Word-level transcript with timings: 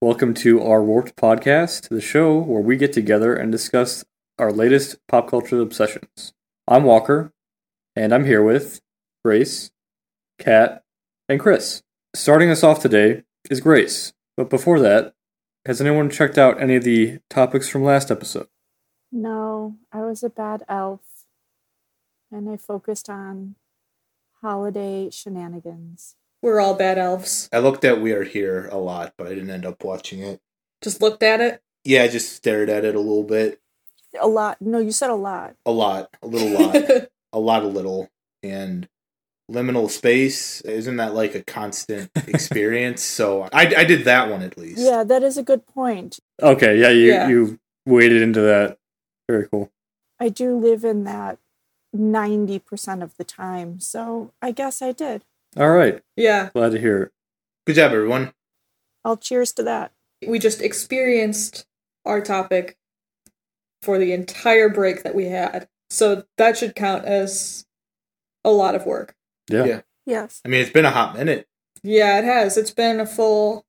Welcome 0.00 0.34
to 0.34 0.62
our 0.62 0.82
Warped 0.82 1.16
podcast, 1.16 1.88
the 1.88 2.00
show 2.00 2.38
where 2.38 2.62
we 2.62 2.76
get 2.76 2.92
together 2.92 3.34
and 3.34 3.52
discuss 3.52 4.04
our 4.38 4.52
latest 4.52 4.96
pop 5.06 5.28
culture 5.28 5.60
obsessions. 5.60 6.32
I'm 6.66 6.84
Walker, 6.84 7.32
and 7.94 8.14
I'm 8.14 8.24
here 8.24 8.42
with 8.42 8.80
Grace, 9.24 9.70
Kat, 10.38 10.82
and 11.28 11.38
Chris. 11.38 11.82
Starting 12.14 12.50
us 12.50 12.62
off 12.62 12.80
today 12.80 13.24
is 13.50 13.60
Grace. 13.60 14.12
But 14.36 14.50
before 14.50 14.80
that, 14.80 15.14
has 15.66 15.80
anyone 15.80 16.10
checked 16.10 16.38
out 16.38 16.60
any 16.60 16.76
of 16.76 16.84
the 16.84 17.18
topics 17.28 17.68
from 17.68 17.84
last 17.84 18.10
episode? 18.10 18.48
No, 19.12 19.76
I 19.92 20.00
was 20.00 20.22
a 20.22 20.30
bad 20.30 20.62
elf 20.68 21.00
and 22.30 22.48
I 22.48 22.56
focused 22.56 23.08
on 23.10 23.56
holiday 24.40 25.10
shenanigans. 25.10 26.14
We're 26.42 26.60
all 26.60 26.74
bad 26.74 26.98
elves. 26.98 27.48
I 27.52 27.58
looked 27.58 27.84
at 27.84 28.00
We 28.00 28.12
Are 28.12 28.22
Here 28.24 28.68
a 28.70 28.76
lot, 28.78 29.14
but 29.18 29.26
I 29.26 29.30
didn't 29.30 29.50
end 29.50 29.66
up 29.66 29.82
watching 29.84 30.20
it. 30.20 30.40
Just 30.82 31.00
looked 31.02 31.22
at 31.22 31.40
it. 31.40 31.62
Yeah, 31.84 32.04
I 32.04 32.08
just 32.08 32.34
stared 32.34 32.68
at 32.70 32.84
it 32.84 32.94
a 32.94 33.00
little 33.00 33.24
bit. 33.24 33.60
A 34.20 34.28
lot. 34.28 34.60
No, 34.60 34.78
you 34.78 34.92
said 34.92 35.10
a 35.10 35.14
lot. 35.14 35.56
A 35.66 35.70
lot. 35.72 36.10
A 36.22 36.26
little 36.26 36.50
lot. 36.50 36.76
a 37.32 37.38
lot 37.38 37.62
a 37.62 37.66
little. 37.66 38.08
And 38.42 38.88
liminal 39.50 39.90
space, 39.90 40.60
isn't 40.60 40.96
that 40.98 41.14
like 41.14 41.34
a 41.34 41.42
constant 41.42 42.10
experience? 42.28 43.02
so 43.02 43.48
I, 43.52 43.62
I 43.76 43.84
did 43.84 44.04
that 44.04 44.30
one 44.30 44.42
at 44.42 44.56
least. 44.56 44.78
Yeah, 44.80 45.02
that 45.04 45.22
is 45.22 45.36
a 45.38 45.42
good 45.42 45.66
point. 45.66 46.20
Okay, 46.40 46.78
yeah, 46.80 46.90
you, 46.90 47.06
Yeah. 47.08 47.28
you 47.28 47.58
waded 47.86 48.22
into 48.22 48.40
that. 48.42 48.78
Very 49.28 49.48
cool. 49.48 49.72
I 50.20 50.28
do 50.28 50.56
live 50.56 50.84
in 50.84 51.04
that 51.04 51.38
90% 51.96 53.02
of 53.02 53.16
the 53.16 53.24
time, 53.24 53.80
so 53.80 54.32
I 54.42 54.52
guess 54.52 54.80
I 54.82 54.92
did. 54.92 55.24
All 55.56 55.70
right, 55.70 56.00
yeah, 56.16 56.50
glad 56.54 56.72
to 56.72 56.80
hear 56.80 57.02
it. 57.04 57.12
Good 57.66 57.76
job, 57.76 57.92
everyone. 57.92 58.32
I'll 59.04 59.16
cheers 59.16 59.52
to 59.54 59.62
that. 59.64 59.92
we 60.26 60.38
just 60.38 60.60
experienced 60.60 61.66
our 62.04 62.20
topic 62.20 62.76
for 63.82 63.98
the 63.98 64.12
entire 64.12 64.68
break 64.68 65.02
that 65.04 65.14
we 65.14 65.26
had. 65.26 65.68
So 65.90 66.24
that 66.36 66.56
should 66.56 66.74
count 66.74 67.04
as 67.04 67.64
a 68.44 68.50
lot 68.50 68.74
of 68.74 68.84
work. 68.86 69.14
Yeah. 69.48 69.64
Yeah. 69.64 69.80
Yes. 70.06 70.40
I 70.44 70.48
mean, 70.48 70.60
it's 70.60 70.70
been 70.72 70.84
a 70.84 70.90
hot 70.90 71.16
minute. 71.16 71.46
Yeah, 71.82 72.18
it 72.18 72.24
has. 72.24 72.56
It's 72.56 72.70
been 72.72 72.98
a 73.00 73.06
full 73.06 73.64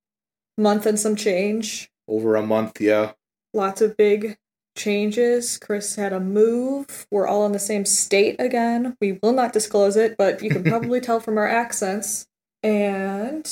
month 0.57 0.85
and 0.85 0.99
some 0.99 1.15
change. 1.15 1.89
Over 2.07 2.35
a 2.35 2.41
month, 2.41 2.81
yeah. 2.81 3.11
Lots 3.53 3.81
of 3.81 3.95
big 3.95 4.37
changes. 4.79 5.57
Chris 5.57 5.95
had 5.95 6.13
a 6.13 6.19
move. 6.19 7.05
We're 7.11 7.27
all 7.27 7.45
in 7.45 7.51
the 7.51 7.59
same 7.59 7.85
state 7.85 8.37
again. 8.39 8.97
We 8.99 9.19
will 9.21 9.33
not 9.33 9.53
disclose 9.53 9.95
it, 9.95 10.17
but 10.17 10.41
you 10.41 10.49
can 10.49 10.63
probably 10.63 11.01
tell 11.01 11.19
from 11.19 11.37
our 11.37 11.47
accents. 11.47 12.25
And 12.63 13.47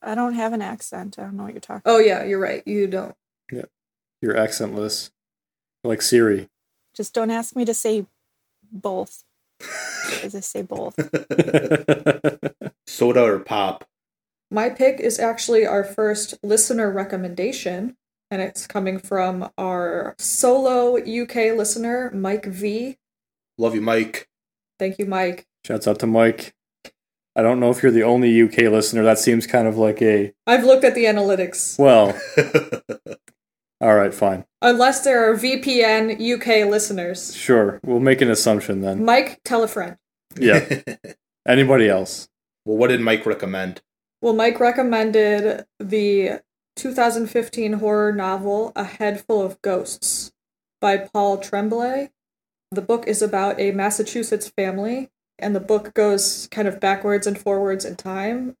I 0.00 0.14
don't 0.14 0.34
have 0.34 0.52
an 0.52 0.62
accent. 0.62 1.18
I 1.18 1.22
don't 1.22 1.36
know 1.36 1.44
what 1.44 1.52
you're 1.52 1.60
talking 1.60 1.82
oh 1.84 1.98
yeah, 1.98 2.24
you're 2.24 2.40
right. 2.40 2.62
You 2.66 2.86
don't. 2.86 3.14
Yeah, 3.52 3.64
you're 4.22 4.34
accentless. 4.34 5.10
Like 5.82 6.00
Siri. 6.00 6.48
Just 6.94 7.12
don't 7.12 7.30
ask 7.30 7.54
me 7.54 7.64
to 7.64 7.74
say 7.74 8.06
both. 8.72 9.24
Because 10.06 10.34
I 10.34 10.40
say 10.40 10.60
both. 10.60 10.96
Soda 12.86 13.22
or 13.22 13.38
pop? 13.38 13.88
My 14.50 14.68
pick 14.68 15.00
is 15.00 15.18
actually 15.18 15.66
our 15.66 15.82
first 15.82 16.34
listener 16.42 16.90
recommendation, 16.92 17.96
and 18.34 18.42
it's 18.42 18.66
coming 18.66 18.98
from 18.98 19.48
our 19.56 20.16
solo 20.18 20.96
UK 20.96 21.56
listener, 21.56 22.10
Mike 22.12 22.46
V. 22.46 22.96
Love 23.58 23.76
you, 23.76 23.80
Mike. 23.80 24.28
Thank 24.76 24.98
you, 24.98 25.06
Mike. 25.06 25.46
Shouts 25.64 25.86
out 25.86 26.00
to 26.00 26.08
Mike. 26.08 26.52
I 27.36 27.42
don't 27.42 27.60
know 27.60 27.70
if 27.70 27.80
you're 27.80 27.92
the 27.92 28.02
only 28.02 28.42
UK 28.42 28.62
listener. 28.72 29.04
That 29.04 29.20
seems 29.20 29.46
kind 29.46 29.68
of 29.68 29.78
like 29.78 30.02
a. 30.02 30.32
I've 30.48 30.64
looked 30.64 30.82
at 30.82 30.96
the 30.96 31.04
analytics. 31.04 31.78
Well, 31.78 32.18
all 33.80 33.94
right, 33.94 34.12
fine. 34.12 34.44
Unless 34.60 35.04
there 35.04 35.30
are 35.30 35.36
VPN 35.36 36.14
UK 36.20 36.68
listeners. 36.68 37.36
Sure. 37.36 37.78
We'll 37.84 38.00
make 38.00 38.20
an 38.20 38.30
assumption 38.30 38.80
then. 38.80 39.04
Mike, 39.04 39.42
tell 39.44 39.62
a 39.62 39.68
friend. 39.68 39.96
Yeah. 40.36 40.80
Anybody 41.46 41.88
else? 41.88 42.28
well, 42.64 42.78
what 42.78 42.88
did 42.88 43.00
Mike 43.00 43.26
recommend? 43.26 43.80
Well, 44.20 44.34
Mike 44.34 44.58
recommended 44.58 45.66
the 45.78 46.40
2015 46.76 47.74
horror 47.74 48.12
novel 48.12 48.72
A 48.74 48.84
Head 48.84 49.24
Full 49.24 49.42
of 49.42 49.60
Ghosts 49.62 50.32
by 50.80 50.96
Paul 50.96 51.38
Tremblay. 51.38 52.10
The 52.70 52.82
book 52.82 53.06
is 53.06 53.22
about 53.22 53.60
a 53.60 53.72
Massachusetts 53.72 54.48
family, 54.48 55.10
and 55.38 55.54
the 55.54 55.60
book 55.60 55.94
goes 55.94 56.48
kind 56.50 56.66
of 56.66 56.80
backwards 56.80 57.26
and 57.26 57.38
forwards 57.38 57.84
in 57.84 57.96
time. 57.96 58.56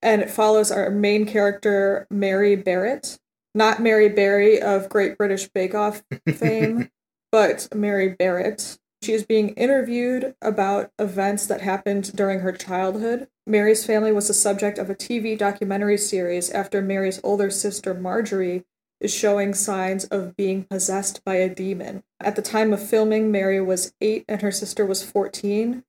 And 0.00 0.22
it 0.22 0.30
follows 0.30 0.70
our 0.70 0.90
main 0.90 1.26
character, 1.26 2.06
Mary 2.10 2.56
Barrett. 2.56 3.18
Not 3.54 3.80
Mary 3.80 4.08
Berry 4.08 4.60
of 4.60 4.88
Great 4.88 5.18
British 5.18 5.48
Bake 5.48 5.74
Off 5.74 6.02
fame, 6.28 6.90
but 7.32 7.68
Mary 7.74 8.08
Barrett. 8.08 8.78
She 9.02 9.12
is 9.12 9.24
being 9.24 9.50
interviewed 9.50 10.34
about 10.42 10.90
events 10.98 11.46
that 11.46 11.60
happened 11.60 12.12
during 12.14 12.40
her 12.40 12.52
childhood. 12.52 13.28
Mary's 13.46 13.86
family 13.86 14.12
was 14.12 14.28
the 14.28 14.34
subject 14.34 14.78
of 14.78 14.90
a 14.90 14.94
TV 14.94 15.38
documentary 15.38 15.96
series 15.98 16.50
after 16.50 16.82
Mary's 16.82 17.20
older 17.22 17.50
sister 17.50 17.94
Marjorie 17.94 18.64
is 19.00 19.14
showing 19.14 19.54
signs 19.54 20.04
of 20.06 20.36
being 20.36 20.64
possessed 20.64 21.24
by 21.24 21.36
a 21.36 21.48
demon. 21.48 22.02
At 22.20 22.36
the 22.36 22.42
time 22.42 22.72
of 22.72 22.86
filming, 22.86 23.30
Mary 23.30 23.60
was 23.60 23.92
8 24.00 24.24
and 24.28 24.42
her 24.42 24.50
sister 24.50 24.84
was 24.84 25.02
14. 25.02 25.84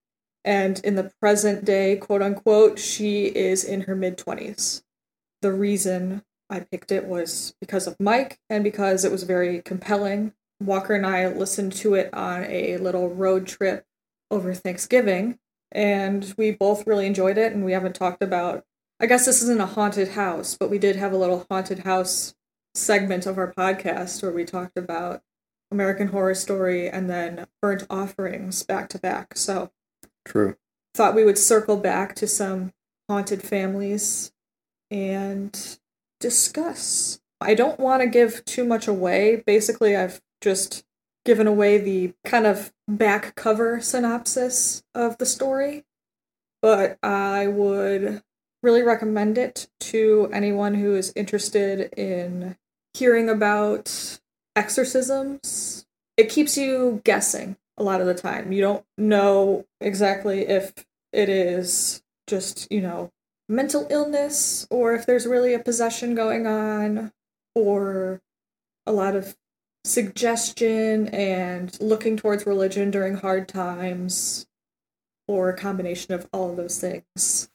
And 0.45 0.79
in 0.83 0.95
the 0.95 1.11
present 1.19 1.65
day, 1.65 1.97
quote 1.97 2.21
unquote, 2.21 2.79
she 2.79 3.25
is 3.25 3.63
in 3.63 3.81
her 3.81 3.95
mid 3.95 4.17
20s. 4.17 4.83
The 5.41 5.51
reason 5.51 6.23
I 6.49 6.61
picked 6.61 6.91
it 6.91 7.05
was 7.05 7.55
because 7.59 7.87
of 7.87 7.99
Mike 7.99 8.39
and 8.49 8.63
because 8.63 9.03
it 9.03 9.11
was 9.11 9.23
very 9.23 9.61
compelling. 9.61 10.33
Walker 10.59 10.93
and 10.93 11.05
I 11.05 11.27
listened 11.27 11.73
to 11.73 11.95
it 11.95 12.13
on 12.13 12.43
a 12.45 12.77
little 12.77 13.09
road 13.09 13.47
trip 13.47 13.85
over 14.29 14.53
Thanksgiving, 14.53 15.39
and 15.71 16.33
we 16.37 16.51
both 16.51 16.85
really 16.85 17.05
enjoyed 17.05 17.37
it. 17.37 17.53
And 17.53 17.63
we 17.63 17.71
haven't 17.71 17.95
talked 17.95 18.21
about, 18.21 18.65
I 18.99 19.05
guess 19.05 19.25
this 19.25 19.41
isn't 19.41 19.61
a 19.61 19.65
haunted 19.65 20.09
house, 20.09 20.57
but 20.59 20.69
we 20.69 20.77
did 20.77 20.95
have 20.95 21.13
a 21.13 21.17
little 21.17 21.45
haunted 21.49 21.79
house 21.79 22.35
segment 22.75 23.25
of 23.25 23.37
our 23.37 23.53
podcast 23.53 24.21
where 24.21 24.31
we 24.31 24.45
talked 24.45 24.77
about 24.77 25.21
American 25.71 26.07
Horror 26.09 26.35
Story 26.35 26.89
and 26.89 27.09
then 27.09 27.47
Burnt 27.61 27.85
Offerings 27.89 28.63
back 28.63 28.89
to 28.89 28.99
back. 28.99 29.37
So 29.37 29.71
True. 30.25 30.55
thought 30.93 31.15
we 31.15 31.23
would 31.23 31.37
circle 31.37 31.77
back 31.77 32.15
to 32.15 32.27
some 32.27 32.73
haunted 33.07 33.41
families 33.41 34.31
and 34.91 35.77
discuss. 36.19 37.19
I 37.41 37.53
don't 37.53 37.79
want 37.79 38.01
to 38.01 38.07
give 38.07 38.43
too 38.45 38.65
much 38.65 38.87
away. 38.87 39.43
Basically, 39.45 39.95
I've 39.95 40.21
just 40.41 40.83
given 41.25 41.47
away 41.47 41.77
the 41.77 42.13
kind 42.25 42.45
of 42.45 42.71
back 42.87 43.35
cover 43.35 43.81
synopsis 43.81 44.83
of 44.95 45.17
the 45.17 45.25
story, 45.25 45.85
but 46.61 46.97
I 47.03 47.47
would 47.47 48.21
really 48.63 48.81
recommend 48.81 49.37
it 49.37 49.67
to 49.79 50.29
anyone 50.33 50.75
who 50.75 50.95
is 50.95 51.13
interested 51.15 51.93
in 51.97 52.57
hearing 52.93 53.29
about 53.29 54.19
exorcisms. 54.55 55.85
It 56.17 56.29
keeps 56.29 56.57
you 56.57 57.01
guessing 57.03 57.55
a 57.77 57.83
lot 57.83 58.01
of 58.01 58.07
the 58.07 58.13
time. 58.13 58.51
You 58.51 58.61
don't 58.61 58.85
know 58.97 59.65
exactly 59.79 60.47
if 60.47 60.73
it 61.13 61.29
is 61.29 62.01
just, 62.27 62.69
you 62.71 62.81
know, 62.81 63.11
mental 63.47 63.87
illness 63.89 64.67
or 64.69 64.93
if 64.93 65.05
there's 65.05 65.25
really 65.25 65.53
a 65.53 65.59
possession 65.59 66.13
going 66.13 66.45
on 66.45 67.11
or 67.55 68.21
a 68.85 68.91
lot 68.91 69.15
of 69.15 69.35
suggestion 69.83 71.07
and 71.07 71.79
looking 71.79 72.17
towards 72.17 72.45
religion 72.45 72.91
during 72.91 73.15
hard 73.15 73.47
times 73.47 74.47
or 75.27 75.49
a 75.49 75.57
combination 75.57 76.13
of 76.13 76.27
all 76.33 76.49
of 76.51 76.57
those 76.57 76.79
things. 76.79 77.49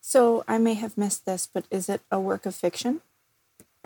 So 0.00 0.44
I 0.48 0.58
may 0.58 0.74
have 0.74 0.96
missed 0.96 1.26
this, 1.26 1.46
but 1.52 1.66
is 1.70 1.88
it 1.88 2.00
a 2.10 2.18
work 2.18 2.46
of 2.46 2.54
fiction? 2.54 3.02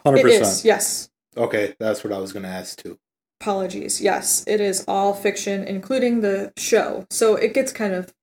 100%. 0.04 0.18
It 0.18 0.26
is, 0.26 0.64
yes. 0.64 1.10
Okay, 1.36 1.74
that's 1.78 2.04
what 2.04 2.12
I 2.12 2.18
was 2.18 2.32
going 2.32 2.44
to 2.44 2.48
ask 2.48 2.80
too. 2.82 2.98
Apologies. 3.40 4.00
Yes, 4.00 4.44
it 4.46 4.60
is 4.60 4.84
all 4.86 5.14
fiction, 5.14 5.64
including 5.64 6.20
the 6.20 6.52
show. 6.56 7.06
So 7.10 7.34
it 7.34 7.54
gets 7.54 7.72
kind 7.72 7.92
of 7.92 8.14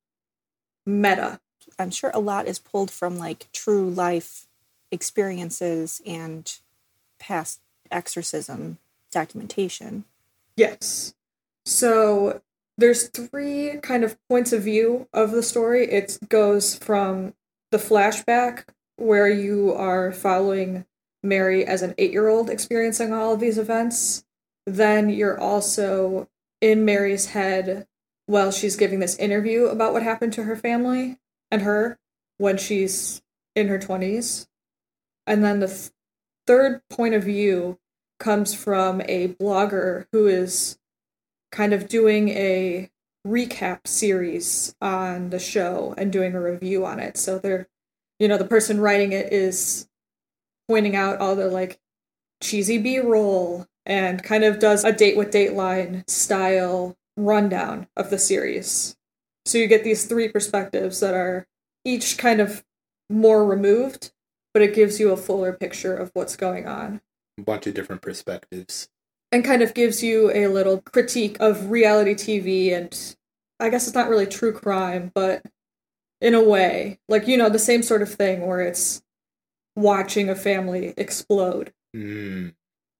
meta. 0.85 1.41
I'm 1.77 1.91
sure 1.91 2.11
a 2.13 2.19
lot 2.19 2.47
is 2.47 2.59
pulled 2.59 2.91
from 2.91 3.17
like 3.17 3.49
true 3.51 3.89
life 3.89 4.47
experiences 4.91 6.01
and 6.05 6.51
past 7.19 7.59
exorcism 7.91 8.77
documentation. 9.11 10.05
Yes. 10.55 11.13
So 11.65 12.41
there's 12.77 13.09
three 13.09 13.79
kind 13.81 14.03
of 14.03 14.17
points 14.29 14.53
of 14.53 14.63
view 14.63 15.07
of 15.13 15.31
the 15.31 15.43
story. 15.43 15.85
It 15.85 16.17
goes 16.29 16.75
from 16.75 17.33
the 17.71 17.77
flashback 17.77 18.65
where 18.95 19.29
you 19.29 19.73
are 19.73 20.11
following 20.11 20.85
Mary 21.21 21.65
as 21.65 21.81
an 21.81 21.93
eight 21.97 22.11
year 22.11 22.27
old 22.27 22.49
experiencing 22.49 23.13
all 23.13 23.33
of 23.33 23.39
these 23.39 23.57
events. 23.57 24.25
Then 24.65 25.09
you're 25.09 25.39
also 25.39 26.27
in 26.61 26.85
Mary's 26.85 27.27
head 27.27 27.87
while 28.25 28.51
she's 28.51 28.75
giving 28.75 28.99
this 28.99 29.17
interview 29.17 29.65
about 29.65 29.93
what 29.93 30.03
happened 30.03 30.33
to 30.33 30.43
her 30.43 30.55
family 30.55 31.17
and 31.49 31.61
her 31.63 31.97
when 32.37 32.57
she's 32.57 33.21
in 33.55 33.67
her 33.67 33.79
20s. 33.79 34.47
And 35.25 35.43
then 35.43 35.59
the 35.59 35.67
th- 35.67 35.89
third 36.45 36.81
point 36.89 37.13
of 37.13 37.23
view 37.23 37.79
comes 38.19 38.53
from 38.53 39.01
a 39.05 39.29
blogger 39.29 40.05
who 40.11 40.27
is 40.27 40.77
kind 41.51 41.73
of 41.73 41.87
doing 41.87 42.29
a 42.29 42.89
recap 43.25 43.87
series 43.87 44.75
on 44.81 45.29
the 45.29 45.39
show 45.39 45.93
and 45.97 46.11
doing 46.11 46.33
a 46.33 46.41
review 46.41 46.85
on 46.85 46.99
it. 46.99 47.17
So 47.17 47.39
they're, 47.39 47.67
you 48.19 48.27
know, 48.27 48.37
the 48.37 48.45
person 48.45 48.79
writing 48.79 49.11
it 49.11 49.31
is 49.33 49.87
pointing 50.67 50.95
out 50.95 51.19
all 51.19 51.35
the 51.35 51.47
like 51.47 51.79
cheesy 52.41 52.77
B 52.77 52.99
roll 52.99 53.65
and 53.85 54.23
kind 54.23 54.43
of 54.43 54.59
does 54.59 54.83
a 54.83 54.91
date 54.91 55.17
with 55.17 55.31
Dateline 55.31 56.07
style 56.09 56.97
rundown 57.17 57.87
of 57.97 58.09
the 58.09 58.19
series. 58.19 58.95
So 59.45 59.57
you 59.57 59.67
get 59.67 59.83
these 59.83 60.05
three 60.05 60.29
perspectives 60.29 60.99
that 60.99 61.13
are 61.13 61.47
each 61.83 62.17
kind 62.17 62.39
of 62.39 62.63
more 63.09 63.45
removed, 63.45 64.11
but 64.53 64.61
it 64.61 64.75
gives 64.75 64.99
you 64.99 65.11
a 65.11 65.17
fuller 65.17 65.53
picture 65.53 65.95
of 65.95 66.11
what's 66.13 66.35
going 66.35 66.67
on 66.67 67.01
bunch 67.39 67.67
of 67.67 67.73
different 67.73 68.01
perspectives. 68.01 68.89
and 69.31 69.45
kind 69.45 69.61
of 69.61 69.73
gives 69.75 70.01
you 70.03 70.31
a 70.33 70.47
little 70.47 70.81
critique 70.81 71.37
of 71.39 71.69
reality 71.69 72.15
TV 72.15 72.73
and 72.75 73.15
I 73.59 73.69
guess 73.69 73.85
it's 73.87 73.95
not 73.95 74.09
really 74.09 74.25
true 74.25 74.51
crime, 74.53 75.11
but 75.13 75.43
in 76.21 76.33
a 76.33 76.41
way, 76.43 76.99
like 77.07 77.27
you 77.27 77.37
know, 77.37 77.49
the 77.49 77.59
same 77.59 77.83
sort 77.83 78.01
of 78.01 78.11
thing 78.13 78.47
where 78.47 78.61
it's 78.61 79.01
watching 79.75 80.29
a 80.29 80.35
family 80.35 80.93
explode 80.97 81.73
Mm. 81.95 82.53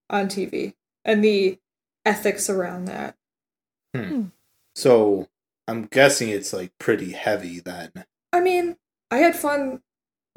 on 0.08 0.28
TV 0.28 0.74
and 1.04 1.22
the 1.24 1.58
ethics 2.04 2.48
around 2.50 2.84
that. 2.86 3.16
So 4.74 5.28
I'm 5.68 5.86
guessing 5.86 6.28
it's 6.28 6.52
like 6.52 6.72
pretty 6.78 7.12
heavy 7.12 7.60
then. 7.60 7.90
I 8.32 8.40
mean, 8.40 8.76
I 9.10 9.18
had 9.18 9.34
fun 9.36 9.82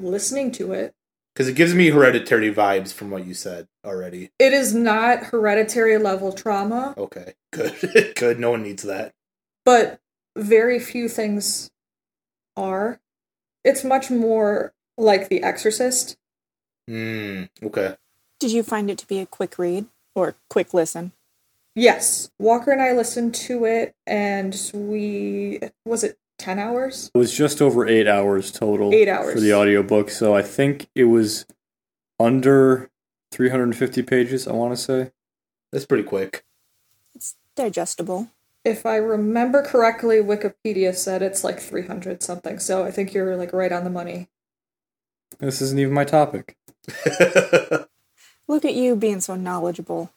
listening 0.00 0.50
to 0.52 0.72
it. 0.72 0.94
Because 1.34 1.48
it 1.48 1.54
gives 1.56 1.74
me 1.74 1.90
hereditary 1.90 2.54
vibes 2.54 2.92
from 2.92 3.10
what 3.10 3.26
you 3.26 3.34
said 3.34 3.66
already. 3.84 4.30
It 4.38 4.52
is 4.52 4.72
not 4.74 5.24
hereditary 5.24 5.98
level 5.98 6.32
trauma, 6.32 6.94
Okay. 6.96 7.34
Good. 7.52 8.14
Good. 8.16 8.38
No 8.38 8.50
one 8.52 8.62
needs 8.62 8.82
that. 8.84 9.12
but 9.64 10.00
very 10.36 10.78
few 10.80 11.08
things 11.08 11.70
are. 12.56 13.00
It's 13.64 13.84
much 13.84 14.10
more 14.10 14.72
like 14.98 15.28
The 15.28 15.42
Exorcist. 15.42 16.16
Mm. 16.90 17.48
Okay. 17.62 17.96
Did 18.40 18.50
you 18.52 18.62
find 18.62 18.90
it 18.90 18.98
to 18.98 19.06
be 19.06 19.20
a 19.20 19.26
quick 19.26 19.58
read 19.58 19.86
or 20.14 20.34
quick 20.50 20.74
listen? 20.74 21.12
Yes, 21.76 22.30
Walker 22.38 22.70
and 22.72 22.82
I 22.82 22.92
listened 22.92 23.34
to 23.36 23.64
it, 23.64 23.94
and 24.06 24.70
we 24.74 25.60
was 25.84 26.04
it 26.04 26.18
ten 26.38 26.58
hours? 26.58 27.10
It 27.14 27.18
was 27.18 27.36
just 27.36 27.60
over 27.62 27.86
eight 27.86 28.06
hours 28.06 28.50
total. 28.52 28.92
Eight 28.92 29.08
hours. 29.08 29.34
for 29.34 29.40
the 29.40 29.54
audiobook, 29.54 30.10
so 30.10 30.34
I 30.34 30.42
think 30.42 30.88
it 30.94 31.04
was 31.04 31.46
under 32.20 32.90
350 33.32 34.02
pages. 34.02 34.46
I 34.46 34.52
want 34.52 34.72
to 34.76 34.76
say. 34.76 35.12
That's 35.72 35.86
pretty 35.86 36.04
quick. 36.04 36.44
It's 37.14 37.34
digestible. 37.56 38.28
If 38.64 38.86
I 38.86 38.96
remember 38.96 39.62
correctly, 39.62 40.16
Wikipedia 40.18 40.94
said 40.94 41.20
it's 41.20 41.44
like 41.44 41.60
three 41.60 41.86
hundred 41.86 42.22
something. 42.22 42.58
So 42.58 42.84
I 42.84 42.90
think 42.90 43.12
you're 43.12 43.36
like 43.36 43.52
right 43.52 43.72
on 43.72 43.84
the 43.84 43.90
money. 43.90 44.28
This 45.38 45.60
isn't 45.60 45.78
even 45.78 45.92
my 45.92 46.04
topic. 46.04 46.56
Look 48.46 48.64
at 48.64 48.74
you 48.74 48.94
being 48.96 49.20
so 49.20 49.34
knowledgeable. 49.34 50.12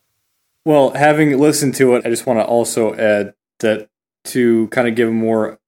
Well, 0.66 0.92
having 0.92 1.38
listened 1.40 1.76
to 1.76 1.96
it, 1.96 2.06
I 2.06 2.10
just 2.10 2.26
want 2.26 2.40
to 2.40 2.46
also 2.46 2.94
add 2.96 3.34
that 3.60 3.90
to 4.26 4.68
kind 4.68 4.88
of 4.88 4.96
give 4.96 5.08
a 5.08 5.12
more, 5.12 5.60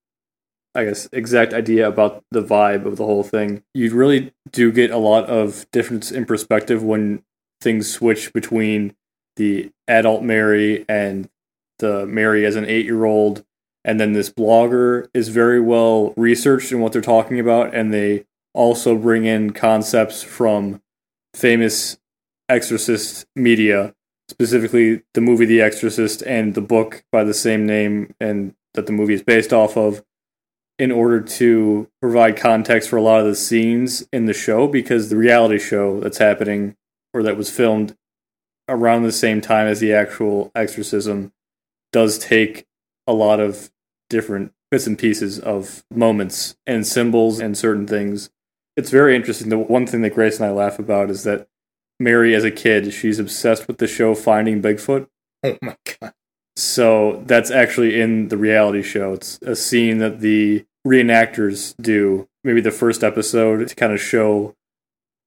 I 0.75 0.85
guess, 0.85 1.09
exact 1.11 1.53
idea 1.53 1.87
about 1.87 2.23
the 2.31 2.43
vibe 2.43 2.85
of 2.85 2.97
the 2.97 3.05
whole 3.05 3.23
thing, 3.23 3.63
you 3.73 3.93
really 3.93 4.33
do 4.51 4.71
get 4.71 4.91
a 4.91 4.97
lot 4.97 5.25
of 5.25 5.69
difference 5.71 6.11
in 6.11 6.25
perspective 6.25 6.83
when 6.83 7.23
things 7.59 7.91
switch 7.91 8.31
between 8.33 8.95
the 9.35 9.71
adult 9.87 10.23
Mary 10.23 10.85
and 10.87 11.29
the 11.79 12.05
Mary 12.05 12.45
as 12.45 12.55
an 12.55 12.65
eight 12.65 12.85
year 12.85 13.05
old. 13.05 13.43
And 13.83 13.99
then 13.99 14.13
this 14.13 14.29
blogger 14.29 15.07
is 15.13 15.29
very 15.29 15.59
well 15.59 16.13
researched 16.15 16.71
in 16.71 16.81
what 16.81 16.93
they're 16.93 17.01
talking 17.01 17.39
about, 17.39 17.73
and 17.73 17.93
they 17.93 18.25
also 18.53 18.95
bring 18.95 19.25
in 19.25 19.51
concepts 19.51 20.21
from 20.21 20.81
famous 21.33 21.97
exorcist 22.49 23.25
media 23.35 23.93
specifically 24.29 25.01
the 25.13 25.21
movie 25.21 25.45
The 25.45 25.61
Exorcist 25.61 26.21
and 26.21 26.53
the 26.53 26.61
book 26.61 27.03
by 27.11 27.23
the 27.23 27.33
same 27.33 27.65
name 27.65 28.13
and 28.19 28.53
that 28.75 28.85
the 28.85 28.91
movie 28.91 29.15
is 29.15 29.23
based 29.23 29.51
off 29.51 29.75
of 29.75 30.03
in 30.79 30.91
order 30.91 31.19
to 31.19 31.87
provide 32.01 32.37
context 32.37 32.89
for 32.89 32.95
a 32.95 33.01
lot 33.01 33.19
of 33.19 33.25
the 33.27 33.35
scenes 33.35 34.07
in 34.13 34.25
the 34.25 34.33
show 34.33 34.65
because 34.65 35.09
the 35.09 35.17
reality 35.17 35.59
show 35.59 35.99
that's 35.99 36.17
happening 36.17 36.75
or 37.13 37.21
that 37.21 37.37
was 37.37 37.49
filmed 37.49 37.95
around 38.69 39.03
the 39.03 39.11
same 39.11 39.41
time 39.41 39.67
as 39.67 39.81
the 39.81 39.93
actual 39.93 40.51
exorcism 40.55 41.33
does 41.91 42.17
take 42.17 42.65
a 43.05 43.13
lot 43.13 43.39
of 43.39 43.69
different 44.09 44.53
bits 44.71 44.87
and 44.87 44.97
pieces 44.97 45.37
of 45.39 45.83
moments 45.91 46.55
and 46.65 46.87
symbols 46.87 47.39
and 47.39 47.57
certain 47.57 47.85
things. 47.85 48.29
It's 48.77 48.91
very 48.91 49.15
interesting. 49.15 49.49
The 49.49 49.57
one 49.57 49.85
thing 49.85 50.01
that 50.03 50.13
Grace 50.13 50.39
and 50.39 50.45
I 50.45 50.51
laugh 50.51 50.79
about 50.79 51.09
is 51.09 51.23
that 51.23 51.47
Mary, 51.99 52.33
as 52.33 52.45
a 52.45 52.51
kid, 52.51 52.93
she's 52.93 53.19
obsessed 53.19 53.67
with 53.67 53.79
the 53.79 53.87
show 53.87 54.15
Finding 54.15 54.61
Bigfoot. 54.61 55.07
oh 55.43 55.57
my 55.61 55.75
god. 55.99 56.13
So 56.55 57.23
that's 57.25 57.51
actually 57.51 57.99
in 57.99 58.27
the 58.29 58.37
reality 58.37 58.81
show. 58.81 59.13
It's 59.13 59.39
a 59.41 59.55
scene 59.55 59.97
that 59.99 60.19
the 60.19 60.65
reenactors 60.87 61.75
do, 61.81 62.27
maybe 62.43 62.61
the 62.61 62.71
first 62.71 63.03
episode, 63.03 63.67
to 63.67 63.75
kind 63.75 63.93
of 63.93 64.01
show 64.01 64.55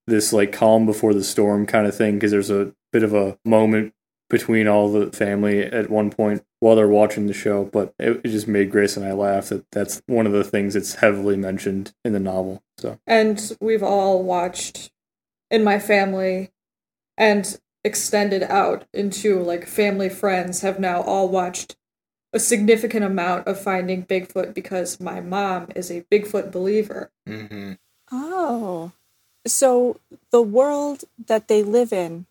this 0.07 0.33
like 0.33 0.53
calm 0.53 0.87
before 0.87 1.15
the 1.15 1.25
storm 1.25 1.67
kind 1.67 1.87
of 1.87 1.97
thing, 1.97 2.15
because 2.15 2.31
there's 2.31 2.51
a 2.51 2.73
bit 2.93 3.03
of 3.03 3.15
a 3.15 3.39
moment 3.45 3.95
between 4.29 4.67
all 4.67 4.91
the 4.91 5.13
family 5.13 5.63
at 5.63 5.91
one 5.91 6.11
point 6.11 6.43
while 6.61 6.75
they're 6.75 6.89
watching 6.89 7.27
the 7.27 7.35
show. 7.35 7.65
But 7.65 7.95
it, 7.99 8.23
it 8.25 8.29
just 8.29 8.49
made 8.49 8.71
Grace 8.71 8.97
and 8.97 9.05
I 9.05 9.13
laugh 9.13 9.51
that 9.51 9.71
that's 9.71 10.03
one 10.07 10.27
of 10.27 10.33
the 10.33 10.43
things 10.45 10.75
that's 10.75 10.97
heavily 10.97 11.37
mentioned 11.37 11.93
in 12.05 12.15
the 12.15 12.21
novel. 12.21 12.63
So 12.79 12.99
And 13.06 13.56
we've 13.61 13.82
all 13.82 14.23
watched 14.23 14.91
in 15.51 15.63
my 15.63 15.79
family 15.79 16.51
and 17.19 17.59
extended 17.85 18.43
out 18.44 18.87
into 18.94 19.41
like 19.41 19.67
family 19.67 20.09
friends 20.09 20.63
have 20.63 20.81
now 20.81 21.03
all 21.03 21.29
watched 21.29 21.77
a 22.32 22.39
significant 22.41 23.05
amount 23.05 23.46
of 23.46 23.60
Finding 23.60 24.05
Bigfoot 24.05 24.55
because 24.55 25.01
my 25.01 25.20
mom 25.20 25.69
is 25.77 25.91
a 25.91 26.03
Bigfoot 26.10 26.51
believer. 26.51 27.10
hmm 27.27 27.72
Oh. 28.10 28.93
So 29.46 29.98
the 30.31 30.43
world 30.43 31.05
that 31.27 31.48
they 31.48 31.62
live 31.62 31.93
in 31.93 32.27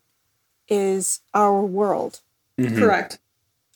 is 0.68 1.20
our 1.34 1.60
world. 1.62 2.20
mhm. 2.58 2.78
Correct. 2.78 3.18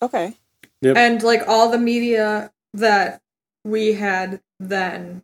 Okay. 0.02 0.36
Yep. 0.82 0.96
and 0.96 1.22
like 1.22 1.42
all 1.48 1.70
the 1.70 1.78
media 1.78 2.52
that 2.74 3.22
we 3.64 3.94
had 3.94 4.40
then 4.60 5.22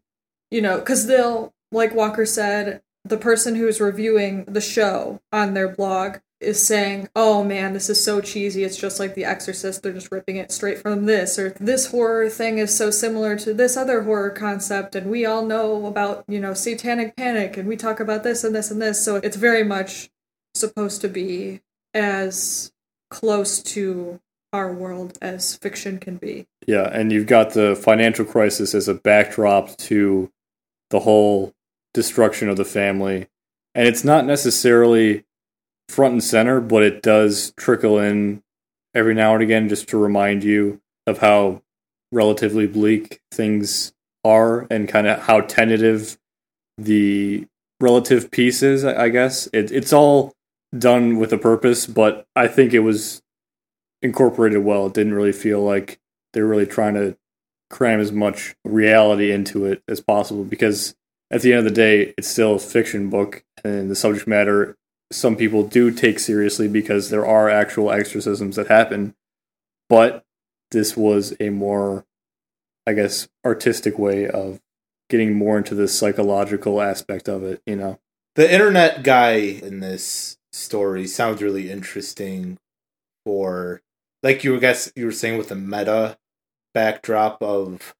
you 0.50 0.62
know 0.62 0.78
because 0.78 1.06
they'll 1.06 1.52
like 1.70 1.94
walker 1.94 2.24
said 2.24 2.80
the 3.04 3.18
person 3.18 3.54
who's 3.54 3.78
reviewing 3.80 4.44
the 4.46 4.62
show 4.62 5.20
on 5.30 5.52
their 5.52 5.68
blog 5.68 6.16
is 6.42 6.64
saying 6.64 7.08
oh 7.14 7.42
man 7.44 7.72
this 7.72 7.88
is 7.88 8.02
so 8.02 8.20
cheesy 8.20 8.64
it's 8.64 8.76
just 8.76 8.98
like 8.98 9.14
the 9.14 9.24
exorcist 9.24 9.82
they're 9.82 9.92
just 9.92 10.12
ripping 10.12 10.36
it 10.36 10.50
straight 10.50 10.78
from 10.78 11.06
this 11.06 11.38
or 11.38 11.50
this 11.60 11.86
horror 11.90 12.28
thing 12.28 12.58
is 12.58 12.76
so 12.76 12.90
similar 12.90 13.36
to 13.36 13.54
this 13.54 13.76
other 13.76 14.02
horror 14.02 14.30
concept 14.30 14.94
and 14.94 15.10
we 15.10 15.24
all 15.24 15.44
know 15.44 15.86
about 15.86 16.24
you 16.28 16.40
know 16.40 16.54
satanic 16.54 17.16
panic 17.16 17.56
and 17.56 17.68
we 17.68 17.76
talk 17.76 18.00
about 18.00 18.22
this 18.22 18.44
and 18.44 18.54
this 18.54 18.70
and 18.70 18.82
this 18.82 19.04
so 19.04 19.16
it's 19.16 19.36
very 19.36 19.64
much 19.64 20.10
supposed 20.54 21.00
to 21.00 21.08
be 21.08 21.60
as 21.94 22.72
close 23.10 23.62
to 23.62 24.20
our 24.52 24.72
world 24.72 25.18
as 25.22 25.56
fiction 25.56 25.98
can 25.98 26.16
be. 26.16 26.46
Yeah, 26.66 26.88
and 26.92 27.10
you've 27.10 27.26
got 27.26 27.54
the 27.54 27.74
financial 27.74 28.24
crisis 28.24 28.74
as 28.74 28.88
a 28.88 28.94
backdrop 28.94 29.76
to 29.78 30.30
the 30.90 31.00
whole 31.00 31.54
destruction 31.94 32.48
of 32.48 32.56
the 32.56 32.64
family. 32.64 33.28
And 33.74 33.88
it's 33.88 34.04
not 34.04 34.26
necessarily 34.26 35.24
front 35.88 36.12
and 36.12 36.24
center, 36.24 36.60
but 36.60 36.82
it 36.82 37.02
does 37.02 37.52
trickle 37.56 37.98
in 37.98 38.42
every 38.94 39.14
now 39.14 39.34
and 39.34 39.42
again 39.42 39.68
just 39.68 39.88
to 39.88 39.96
remind 39.96 40.44
you 40.44 40.80
of 41.06 41.18
how 41.18 41.62
relatively 42.10 42.66
bleak 42.66 43.20
things 43.32 43.92
are 44.24 44.66
and 44.70 44.88
kind 44.88 45.06
of 45.06 45.20
how 45.20 45.40
tentative 45.40 46.18
the 46.78 47.46
relative 47.80 48.30
peace 48.30 48.62
is, 48.62 48.84
I 48.84 49.08
guess. 49.08 49.48
It, 49.52 49.70
it's 49.70 49.92
all 49.92 50.32
done 50.76 51.18
with 51.18 51.32
a 51.32 51.38
purpose, 51.38 51.86
but 51.86 52.26
I 52.36 52.48
think 52.48 52.72
it 52.72 52.80
was 52.80 53.22
incorporated 54.00 54.64
well. 54.64 54.86
It 54.86 54.94
didn't 54.94 55.14
really 55.14 55.32
feel 55.32 55.62
like 55.62 55.98
they're 56.32 56.46
really 56.46 56.66
trying 56.66 56.94
to 56.94 57.16
cram 57.70 58.00
as 58.00 58.12
much 58.12 58.54
reality 58.64 59.32
into 59.32 59.64
it 59.64 59.82
as 59.88 60.00
possible 60.00 60.44
because 60.44 60.94
at 61.30 61.40
the 61.40 61.52
end 61.52 61.60
of 61.60 61.64
the 61.64 61.70
day, 61.70 62.14
it's 62.18 62.28
still 62.28 62.56
a 62.56 62.58
fiction 62.58 63.08
book, 63.08 63.42
and 63.64 63.90
the 63.90 63.96
subject 63.96 64.28
matter 64.28 64.76
some 65.12 65.36
people 65.36 65.62
do 65.62 65.90
take 65.90 66.18
seriously 66.18 66.68
because 66.68 67.10
there 67.10 67.26
are 67.26 67.48
actual 67.48 67.90
exorcisms 67.90 68.56
that 68.56 68.68
happen. 68.68 69.14
But 69.88 70.24
this 70.70 70.96
was 70.96 71.34
a 71.38 71.50
more, 71.50 72.04
I 72.86 72.94
guess, 72.94 73.28
artistic 73.44 73.98
way 73.98 74.26
of 74.26 74.60
getting 75.10 75.34
more 75.34 75.58
into 75.58 75.74
the 75.74 75.88
psychological 75.88 76.80
aspect 76.80 77.28
of 77.28 77.42
it, 77.42 77.60
you 77.66 77.76
know? 77.76 77.98
the 78.34 78.52
internet 78.52 79.02
guy 79.02 79.32
in 79.32 79.80
this 79.80 80.38
story 80.52 81.06
sounds 81.06 81.42
really 81.42 81.70
interesting 81.70 82.58
for 83.24 83.82
like 84.22 84.44
you 84.44 84.52
were, 84.52 84.58
guess 84.58 84.92
you 84.96 85.06
were 85.06 85.12
saying 85.12 85.38
with 85.38 85.48
the 85.48 85.54
meta 85.54 86.18
backdrop 86.74 87.42
of 87.42 87.94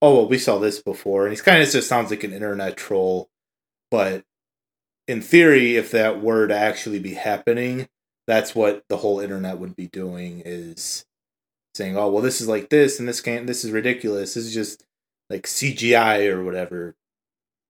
oh 0.00 0.16
well 0.16 0.28
we 0.28 0.38
saw 0.38 0.58
this 0.58 0.80
before 0.82 1.24
and 1.24 1.32
he's 1.32 1.42
kind 1.42 1.62
of 1.62 1.68
just 1.68 1.88
sounds 1.88 2.10
like 2.10 2.24
an 2.24 2.32
internet 2.32 2.76
troll 2.76 3.28
but 3.90 4.24
in 5.08 5.20
theory 5.20 5.76
if 5.76 5.90
that 5.90 6.20
were 6.22 6.46
to 6.46 6.56
actually 6.56 6.98
be 6.98 7.14
happening 7.14 7.88
that's 8.26 8.54
what 8.54 8.84
the 8.88 8.98
whole 8.98 9.20
internet 9.20 9.58
would 9.58 9.76
be 9.76 9.88
doing 9.88 10.42
is 10.44 11.04
saying 11.74 11.96
oh 11.96 12.08
well 12.08 12.22
this 12.22 12.40
is 12.40 12.48
like 12.48 12.70
this 12.70 12.98
and 12.98 13.08
this 13.08 13.20
can't 13.20 13.46
this 13.46 13.64
is 13.64 13.70
ridiculous 13.70 14.34
this 14.34 14.44
is 14.46 14.54
just 14.54 14.84
like 15.30 15.42
cgi 15.44 16.30
or 16.32 16.44
whatever 16.44 16.94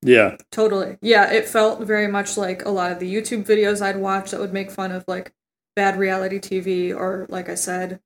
Yeah. 0.02 0.36
Totally. 0.52 0.98
Yeah, 1.00 1.32
it 1.32 1.48
felt 1.48 1.80
very 1.80 2.06
much 2.08 2.36
like 2.36 2.64
a 2.66 2.70
lot 2.70 2.92
of 2.92 2.98
the 2.98 3.12
YouTube 3.12 3.46
videos 3.46 3.80
I'd 3.80 3.96
watch 3.96 4.30
that 4.32 4.40
would 4.40 4.52
make 4.52 4.70
fun 4.70 4.92
of 4.92 5.02
like 5.08 5.32
bad 5.76 5.98
reality 5.98 6.38
TV 6.38 6.94
or 6.94 7.26
like 7.30 7.48
I 7.48 7.54
said, 7.54 8.00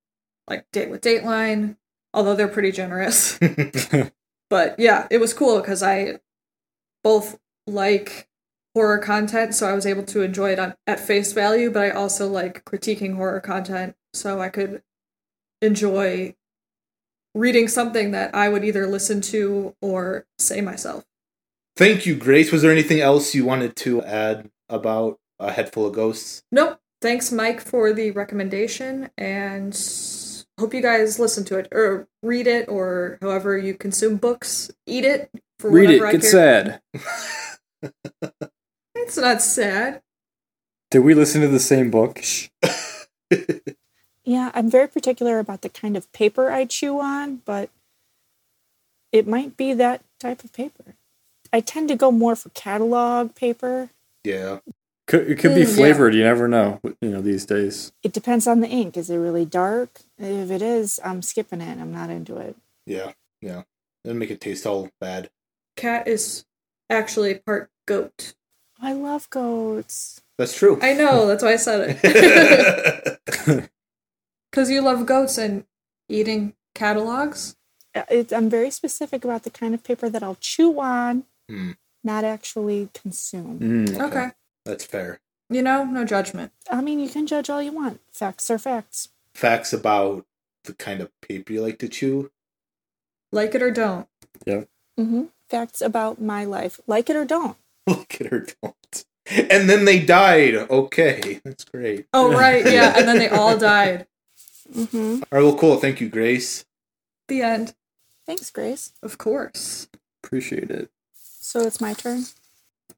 like 0.49 0.65
Date 0.73 0.91
with 0.91 1.01
Dateline, 1.01 1.77
although 2.15 2.37
they're 2.37 2.47
pretty 2.47 2.71
generous. 2.71 3.37
but 4.49 4.79
yeah, 4.79 5.09
it 5.11 5.19
was 5.19 5.35
cool 5.35 5.59
because 5.61 5.83
I 5.83 6.21
both 7.03 7.39
like 7.67 8.29
horror 8.75 8.99
content, 8.99 9.55
so 9.55 9.67
I 9.69 9.73
was 9.75 9.87
able 9.87 10.03
to 10.05 10.23
enjoy 10.23 10.53
it 10.53 10.59
on, 10.59 10.75
at 10.87 11.01
face 11.01 11.33
value, 11.33 11.71
but 11.71 11.83
I 11.85 11.91
also 11.91 12.29
like 12.29 12.65
critiquing 12.65 13.17
horror 13.17 13.41
content, 13.41 13.97
so 14.13 14.41
I 14.41 14.49
could 14.49 14.83
enjoy 15.61 16.35
reading 17.35 17.69
something 17.69 18.11
that 18.13 18.35
I 18.35 18.49
would 18.49 18.65
either 18.65 18.87
listen 18.87 19.21
to 19.23 19.75
or 19.83 20.27
say 20.39 20.61
myself. 20.61 21.05
Thank 21.77 22.07
you, 22.07 22.15
Grace. 22.17 22.51
Was 22.51 22.63
there 22.63 22.73
anything 22.73 23.01
else 23.01 23.35
you 23.35 23.45
wanted 23.45 23.77
to 23.77 24.03
add 24.03 24.51
about 24.69 25.19
A 25.39 25.53
Head 25.53 25.73
Full 25.73 25.87
of 25.87 25.93
Ghosts? 25.95 26.43
Nope. 26.51 26.79
Thanks, 27.01 27.31
Mike, 27.31 27.61
for 27.61 27.93
the 27.93 28.11
recommendation, 28.11 29.11
and 29.17 29.73
hope 30.59 30.75
you 30.75 30.83
guys 30.83 31.21
listen 31.21 31.45
to 31.45 31.57
it 31.59 31.69
or 31.71 32.09
read 32.25 32.49
it 32.49 32.69
or 32.69 33.19
however 33.23 33.57
you 33.57 33.75
consume 33.75 34.17
books. 34.17 34.69
Eat 34.87 35.05
it 35.05 35.31
for 35.61 35.71
Read 35.71 35.91
it. 35.91 36.01
whatever 36.01 36.07
I 36.09 36.13
Get 36.13 36.23
care. 36.23 36.81
sad. 37.83 38.41
It's 39.01 39.17
not 39.17 39.41
sad. 39.43 40.03
Did 40.91 41.01
we 41.01 41.15
listen 41.15 41.41
to 41.43 41.49
the 41.49 41.61
same 41.61 41.91
book? 41.91 42.21
Yeah, 44.25 44.51
I'm 44.53 44.71
very 44.71 44.89
particular 44.89 45.39
about 45.39 45.63
the 45.63 45.71
kind 45.71 45.97
of 45.97 46.13
paper 46.13 46.51
I 46.51 46.67
chew 46.67 47.01
on, 47.01 47.37
but 47.47 47.71
it 49.11 49.27
might 49.27 49.57
be 49.57 49.73
that 49.73 50.03
type 50.21 50.45
of 50.45 50.53
paper. 50.53 50.97
I 51.51 51.61
tend 51.61 51.89
to 51.89 51.97
go 51.97 52.11
more 52.13 52.37
for 52.37 52.51
catalog 52.51 53.35
paper. 53.35 53.89
Yeah. 54.25 54.59
Could, 55.07 55.31
it 55.31 55.39
could 55.39 55.55
be 55.55 55.63
Mm, 55.63 55.69
yeah. 55.69 55.75
flavored. 55.77 56.15
You 56.15 56.25
never 56.25 56.47
know. 56.47 56.79
You 57.01 57.09
know 57.09 57.23
these 57.23 57.47
days. 57.47 57.91
It 58.03 58.13
depends 58.13 58.47
on 58.47 58.61
the 58.61 58.69
ink. 58.69 58.99
Is 58.99 59.09
it 59.09 59.17
really 59.17 59.47
dark? 59.47 60.01
If 60.19 60.51
it 60.51 60.61
is, 60.61 61.01
I'm 61.03 61.23
skipping 61.23 61.63
it. 61.63 61.79
I'm 61.79 61.93
not 61.93 62.11
into 62.11 62.37
it. 62.37 62.55
Yeah. 62.85 63.13
Yeah. 63.41 63.63
It'll 64.05 64.19
make 64.19 64.31
it 64.31 64.43
taste 64.43 64.67
all 64.67 64.91
bad. 65.01 65.31
Kat 65.75 66.07
is 66.07 66.45
actually 66.91 67.37
part 67.37 67.71
goat. 67.87 68.35
I 68.81 68.93
love 68.93 69.29
goats. 69.31 70.21
That's 70.39 70.57
true. 70.57 70.79
I 70.81 70.93
know, 70.95 71.27
that's 71.27 71.43
why 71.43 71.53
I 71.53 71.57
said 71.57 71.99
it. 72.03 73.21
Because 74.51 74.71
you 74.71 74.81
love 74.81 75.05
goats 75.05 75.37
and 75.37 75.65
eating 76.09 76.55
catalogs. 76.75 77.55
Uh, 77.95 78.05
It, 78.11 78.33
I'm 78.33 78.49
very 78.49 78.71
specific 78.71 79.25
about 79.25 79.43
the 79.43 79.51
kind 79.51 79.75
of 79.75 79.85
paper 79.85 80.09
that 80.09 80.23
I'll 80.23 80.39
chew 80.41 80.81
on, 80.81 81.25
Hmm. 81.49 81.73
not 82.05 82.25
actually 82.25 82.89
consume. 82.95 83.59
Mm. 83.61 84.01
Okay. 84.01 84.31
That's 84.65 84.85
fair. 84.85 85.21
You 85.51 85.63
know, 85.63 85.85
no 85.85 86.05
judgment. 86.05 86.53
I 86.71 86.81
mean, 86.81 86.99
you 87.01 87.09
can 87.09 87.27
judge 87.27 87.51
all 87.51 87.63
you 87.63 87.73
want. 87.73 88.01
Facts 88.13 88.51
are 88.51 88.59
facts. 88.59 89.09
Facts 89.35 89.73
about 89.73 90.25
the 90.65 90.75
kind 90.75 91.01
of 91.01 91.11
paper 91.21 91.53
you 91.53 91.63
like 91.63 91.79
to 91.81 91.89
chew. 91.89 92.31
Like 93.33 93.55
it 93.55 93.63
or 93.63 93.71
don't. 93.71 94.09
hmm 94.97 95.25
Facts 95.49 95.81
about 95.81 96.21
my 96.21 96.45
life. 96.45 96.81
Like 96.87 97.09
it 97.11 97.17
or 97.17 97.25
don't. 97.25 97.57
Like 97.97 98.21
at 98.21 98.27
her 98.29 98.47
don't. 98.63 99.05
And 99.51 99.69
then 99.69 99.85
they 99.85 99.99
died. 100.05 100.55
Okay. 100.55 101.41
That's 101.45 101.65
great. 101.65 102.07
Oh, 102.15 102.33
right. 102.33 102.65
Yeah. 102.65 102.95
And 102.97 103.07
then 103.09 103.19
they 103.19 103.29
all 103.29 103.59
died. 103.73 104.07
hmm 104.73 105.21
All 105.31 105.39
right. 105.39 105.43
Well, 105.43 105.57
cool. 105.59 105.77
Thank 105.79 106.01
you, 106.01 106.09
Grace. 106.09 106.65
The 107.29 107.43
end. 107.43 107.75
Thanks, 108.27 108.51
Grace. 108.51 108.93
Of 109.03 109.19
course. 109.19 109.89
Appreciate 110.25 110.71
it. 110.71 110.91
So 111.15 111.61
it's 111.61 111.81
my 111.81 111.95
turn. 111.95 112.25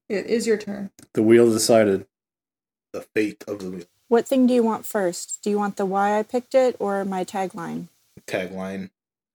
It 0.09 0.27
is 0.27 0.47
your 0.47 0.57
turn. 0.57 0.91
The 1.13 1.23
wheel 1.23 1.51
decided. 1.53 2.07
The 2.93 3.03
fate 3.03 3.45
of 3.47 3.61
the 3.61 3.71
wheel. 3.71 3.85
What 4.09 4.27
thing 4.27 4.47
do 4.49 4.55
you 4.55 4.63
want 4.65 4.85
first? 4.87 5.39
Do 5.43 5.51
you 5.51 5.57
want 5.59 5.77
the 5.77 5.87
why 5.87 6.19
I 6.19 6.25
picked 6.25 6.55
it 6.57 6.75
or 6.81 7.05
my 7.05 7.25
tagline? 7.25 7.87
Tagline. 8.27 8.91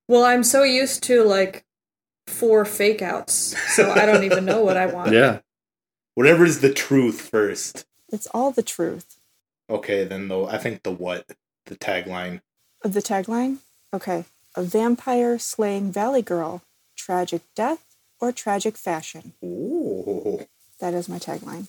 Well, 0.10 0.26
I'm 0.26 0.44
so 0.44 0.64
used 0.64 1.02
to 1.04 1.24
like 1.24 1.64
four 2.28 2.66
fake 2.66 3.02
outs, 3.02 3.56
so 3.74 3.92
I 3.92 4.06
don't 4.06 4.24
even 4.26 4.44
know 4.44 4.62
what 4.64 4.76
I 4.78 4.86
want. 4.88 5.12
Yeah. 5.14 5.40
Whatever 6.16 6.46
is 6.46 6.62
the 6.62 6.74
truth 6.74 7.30
first. 7.30 7.86
It's 8.12 8.28
all 8.28 8.52
the 8.52 8.64
truth. 8.64 9.18
Okay, 9.70 10.06
then 10.06 10.30
though 10.30 10.48
I 10.48 10.58
think 10.58 10.84
the 10.84 10.92
what, 10.92 11.26
the 11.66 11.76
tagline. 11.76 12.42
Of 12.82 12.94
the 12.94 13.02
tagline? 13.02 13.58
Okay. 13.94 14.24
A 14.56 14.64
vampire 14.64 15.38
slaying 15.38 15.92
Valley 15.92 16.22
Girl. 16.22 16.62
Tragic 16.96 17.42
death 17.54 17.98
or 18.22 18.32
tragic 18.32 18.78
fashion. 18.78 19.34
Ooh. 19.44 20.48
That 20.80 20.94
is 20.94 21.10
my 21.10 21.20
tagline. 21.20 21.68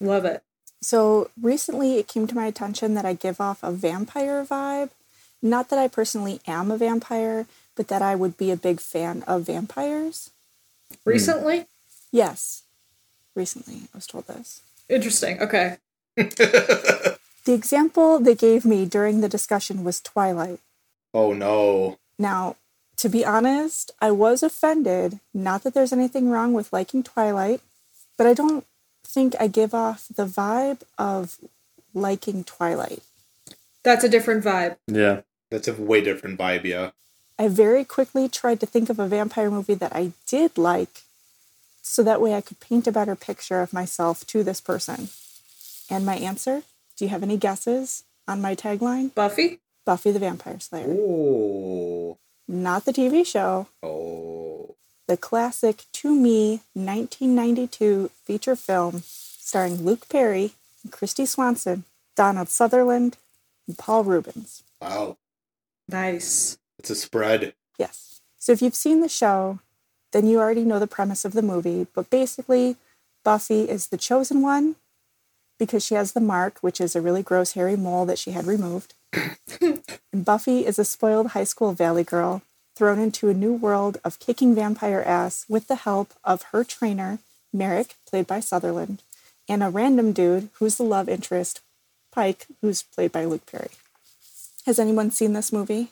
Love 0.00 0.24
it. 0.24 0.44
So 0.80 1.30
recently 1.40 1.98
it 1.98 2.06
came 2.06 2.28
to 2.28 2.36
my 2.36 2.46
attention 2.46 2.94
that 2.94 3.04
I 3.04 3.14
give 3.14 3.40
off 3.40 3.64
a 3.64 3.72
vampire 3.72 4.44
vibe. 4.44 4.90
Not 5.42 5.70
that 5.70 5.78
I 5.78 5.88
personally 5.88 6.40
am 6.46 6.70
a 6.70 6.78
vampire, 6.78 7.46
but 7.74 7.88
that 7.88 8.02
I 8.02 8.14
would 8.14 8.36
be 8.36 8.52
a 8.52 8.56
big 8.56 8.80
fan 8.80 9.24
of 9.26 9.42
vampires. 9.42 10.30
Recently? 11.04 11.66
Yes. 12.12 12.62
Recently, 13.38 13.82
I 13.94 13.96
was 13.96 14.06
told 14.06 14.26
this. 14.26 14.62
Interesting. 14.88 15.40
Okay. 15.40 15.76
The 17.48 17.54
example 17.54 18.18
they 18.18 18.34
gave 18.34 18.66
me 18.66 18.84
during 18.84 19.22
the 19.22 19.28
discussion 19.28 19.82
was 19.82 20.02
Twilight. 20.02 20.60
oh 21.14 21.32
no. 21.32 21.96
Now, 22.18 22.56
to 22.98 23.08
be 23.08 23.24
honest, 23.24 23.90
I 24.02 24.10
was 24.10 24.42
offended. 24.42 25.20
Not 25.32 25.62
that 25.62 25.72
there's 25.72 25.94
anything 25.94 26.28
wrong 26.28 26.52
with 26.52 26.74
liking 26.74 27.02
Twilight, 27.02 27.62
but 28.18 28.26
I 28.26 28.34
don't 28.34 28.66
think 29.02 29.34
I 29.40 29.46
give 29.46 29.72
off 29.72 30.08
the 30.14 30.26
vibe 30.26 30.82
of 30.98 31.38
liking 31.94 32.44
Twilight. 32.44 33.02
That's 33.82 34.04
a 34.04 34.10
different 34.10 34.44
vibe. 34.44 34.76
Yeah. 34.86 35.22
That's 35.50 35.68
a 35.68 35.72
way 35.72 36.02
different 36.02 36.38
vibe, 36.38 36.64
yeah. 36.64 36.90
I 37.38 37.48
very 37.48 37.84
quickly 37.84 38.28
tried 38.28 38.60
to 38.60 38.66
think 38.66 38.90
of 38.90 38.98
a 38.98 39.08
vampire 39.08 39.50
movie 39.50 39.78
that 39.82 39.96
I 39.96 40.12
did 40.26 40.58
like 40.58 41.02
so 41.88 42.02
that 42.02 42.20
way 42.20 42.34
I 42.34 42.40
could 42.40 42.60
paint 42.60 42.86
a 42.86 42.92
better 42.92 43.16
picture 43.16 43.60
of 43.60 43.72
myself 43.72 44.26
to 44.28 44.42
this 44.44 44.60
person. 44.60 45.08
And 45.90 46.04
my 46.04 46.16
answer? 46.16 46.62
Do 46.96 47.04
you 47.04 47.08
have 47.10 47.22
any 47.22 47.36
guesses 47.36 48.04
on 48.26 48.40
my 48.42 48.54
tagline? 48.54 49.14
Buffy? 49.14 49.60
Buffy 49.84 50.10
the 50.10 50.18
Vampire 50.18 50.60
Slayer. 50.60 50.86
Oh. 50.88 52.18
Not 52.46 52.84
the 52.84 52.92
TV 52.92 53.24
show, 53.26 53.68
Oh. 53.82 54.74
the 55.06 55.16
classic 55.16 55.84
to 55.92 56.14
me 56.14 56.60
1992 56.74 58.10
feature 58.24 58.56
film 58.56 59.02
starring 59.04 59.76
Luke 59.82 60.08
Perry, 60.10 60.52
and 60.82 60.92
Kristy 60.92 61.26
Swanson, 61.26 61.84
Donald 62.16 62.48
Sutherland, 62.50 63.16
and 63.66 63.78
Paul 63.78 64.04
Reubens. 64.04 64.62
Wow. 64.80 65.16
Nice. 65.88 66.58
It's 66.78 66.90
a 66.90 66.94
spread. 66.94 67.54
Yes. 67.78 68.20
So 68.38 68.52
if 68.52 68.60
you've 68.60 68.74
seen 68.74 69.00
the 69.00 69.08
show, 69.08 69.60
then 70.12 70.26
you 70.26 70.38
already 70.38 70.64
know 70.64 70.78
the 70.78 70.86
premise 70.86 71.24
of 71.24 71.32
the 71.32 71.42
movie. 71.42 71.86
But 71.94 72.10
basically, 72.10 72.76
Buffy 73.24 73.68
is 73.68 73.88
the 73.88 73.96
chosen 73.96 74.42
one 74.42 74.76
because 75.58 75.84
she 75.84 75.94
has 75.94 76.12
the 76.12 76.20
mark, 76.20 76.58
which 76.60 76.80
is 76.80 76.94
a 76.94 77.00
really 77.00 77.22
gross 77.22 77.52
hairy 77.52 77.76
mole 77.76 78.06
that 78.06 78.18
she 78.18 78.30
had 78.30 78.46
removed. 78.46 78.94
and 79.60 80.24
Buffy 80.24 80.64
is 80.64 80.78
a 80.78 80.84
spoiled 80.84 81.28
high 81.28 81.44
school 81.44 81.72
valley 81.72 82.04
girl 82.04 82.42
thrown 82.76 83.00
into 83.00 83.28
a 83.28 83.34
new 83.34 83.52
world 83.52 83.98
of 84.04 84.20
kicking 84.20 84.54
vampire 84.54 85.02
ass 85.04 85.44
with 85.48 85.66
the 85.66 85.74
help 85.74 86.14
of 86.22 86.42
her 86.52 86.62
trainer, 86.62 87.18
Merrick, 87.52 87.96
played 88.08 88.26
by 88.26 88.38
Sutherland, 88.38 89.02
and 89.48 89.62
a 89.64 89.68
random 89.68 90.12
dude 90.12 90.48
who's 90.54 90.76
the 90.76 90.84
love 90.84 91.08
interest, 91.08 91.60
Pike, 92.12 92.46
who's 92.62 92.82
played 92.82 93.10
by 93.10 93.24
Luke 93.24 93.46
Perry. 93.50 93.70
Has 94.64 94.78
anyone 94.78 95.10
seen 95.10 95.32
this 95.32 95.52
movie? 95.52 95.88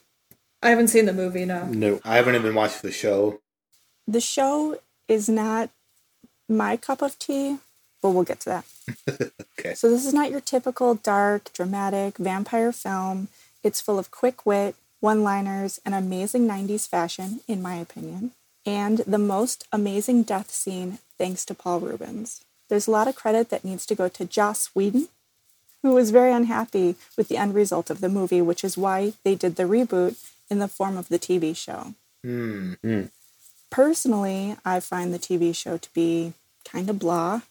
I 0.62 0.70
haven't 0.70 0.88
seen 0.88 1.06
the 1.06 1.12
movie, 1.12 1.44
no. 1.44 1.66
No. 1.66 2.00
I 2.04 2.16
haven't 2.16 2.34
even 2.36 2.54
watched 2.54 2.82
the 2.82 2.92
show. 2.92 3.40
The 4.06 4.20
show 4.20 4.78
is 5.08 5.28
not 5.28 5.70
my 6.48 6.76
cup 6.76 7.02
of 7.02 7.18
tea, 7.18 7.58
but 8.02 8.10
we'll 8.10 8.24
get 8.24 8.40
to 8.40 8.48
that. 8.50 8.64
Okay. 9.58 9.72
So, 9.74 9.88
this 9.88 10.04
is 10.04 10.12
not 10.12 10.30
your 10.30 10.42
typical 10.42 10.94
dark, 10.96 11.50
dramatic 11.54 12.18
vampire 12.18 12.72
film. 12.72 13.28
It's 13.64 13.80
full 13.80 13.98
of 13.98 14.10
quick 14.10 14.44
wit, 14.44 14.76
one 15.00 15.22
liners, 15.22 15.80
and 15.82 15.94
amazing 15.94 16.46
90s 16.46 16.86
fashion, 16.86 17.40
in 17.48 17.62
my 17.62 17.76
opinion, 17.76 18.32
and 18.66 18.98
the 18.98 19.18
most 19.18 19.66
amazing 19.72 20.24
death 20.24 20.50
scene 20.50 20.98
thanks 21.16 21.44
to 21.46 21.54
Paul 21.54 21.80
Reubens. 21.80 22.42
there's 22.68 22.86
a 22.86 22.90
lot 22.90 23.08
of 23.08 23.16
credit 23.16 23.48
that 23.48 23.64
needs 23.64 23.86
to 23.86 23.94
go 23.94 24.08
to 24.08 24.26
Joss 24.26 24.70
Whedon, 24.74 25.08
who 25.82 25.94
was 25.94 26.10
very 26.10 26.32
unhappy 26.32 26.96
with 27.16 27.28
the 27.28 27.38
end 27.38 27.54
result 27.54 27.90
of 27.90 28.00
the 28.00 28.08
movie, 28.08 28.42
which 28.42 28.62
is 28.62 28.76
why 28.76 29.14
they 29.24 29.34
did 29.34 29.56
the 29.56 29.62
reboot 29.64 30.16
in 30.50 30.58
the 30.58 30.68
form 30.68 30.96
of 30.98 31.08
the 31.08 31.18
TV 31.18 31.56
show. 31.56 31.94
Hmm. 32.22 32.74
Personally, 33.70 34.56
I 34.64 34.80
find 34.80 35.12
the 35.12 35.18
TV 35.18 35.54
show 35.54 35.76
to 35.76 35.92
be 35.92 36.32
kind 36.64 36.88
of 36.90 36.98
blah. 36.98 37.42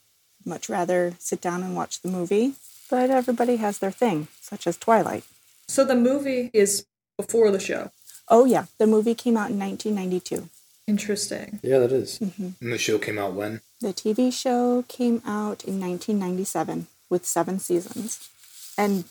Much 0.45 0.69
rather 0.69 1.13
sit 1.19 1.41
down 1.41 1.63
and 1.63 1.75
watch 1.75 2.01
the 2.01 2.07
movie, 2.07 2.53
but 2.89 3.09
everybody 3.09 3.57
has 3.57 3.79
their 3.79 3.91
thing, 3.91 4.27
such 4.41 4.67
as 4.67 4.77
Twilight. 4.77 5.23
So 5.67 5.83
the 5.83 5.95
movie 5.95 6.51
is 6.53 6.85
before 7.17 7.49
the 7.51 7.59
show. 7.59 7.91
Oh, 8.27 8.45
yeah, 8.45 8.65
the 8.77 8.87
movie 8.87 9.15
came 9.15 9.37
out 9.37 9.49
in 9.49 9.59
1992. 9.59 10.49
Interesting. 10.87 11.59
Yeah, 11.63 11.79
that 11.79 11.91
is. 11.91 12.19
Mm-hmm. 12.19 12.49
And 12.61 12.73
the 12.73 12.77
show 12.77 12.99
came 12.99 13.17
out 13.17 13.33
when? 13.33 13.61
The 13.81 13.93
TV 13.93 14.31
show 14.31 14.83
came 14.87 15.21
out 15.25 15.63
in 15.63 15.79
1997 15.79 16.87
with 17.09 17.25
seven 17.25 17.59
seasons 17.59 18.29
and 18.77 19.05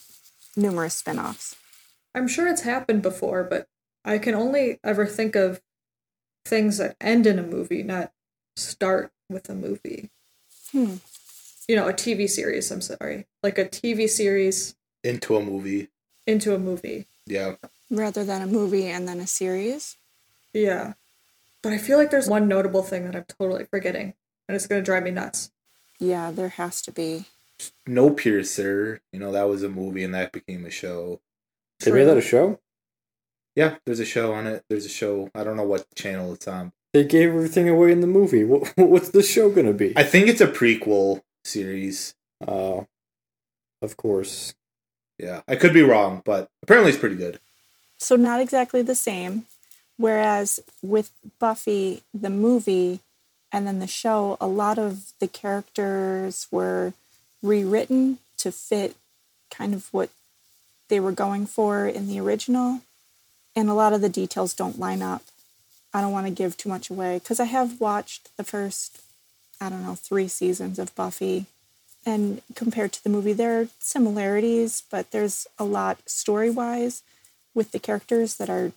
numerous 0.57 0.95
spin 0.95 1.19
offs. 1.19 1.57
I'm 2.15 2.29
sure 2.29 2.47
it's 2.47 2.63
happened 2.63 3.03
before, 3.03 3.43
but 3.43 3.67
I 4.05 4.19
can 4.19 4.35
only 4.35 4.79
ever 4.85 5.07
think 5.07 5.35
of 5.35 5.61
things 6.45 6.79
that 6.79 6.97
end 7.01 7.27
in 7.27 7.39
a 7.39 7.43
movie, 7.43 7.83
not 7.83 8.13
start 8.57 9.13
with 9.29 9.49
a 9.49 9.55
movie. 9.55 10.11
Hmm. 10.73 10.97
You 11.69 11.77
know, 11.77 11.89
a 11.89 11.93
TV 11.95 12.29
series, 12.29 12.71
I'm 12.71 12.83
sorry. 12.83 13.27
Like 13.43 13.59
a 13.59 13.65
TV 13.65 14.09
series 14.09 14.75
Into 15.03 15.37
a 15.37 15.43
movie. 15.43 15.89
into 16.27 16.55
a 16.55 16.59
movie. 16.59 17.07
Yeah. 17.27 17.57
Rather 17.91 18.25
than 18.25 18.43
a 18.43 18.47
movie 18.47 18.87
and 18.87 19.09
then 19.09 19.21
a 19.21 19.27
series. 19.27 19.97
Yeah. 20.53 20.95
But 21.63 21.73
I 21.73 21.79
feel 21.79 21.97
like 21.97 22.11
there's 22.11 22.29
one 22.29 22.49
notable 22.49 22.83
thing 22.83 23.05
that 23.07 23.17
I'm 23.17 23.25
totally 23.25 23.65
forgetting, 23.65 24.13
and 24.47 24.55
it's 24.55 24.67
going 24.67 24.83
to 24.83 24.85
drive 24.85 25.03
me 25.05 25.11
nuts. 25.11 25.51
Yeah, 25.99 26.31
there 26.31 26.51
has 26.51 26.83
to 26.83 26.93
be. 26.93 27.25
Snowpiercer. 27.89 29.01
You 29.13 29.21
know, 29.21 29.33
that 29.33 29.49
was 29.49 29.63
a 29.63 29.69
movie 29.69 30.05
and 30.05 30.15
that 30.15 30.33
became 30.33 30.67
a 30.67 30.71
show. 30.71 31.21
They 31.81 31.91
made 31.93 32.05
that 32.05 32.17
a 32.19 32.21
show? 32.23 32.59
Yeah, 33.57 33.77
there's 33.85 34.01
a 34.01 34.05
show 34.05 34.33
on 34.33 34.47
it. 34.47 34.65
There's 34.69 34.87
a 34.87 34.91
show. 34.91 35.31
I 35.35 35.45
don't 35.45 35.57
know 35.57 35.65
what 35.65 35.87
channel 35.95 36.33
it's 36.33 36.49
on. 36.49 36.73
They 36.93 37.05
gave 37.05 37.29
everything 37.29 37.69
away 37.69 37.93
in 37.93 38.01
the 38.01 38.07
movie. 38.07 38.45
What, 38.45 38.77
what's 38.77 39.11
the 39.11 39.23
show 39.23 39.51
going 39.51 39.67
to 39.67 39.73
be? 39.73 39.93
I 39.97 40.03
think 40.03 40.29
it's 40.29 40.41
a 40.41 40.47
prequel 40.47 41.23
series. 41.45 42.15
Oh, 42.47 42.87
of 43.83 43.97
course. 43.97 44.55
Yeah. 45.19 45.43
I 45.47 45.57
could 45.57 45.73
be 45.73 45.83
wrong, 45.83 46.23
but 46.25 46.49
apparently 46.63 46.91
it's 46.91 47.01
pretty 47.01 47.17
good. 47.17 47.39
So, 47.99 48.17
not 48.17 48.41
exactly 48.41 48.83
the 48.83 48.95
same. 48.95 49.47
Whereas 49.97 50.61
with 50.83 51.11
Buffy, 51.39 52.03
the 52.13 52.31
movie, 52.31 53.01
and 53.53 53.67
then 53.67 53.79
the 53.79 53.87
show, 53.87 54.37
a 54.41 54.49
lot 54.49 54.79
of 54.79 55.13
the 55.21 55.29
characters 55.29 56.49
were 56.51 56.93
rewritten 57.43 58.19
to 58.39 58.51
fit 58.51 58.97
kind 59.51 59.75
of 59.75 59.87
what 59.93 60.11
they 60.89 60.99
were 60.99 61.13
going 61.13 61.47
for 61.47 61.87
in 61.87 62.09
the 62.09 62.19
original. 62.19 62.81
And 63.57 63.69
a 63.69 63.75
lot 63.75 63.93
of 63.93 64.01
the 64.01 64.09
details 64.09 64.55
don't 64.55 64.79
line 64.79 65.03
up. 65.03 65.23
I 65.93 66.01
don't 66.01 66.13
want 66.13 66.27
to 66.27 66.33
give 66.33 66.57
too 66.57 66.69
much 66.69 66.91
away 66.91 67.19
because 67.19 67.39
I 67.39 67.45
have 67.45 67.81
watched 67.81 68.37
the 68.37 68.45
first, 68.45 69.01
I 69.61 69.69
don't 69.69 69.85
know, 69.85 69.95
three 69.95 70.27
seasons 70.27 70.79
of 70.79 70.95
Buffy. 70.95 71.47
And 72.05 72.43
compared 72.55 72.93
to 72.93 73.05
the 73.05 73.11
movie, 73.11 73.33
there 73.33 73.61
are 73.61 73.69
similarities, 73.79 74.83
but 74.91 75.13
there's 75.13 75.47
a 75.59 75.65
lot 75.65 75.99
story 76.07 76.51
wise 76.51 77.03
with 77.55 77.71
the 77.71 77.79
characters 77.79 78.35
that 78.37 78.51
are 78.51 78.73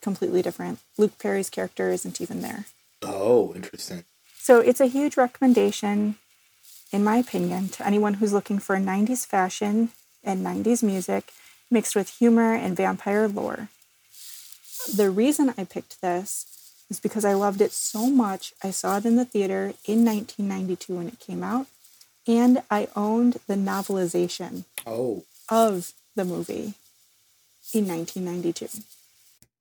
completely 0.00 0.42
different. 0.42 0.78
Luke 0.98 1.18
Perry's 1.18 1.48
character 1.48 1.90
isn't 1.90 2.20
even 2.20 2.42
there. 2.42 2.66
Oh, 3.02 3.52
interesting. 3.54 4.04
So 4.36 4.60
it's 4.60 4.80
a 4.80 4.86
huge 4.86 5.16
recommendation, 5.16 6.16
in 6.92 7.02
my 7.02 7.16
opinion, 7.16 7.68
to 7.70 7.86
anyone 7.86 8.14
who's 8.14 8.32
looking 8.32 8.58
for 8.58 8.76
90s 8.76 9.26
fashion 9.26 9.90
and 10.22 10.44
90s 10.44 10.82
music 10.82 11.32
mixed 11.70 11.96
with 11.96 12.18
humor 12.18 12.52
and 12.52 12.76
vampire 12.76 13.26
lore. 13.26 13.68
The 14.94 15.10
reason 15.10 15.54
I 15.56 15.64
picked 15.64 16.00
this 16.00 16.46
is 16.90 17.00
because 17.00 17.24
I 17.24 17.34
loved 17.34 17.60
it 17.60 17.72
so 17.72 18.08
much. 18.10 18.52
I 18.62 18.70
saw 18.70 18.98
it 18.98 19.04
in 19.04 19.16
the 19.16 19.24
theater 19.24 19.74
in 19.86 20.04
1992 20.04 20.94
when 20.94 21.08
it 21.08 21.18
came 21.20 21.42
out, 21.42 21.66
and 22.26 22.62
I 22.70 22.88
owned 22.96 23.38
the 23.46 23.54
novelization 23.54 24.64
Oh. 24.86 25.24
of 25.48 25.92
the 26.16 26.24
movie 26.24 26.74
in 27.72 27.86
1992. 27.88 28.68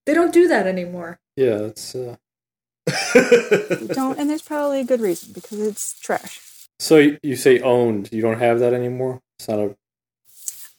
They 0.06 0.14
don't 0.14 0.34
do 0.34 0.48
that 0.48 0.68
anymore. 0.68 1.20
Yeah, 1.36 1.60
it's. 1.60 1.96
Uh... 1.96 2.16
Don't, 3.94 4.18
and 4.20 4.30
there's 4.30 4.42
probably 4.42 4.82
a 4.82 4.84
good 4.84 5.00
reason 5.02 5.32
because 5.34 5.60
it's 5.60 6.00
trash. 6.00 6.40
So 6.80 6.98
you, 6.98 7.20
you 7.22 7.36
say 7.36 7.60
owned. 7.60 8.10
You 8.12 8.22
don't 8.22 8.40
have 8.40 8.60
that 8.60 8.74
anymore? 8.74 9.22
It's 9.40 9.48
not 9.48 9.60
a. 9.60 9.76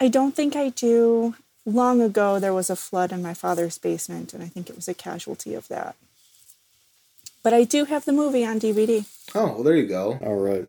I 0.01 0.09
don't 0.09 0.35
think 0.35 0.57
I 0.57 0.71
do. 0.71 1.37
Long 1.65 2.01
ago, 2.03 2.39
there 2.41 2.55
was 2.55 2.71
a 2.71 2.77
flood 2.77 3.13
in 3.13 3.23
my 3.23 3.35
father's 3.35 3.79
basement, 3.79 4.35
and 4.35 4.43
I 4.43 4.47
think 4.47 4.69
it 4.69 4.77
was 4.77 4.89
a 4.89 4.95
casualty 4.95 5.55
of 5.55 5.69
that. 5.69 5.95
But 7.43 7.53
I 7.55 7.65
do 7.65 7.85
have 7.85 8.05
the 8.05 8.13
movie 8.13 8.45
on 8.45 8.59
DVD. 8.61 9.05
oh, 9.35 9.47
well, 9.47 9.63
there 9.63 9.77
you 9.77 9.87
go. 9.87 10.19
All 10.23 10.37
right. 10.37 10.67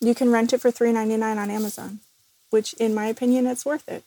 You 0.00 0.14
can 0.14 0.30
rent 0.30 0.52
it 0.52 0.60
for 0.60 0.70
three 0.70 0.92
ninety 0.92 1.16
nine 1.18 1.38
on 1.38 1.50
Amazon, 1.50 2.00
which, 2.48 2.72
in 2.74 2.94
my 2.94 3.06
opinion, 3.06 3.46
it's 3.46 3.66
worth 3.66 3.86
it 3.88 4.04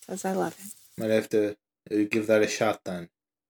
because 0.00 0.24
I 0.24 0.32
love 0.32 0.56
it. 0.58 1.00
Might 1.00 1.10
have 1.10 1.28
to 1.30 1.56
uh, 1.90 2.04
give 2.10 2.26
that 2.28 2.42
a 2.42 2.48
shot 2.48 2.80
then. 2.84 3.08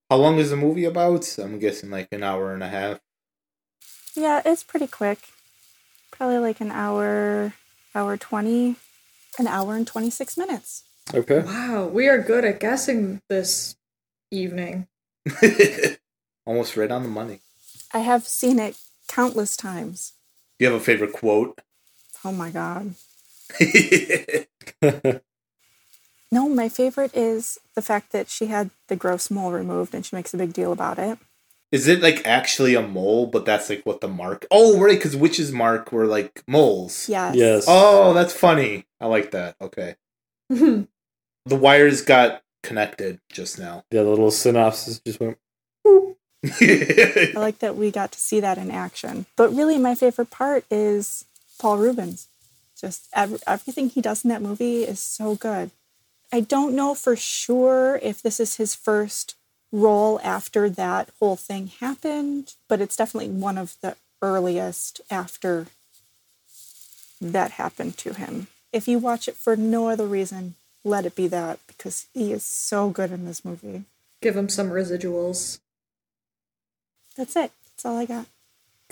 How 0.09 0.17
long 0.17 0.39
is 0.39 0.51
the 0.51 0.57
movie 0.57 0.85
about? 0.85 1.39
I'm 1.39 1.59
guessing 1.59 1.91
like 1.91 2.09
an 2.13 2.23
hour 2.23 2.55
and 2.55 2.63
a 2.63 2.69
half. 2.69 3.01
Yeah, 4.15 4.41
it's 4.45 4.63
pretty 4.63 4.87
quick. 4.87 5.29
Probably 6.11 6.39
like 6.39 6.61
an 6.61 6.71
hour, 6.71 7.55
hour 7.95 8.17
twenty, 8.17 8.77
an 9.39 9.47
hour 9.47 9.75
and 9.77 9.87
twenty 9.87 10.11
six 10.11 10.37
minutes. 10.39 10.85
Okay. 11.15 11.41
Wow, 11.41 11.87
we 11.87 12.09
are 12.09 12.19
good 12.19 12.45
at 12.45 12.61
guessing 12.61 13.21
this 13.29 13.77
evening. 14.31 14.87
Almost 16.47 16.77
right 16.77 16.91
on 16.91 17.03
the 17.03 17.09
money. 17.09 17.41
I 17.93 18.01
have 18.01 18.27
seen 18.27 18.59
it 18.59 18.79
countless 19.09 19.57
times. 19.57 20.13
Do 20.59 20.65
you 20.65 20.73
have 20.73 20.81
a 20.81 20.85
favorite 20.85 21.13
quote? 21.13 21.61
Oh 22.25 22.33
my 22.33 22.51
god. 22.51 22.95
No, 26.33 26.49
my 26.49 26.69
favorite 26.69 27.11
is 27.17 27.59
the 27.75 27.83
fact 27.83 28.13
that 28.13 28.29
she 28.29 28.47
had 28.47 28.71
the 28.87 28.95
gross 28.95 29.31
mole 29.31 29.51
removed 29.51 29.95
and 29.95 30.07
she 30.07 30.15
makes 30.15 30.33
a 30.33 30.37
big 30.37 30.53
deal 30.53 30.71
about 30.71 30.99
it. 30.99 31.19
Is 31.73 31.89
it 31.89 32.01
like 32.03 32.25
actually 32.27 32.75
a 32.75 32.83
mole, 32.83 33.27
but 33.27 33.45
that's 33.45 33.69
like 33.69 33.85
what 33.85 34.01
the 34.01 34.09
mark? 34.09 34.47
Oh, 34.51 34.79
right, 34.79 34.97
because 34.97 35.17
witches' 35.17 35.51
mark 35.53 35.91
were 35.93 36.07
like 36.07 36.43
moles. 36.47 37.09
Yes. 37.09 37.35
Yes. 37.37 37.65
Oh, 37.67 38.13
that's 38.15 38.33
funny. 38.33 38.87
I 39.01 39.07
like 39.07 39.33
that. 39.33 39.57
Okay. 39.61 39.97
That's 41.45 41.57
The 41.57 41.63
wires 41.63 42.03
got 42.03 42.43
connected 42.63 43.21
just 43.33 43.59
now. 43.59 43.85
Yeah, 43.91 44.03
the 44.03 44.11
little 44.11 44.31
synopsis 44.31 45.01
just 45.01 45.21
went. 45.21 45.39
I 46.45 47.33
like 47.35 47.59
that 47.59 47.77
we 47.77 47.91
got 47.91 48.13
to 48.13 48.21
see 48.21 48.41
that 48.41 48.59
in 48.59 48.71
action. 48.71 49.27
But 49.37 49.55
really, 49.55 49.79
my 49.79 49.95
favorite 49.95 50.31
part 50.31 50.65
is 50.71 51.27
Paul 51.59 51.79
Reubens. 51.79 52.29
Just 52.81 53.09
ev- 53.15 53.43
everything 53.47 53.91
he 53.91 54.01
does 54.01 54.25
in 54.25 54.31
that 54.31 54.41
movie 54.41 54.85
is 54.85 55.01
so 55.01 55.35
good. 55.35 55.71
I 56.33 56.41
don't 56.41 56.75
know 56.75 56.95
for 56.95 57.17
sure 57.17 57.99
if 58.03 58.23
this 58.23 58.41
is 58.41 58.57
his 58.57 58.75
first 58.75 59.35
role 59.73 60.21
after 60.23 60.71
that 60.71 61.11
whole 61.19 61.37
thing 61.37 61.67
happened, 61.81 62.55
but 62.69 62.81
it's 62.81 62.97
definitely 62.97 63.31
one 63.31 63.59
of 63.59 63.77
the 63.83 63.97
earliest 64.23 65.01
after 65.11 65.67
that 67.21 67.53
happened 67.53 67.99
to 67.99 68.15
him. 68.15 68.47
If 68.73 68.89
you 68.89 68.99
watch 68.99 69.29
it 69.29 69.37
for 69.37 69.57
no 69.57 69.89
other 69.89 70.07
reason, 70.07 70.55
let 70.85 71.07
it 71.07 71.15
be 71.15 71.27
that 71.29 71.59
because 71.67 72.07
he 72.15 72.33
is 72.33 72.43
so 72.45 72.91
good 72.91 73.11
in 73.13 73.25
this 73.27 73.45
movie. 73.45 73.85
Give 74.23 74.37
him 74.37 74.49
some 74.49 74.71
residuals. 74.71 75.61
That's 77.17 77.37
it. 77.37 77.53
That's 77.67 77.85
all 77.85 77.99
I 77.99 78.07
got. 78.07 78.27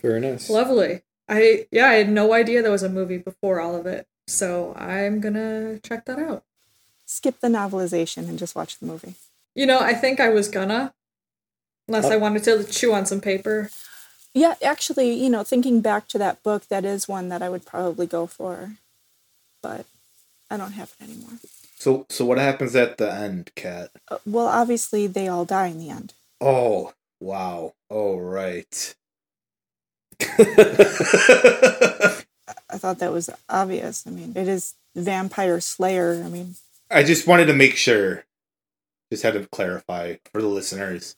Very 0.01 0.21
nice. 0.21 0.49
Lovely. 0.51 1.03
I 1.29 1.67
yeah, 1.71 1.89
I 1.89 1.95
had 1.95 2.09
no 2.11 2.33
idea 2.33 2.63
there 2.63 2.71
was 2.71 2.83
a 2.83 2.89
movie 2.89 3.19
before 3.19 3.61
all 3.61 3.77
of 3.77 3.87
it. 3.87 4.07
So 4.27 4.75
I'm 4.77 5.21
gonna 5.21 5.79
check 5.81 6.05
that 6.07 6.19
out. 6.19 6.45
Skip 7.07 7.41
the 7.41 7.49
novelization 7.49 8.29
and 8.29 8.39
just 8.39 8.55
watch 8.55 8.79
the 8.79 8.87
movie. 8.87 9.15
You 9.55 9.67
know, 9.67 9.81
I 9.81 9.95
think 9.95 10.21
I 10.21 10.29
was 10.29 10.49
gonna. 10.49 10.95
Unless 11.87 12.07
Oh. 12.07 12.13
I 12.13 12.17
wanted 12.17 12.45
to 12.45 12.65
chew 12.65 12.93
on 12.93 13.07
some 13.07 13.21
paper. 13.21 13.71
Yeah, 14.35 14.55
actually, 14.63 15.15
you 15.15 15.31
know, 15.31 15.43
thinking 15.43 15.81
back 15.81 16.07
to 16.09 16.19
that 16.19 16.43
book, 16.43 16.69
that 16.69 16.85
is 16.85 17.09
one 17.09 17.29
that 17.31 17.43
I 17.43 17.49
would 17.49 17.65
probably 17.65 18.07
go 18.07 18.27
for, 18.27 18.73
but 19.63 19.87
I 20.51 20.59
don't 20.59 20.73
have 20.73 20.95
it 21.01 21.05
anymore. 21.05 21.39
So, 21.79 22.07
so 22.09 22.25
what 22.25 22.39
happens 22.39 22.75
at 22.75 22.99
the 22.99 23.13
end, 23.13 23.53
Kat? 23.55 23.91
Uh, 24.09 24.19
well, 24.27 24.47
obviously, 24.47 25.07
they 25.07 25.29
all 25.29 25.45
die 25.45 25.69
in 25.69 25.79
the 25.79 25.91
end. 25.91 26.13
Oh, 26.41 26.93
wow. 27.21 27.75
Oh, 27.89 28.17
right. 28.19 28.95
I 30.21 30.37
thought 32.73 32.99
that 32.99 33.13
was 33.13 33.31
obvious. 33.49 34.07
I 34.07 34.11
mean, 34.11 34.33
it 34.35 34.49
is 34.49 34.75
Vampire 34.97 35.61
Slayer. 35.61 36.23
I 36.25 36.29
mean, 36.29 36.57
I 36.91 37.03
just 37.05 37.27
wanted 37.27 37.47
to 37.47 37.55
make 37.55 37.77
sure. 37.77 38.25
Just 39.11 39.23
had 39.23 39.35
to 39.35 39.47
clarify 39.47 40.17
for 40.33 40.43
the 40.43 40.49
listeners. 40.49 41.17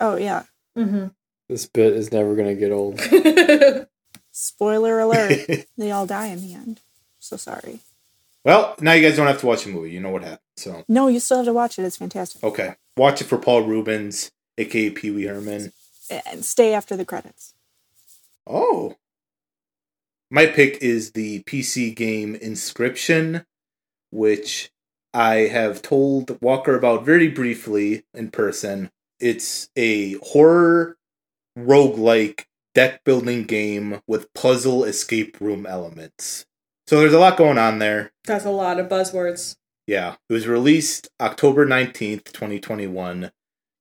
oh, 0.00 0.16
yeah. 0.16 0.42
Mm-hmm. 0.76 1.06
This 1.48 1.66
bit 1.66 1.94
is 1.94 2.12
never 2.12 2.34
going 2.34 2.48
to 2.48 2.54
get 2.54 2.70
old. 2.70 3.00
Spoiler 4.32 5.00
alert. 5.00 5.66
they 5.78 5.90
all 5.90 6.06
die 6.06 6.26
in 6.26 6.42
the 6.42 6.54
end. 6.54 6.80
So 7.18 7.36
sorry. 7.36 7.80
Well, 8.44 8.74
now 8.80 8.92
you 8.92 9.06
guys 9.06 9.16
don't 9.16 9.26
have 9.26 9.40
to 9.40 9.46
watch 9.46 9.64
the 9.64 9.70
movie. 9.70 9.90
You 9.90 10.00
know 10.00 10.10
what 10.10 10.22
happened. 10.22 10.40
So 10.56 10.84
No, 10.88 11.08
you 11.08 11.20
still 11.20 11.38
have 11.38 11.46
to 11.46 11.52
watch 11.52 11.78
it. 11.78 11.82
It's 11.82 11.96
fantastic. 11.96 12.42
okay, 12.42 12.74
watch 12.96 13.20
it 13.20 13.24
for 13.24 13.38
Paul 13.38 13.62
Reubens, 13.62 14.30
aka 14.58 14.90
Pee 14.90 15.10
Wee 15.10 15.24
Herman. 15.24 15.72
And 16.26 16.44
stay 16.44 16.74
after 16.74 16.96
the 16.96 17.04
credits. 17.04 17.54
Oh. 18.46 18.96
My 20.30 20.46
pick 20.46 20.78
is 20.82 21.12
the 21.12 21.42
PC 21.42 21.94
game 21.94 22.36
Inscryption, 22.36 23.44
which 24.10 24.70
I 25.12 25.34
have 25.48 25.82
told 25.82 26.40
Walker 26.40 26.76
about 26.76 27.04
very 27.04 27.28
briefly 27.28 28.04
in 28.14 28.30
person. 28.30 28.90
It's 29.18 29.68
a 29.76 30.14
horror 30.14 30.96
roguelike 31.58 32.44
deck 32.74 33.02
building 33.04 33.44
game 33.44 34.00
with 34.06 34.32
puzzle 34.34 34.84
escape 34.84 35.40
room 35.40 35.66
elements. 35.66 36.46
So 36.90 36.98
there's 36.98 37.14
a 37.14 37.20
lot 37.20 37.36
going 37.36 37.56
on 37.56 37.78
there. 37.78 38.10
That's 38.24 38.44
a 38.44 38.50
lot 38.50 38.80
of 38.80 38.88
buzzwords. 38.88 39.54
Yeah. 39.86 40.16
It 40.28 40.32
was 40.32 40.48
released 40.48 41.08
October 41.20 41.64
19th, 41.64 42.24
2021, 42.32 43.30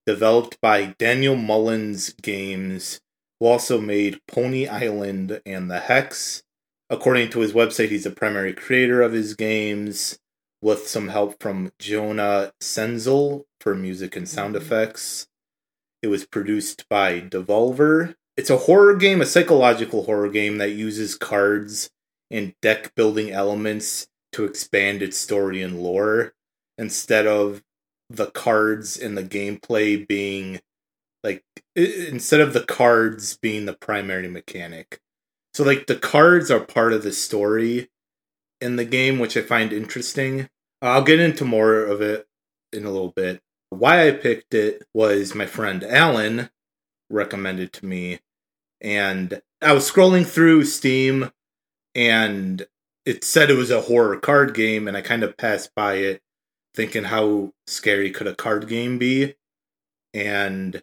developed 0.06 0.62
by 0.62 0.94
Daniel 1.00 1.36
Mullins 1.36 2.14
Games, 2.22 3.02
who 3.40 3.48
also 3.48 3.82
made 3.82 4.22
Pony 4.28 4.68
Island 4.68 5.42
and 5.44 5.72
The 5.72 5.80
Hex. 5.80 6.44
According 6.88 7.32
to 7.32 7.40
his 7.40 7.52
website, 7.52 7.90
he's 7.90 8.04
the 8.04 8.12
primary 8.12 8.54
creator 8.54 9.02
of 9.02 9.14
his 9.14 9.34
games, 9.34 10.20
with 10.62 10.88
some 10.88 11.08
help 11.08 11.42
from 11.42 11.72
Jonah 11.80 12.52
Senzel 12.62 13.46
for 13.60 13.74
music 13.74 14.16
and 14.16 14.30
sound 14.30 14.54
mm-hmm. 14.54 14.64
effects. 14.64 15.26
It 16.04 16.10
was 16.10 16.28
produced 16.28 16.86
by 16.88 17.22
Devolver. 17.22 18.14
It's 18.38 18.52
a 18.52 18.58
horror 18.58 18.96
game, 18.96 19.20
a 19.20 19.26
psychological 19.26 20.04
horror 20.04 20.30
game 20.30 20.60
that 20.60 20.74
uses 20.74 21.16
cards 21.16 21.90
and 22.32 22.54
deck 22.62 22.94
building 22.96 23.32
elements 23.32 24.08
to 24.34 24.46
expand 24.46 25.02
its 25.02 25.18
story 25.18 25.62
and 25.62 25.82
lore 25.82 26.34
instead 26.78 27.26
of 27.28 27.64
the 28.10 28.28
cards 28.28 28.98
and 28.98 29.18
the 29.18 29.24
gameplay 29.24 30.08
being 30.08 30.60
like 31.24 31.44
instead 31.76 32.40
of 32.40 32.54
the 32.54 32.64
cards 32.64 33.38
being 33.38 33.66
the 33.66 33.74
primary 33.74 34.28
mechanic. 34.28 35.00
So 35.54 35.64
like 35.64 35.88
the 35.88 35.96
cards 35.96 36.50
are 36.50 36.60
part 36.60 36.94
of 36.94 37.04
the 37.04 37.12
story 37.12 37.90
in 38.62 38.76
the 38.76 38.86
game, 38.86 39.20
which 39.20 39.36
I 39.38 39.42
find 39.42 39.74
interesting. 39.74 40.50
I'll 40.82 41.04
get 41.04 41.20
into 41.20 41.46
more 41.46 41.84
of 41.84 42.02
it 42.02 42.28
in 42.72 42.86
a 42.86 42.92
little 42.92 43.12
bit. 43.12 43.42
Why 43.70 44.08
I 44.08 44.12
picked 44.12 44.54
it 44.54 44.84
was 44.94 45.36
my 45.36 45.46
friend 45.46 45.84
Alan 45.84 46.50
recommended 47.10 47.74
to 47.74 47.86
me 47.86 48.20
and 48.82 49.42
I 49.62 49.74
was 49.74 49.90
scrolling 49.92 50.26
through 50.26 50.66
Steam 50.66 51.32
and 51.96 52.66
it 53.06 53.24
said 53.24 53.50
it 53.50 53.58
was 53.58 53.72
a 53.72 53.82
horror 53.82 54.18
card 54.18 54.54
game 54.54 54.88
and 54.88 54.96
I 54.96 55.02
kind 55.02 55.24
of 55.24 55.38
passed 55.38 55.74
by 55.76 55.96
it 55.96 56.22
thinking 56.76 57.06
how 57.06 57.54
scary 57.68 58.12
could 58.12 58.28
a 58.28 58.36
card 58.36 58.68
game 58.68 58.98
be. 58.98 59.36
And 60.14 60.82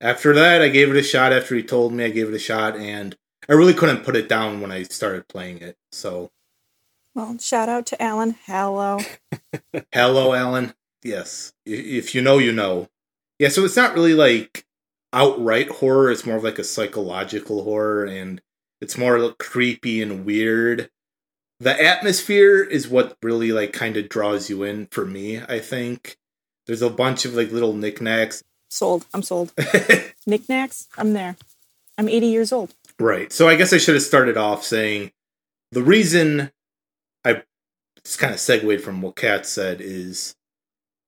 after 0.00 0.32
that 0.34 0.62
I 0.62 0.68
gave 0.68 0.90
it 0.90 0.96
a 0.96 1.02
shot. 1.02 1.32
After 1.32 1.54
he 1.54 1.62
told 1.62 1.92
me 1.92 2.04
I 2.04 2.10
gave 2.10 2.28
it 2.28 2.34
a 2.34 2.38
shot 2.38 2.76
and 2.76 3.16
I 3.48 3.52
really 3.52 3.74
couldn't 3.74 4.04
put 4.04 4.16
it 4.16 4.28
down 4.28 4.60
when 4.60 4.72
I 4.72 4.82
started 4.84 5.28
playing 5.28 5.58
it 5.58 5.76
so. 5.92 6.30
Well, 7.14 7.38
shout 7.38 7.68
out 7.68 7.86
to 7.86 8.02
Alan. 8.02 8.36
Hello. 8.46 8.98
hello 9.92 10.32
Alan. 10.32 10.74
Yes. 11.02 11.52
If 11.66 12.14
you 12.14 12.22
know 12.22 12.38
you 12.38 12.52
know. 12.52 12.88
Yeah 13.38 13.48
so 13.48 13.64
it's 13.64 13.76
not 13.76 13.94
really 13.94 14.14
like 14.14 14.64
outright 15.12 15.68
horror. 15.68 16.10
It's 16.10 16.26
more 16.26 16.36
of 16.36 16.44
like 16.44 16.58
a 16.58 16.64
psychological 16.64 17.64
horror 17.64 18.04
and 18.04 18.40
it's 18.80 18.96
more 18.98 19.32
creepy 19.38 20.00
and 20.02 20.24
weird 20.24 20.90
the 21.60 21.82
atmosphere 21.82 22.62
is 22.62 22.86
what 22.88 23.16
really 23.22 23.50
like 23.52 23.72
kind 23.72 23.96
of 23.96 24.08
draws 24.08 24.48
you 24.48 24.62
in 24.62 24.86
for 24.90 25.04
me 25.04 25.40
i 25.48 25.58
think 25.58 26.16
there's 26.66 26.82
a 26.82 26.90
bunch 26.90 27.24
of 27.24 27.34
like 27.34 27.50
little 27.52 27.72
knickknacks 27.74 28.42
Sold. 28.70 29.06
I'm 29.14 29.22
sold. 29.22 29.54
Knickknacks. 30.26 30.88
I'm 30.98 31.14
there. 31.14 31.36
I'm 31.96 32.06
80 32.06 32.26
years 32.26 32.52
old. 32.52 32.74
right 33.00 33.32
so 33.32 33.48
i 33.48 33.56
guess 33.56 33.72
i 33.72 33.78
should 33.78 33.94
have 33.94 34.02
started 34.02 34.36
off 34.36 34.62
saying 34.62 35.10
the 35.72 35.82
reason 35.82 36.50
i 37.24 37.42
just 38.04 38.18
kind 38.18 38.34
of 38.34 38.40
segued 38.40 38.82
from 38.82 39.00
what 39.00 39.16
kat 39.16 39.46
said 39.46 39.80
is 39.80 40.34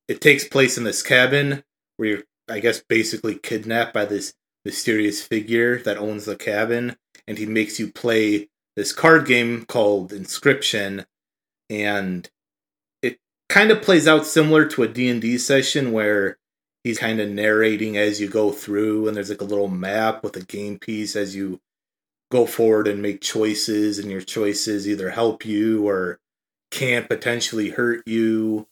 it 0.09 0.21
takes 0.21 0.45
place 0.45 0.79
in 0.79 0.85
this 0.85 1.03
cabin 1.03 1.63
where 1.99 2.09
you're 2.09 2.23
i 2.49 2.59
guess 2.61 2.83
basically 2.89 3.35
kidnapped 3.35 3.93
by 3.93 4.05
this 4.07 4.33
mysterious 4.65 5.23
figure 5.23 5.79
that 5.83 5.99
owns 5.99 6.25
the 6.25 6.37
cabin 6.37 6.97
and 7.31 7.39
he 7.39 7.47
makes 7.47 7.79
you 7.79 7.89
play 7.89 8.49
this 8.77 8.93
card 8.93 9.27
game 9.27 9.65
called 9.65 10.11
inscryption 10.11 11.07
and 11.71 12.29
it 13.01 13.19
kind 13.49 13.71
of 13.71 13.81
plays 13.81 14.09
out 14.09 14.27
similar 14.27 14.67
to 14.67 14.83
a 14.83 14.89
d&d 14.89 15.39
session 15.39 15.93
where 15.93 16.37
he's 16.83 16.99
kind 16.99 17.21
of 17.21 17.29
narrating 17.29 17.97
as 17.97 18.21
you 18.21 18.29
go 18.29 18.51
through 18.51 19.07
and 19.07 19.17
there's 19.17 19.31
like 19.31 19.41
a 19.41 19.45
little 19.45 19.69
map 19.69 20.23
with 20.23 20.37
a 20.37 20.45
game 20.45 20.79
piece 20.79 21.15
as 21.15 21.37
you 21.37 21.61
go 22.31 22.45
forward 22.45 22.89
and 22.89 23.01
make 23.01 23.21
choices 23.21 23.99
and 23.99 24.11
your 24.11 24.21
choices 24.21 24.89
either 24.89 25.11
help 25.11 25.47
you 25.47 25.89
or 25.89 26.19
can 26.71 27.05
potentially 27.05 27.71
hurt 27.71 28.03
you 28.07 28.67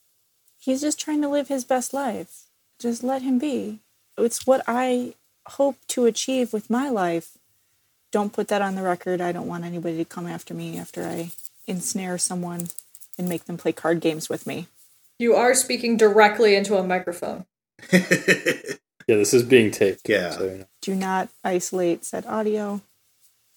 He's 0.60 0.80
just 0.80 1.00
trying 1.00 1.22
to 1.22 1.28
live 1.28 1.48
his 1.48 1.64
best 1.64 1.94
life. 1.94 2.46
Just 2.78 3.02
let 3.02 3.22
him 3.22 3.38
be. 3.38 3.80
It's 4.16 4.46
what 4.46 4.62
I 4.66 5.14
hope 5.46 5.76
to 5.88 6.04
achieve 6.04 6.52
with 6.52 6.68
my 6.68 6.88
life. 6.90 7.38
Don't 8.10 8.32
put 8.32 8.48
that 8.48 8.62
on 8.62 8.74
the 8.74 8.82
record. 8.82 9.20
I 9.20 9.32
don't 9.32 9.46
want 9.48 9.64
anybody 9.64 9.96
to 9.98 10.04
come 10.04 10.26
after 10.26 10.54
me 10.54 10.78
after 10.78 11.04
I 11.04 11.30
ensnare 11.66 12.18
someone 12.18 12.68
and 13.18 13.28
make 13.28 13.44
them 13.44 13.56
play 13.58 13.72
card 13.72 14.00
games 14.00 14.28
with 14.28 14.46
me. 14.46 14.66
You 15.18 15.34
are 15.34 15.54
speaking 15.54 15.96
directly 15.96 16.54
into 16.54 16.76
a 16.76 16.84
microphone. 16.84 17.44
Yeah, 19.08 19.16
this 19.16 19.32
is 19.32 19.42
being 19.42 19.70
taped. 19.70 20.06
Yeah. 20.06 20.30
so. 20.32 20.66
Do 20.82 20.94
not 20.94 21.30
isolate 21.42 22.04
said 22.04 22.26
audio. 22.26 22.82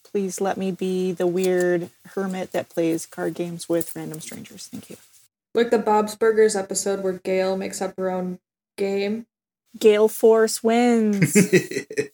Please 0.09 0.39
let 0.39 0.55
me 0.57 0.71
be 0.71 1.11
the 1.11 1.27
weird 1.27 1.89
hermit 2.15 2.53
that 2.53 2.69
plays 2.69 3.05
card 3.05 3.33
games 3.33 3.67
with 3.67 3.93
random 3.93 4.21
strangers. 4.21 4.67
Thank 4.67 4.89
you. 4.89 4.95
Like 5.53 5.69
the 5.69 5.77
Bob's 5.77 6.15
Burgers 6.15 6.55
episode 6.55 7.03
where 7.03 7.13
Gayle 7.13 7.57
makes 7.57 7.81
up 7.81 7.97
her 7.97 8.09
own 8.09 8.39
game. 8.77 9.25
Gale 9.77 10.07
Force 10.07 10.63
wins. 10.63 11.35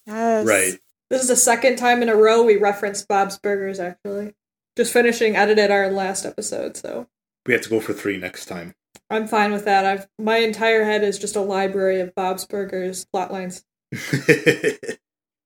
Yes. 0.08 0.45
right 0.47 0.80
This 1.10 1.22
is 1.22 1.30
the 1.30 1.36
second 1.36 1.78
time 1.78 2.02
in 2.02 2.10
a 2.10 2.15
row 2.15 2.43
we 2.43 2.58
referenced 2.58 3.08
Bob's 3.08 3.38
Burgers, 3.38 3.80
actually. 3.80 4.34
Just 4.76 4.93
finishing 4.93 5.36
edited 5.36 5.72
our 5.72 5.89
last 5.89 6.26
episode, 6.26 6.78
so 6.78 7.08
we 7.46 7.54
have 7.54 7.63
to 7.63 7.70
go 7.70 7.80
for 7.80 7.93
three 7.93 8.17
next 8.17 8.46
time 8.46 8.76
I'm 9.10 9.28
fine 9.28 9.52
with 9.52 9.65
that. 9.65 9.86
I've 9.86 10.08
my 10.20 10.38
entire 10.38 10.84
head 10.84 11.04
is 11.04 11.17
just 11.17 11.36
a 11.36 11.41
library 11.41 12.00
of 12.00 12.13
Bob's 12.13 12.46
Burgers 12.46 13.06
plotlines. 13.13 13.63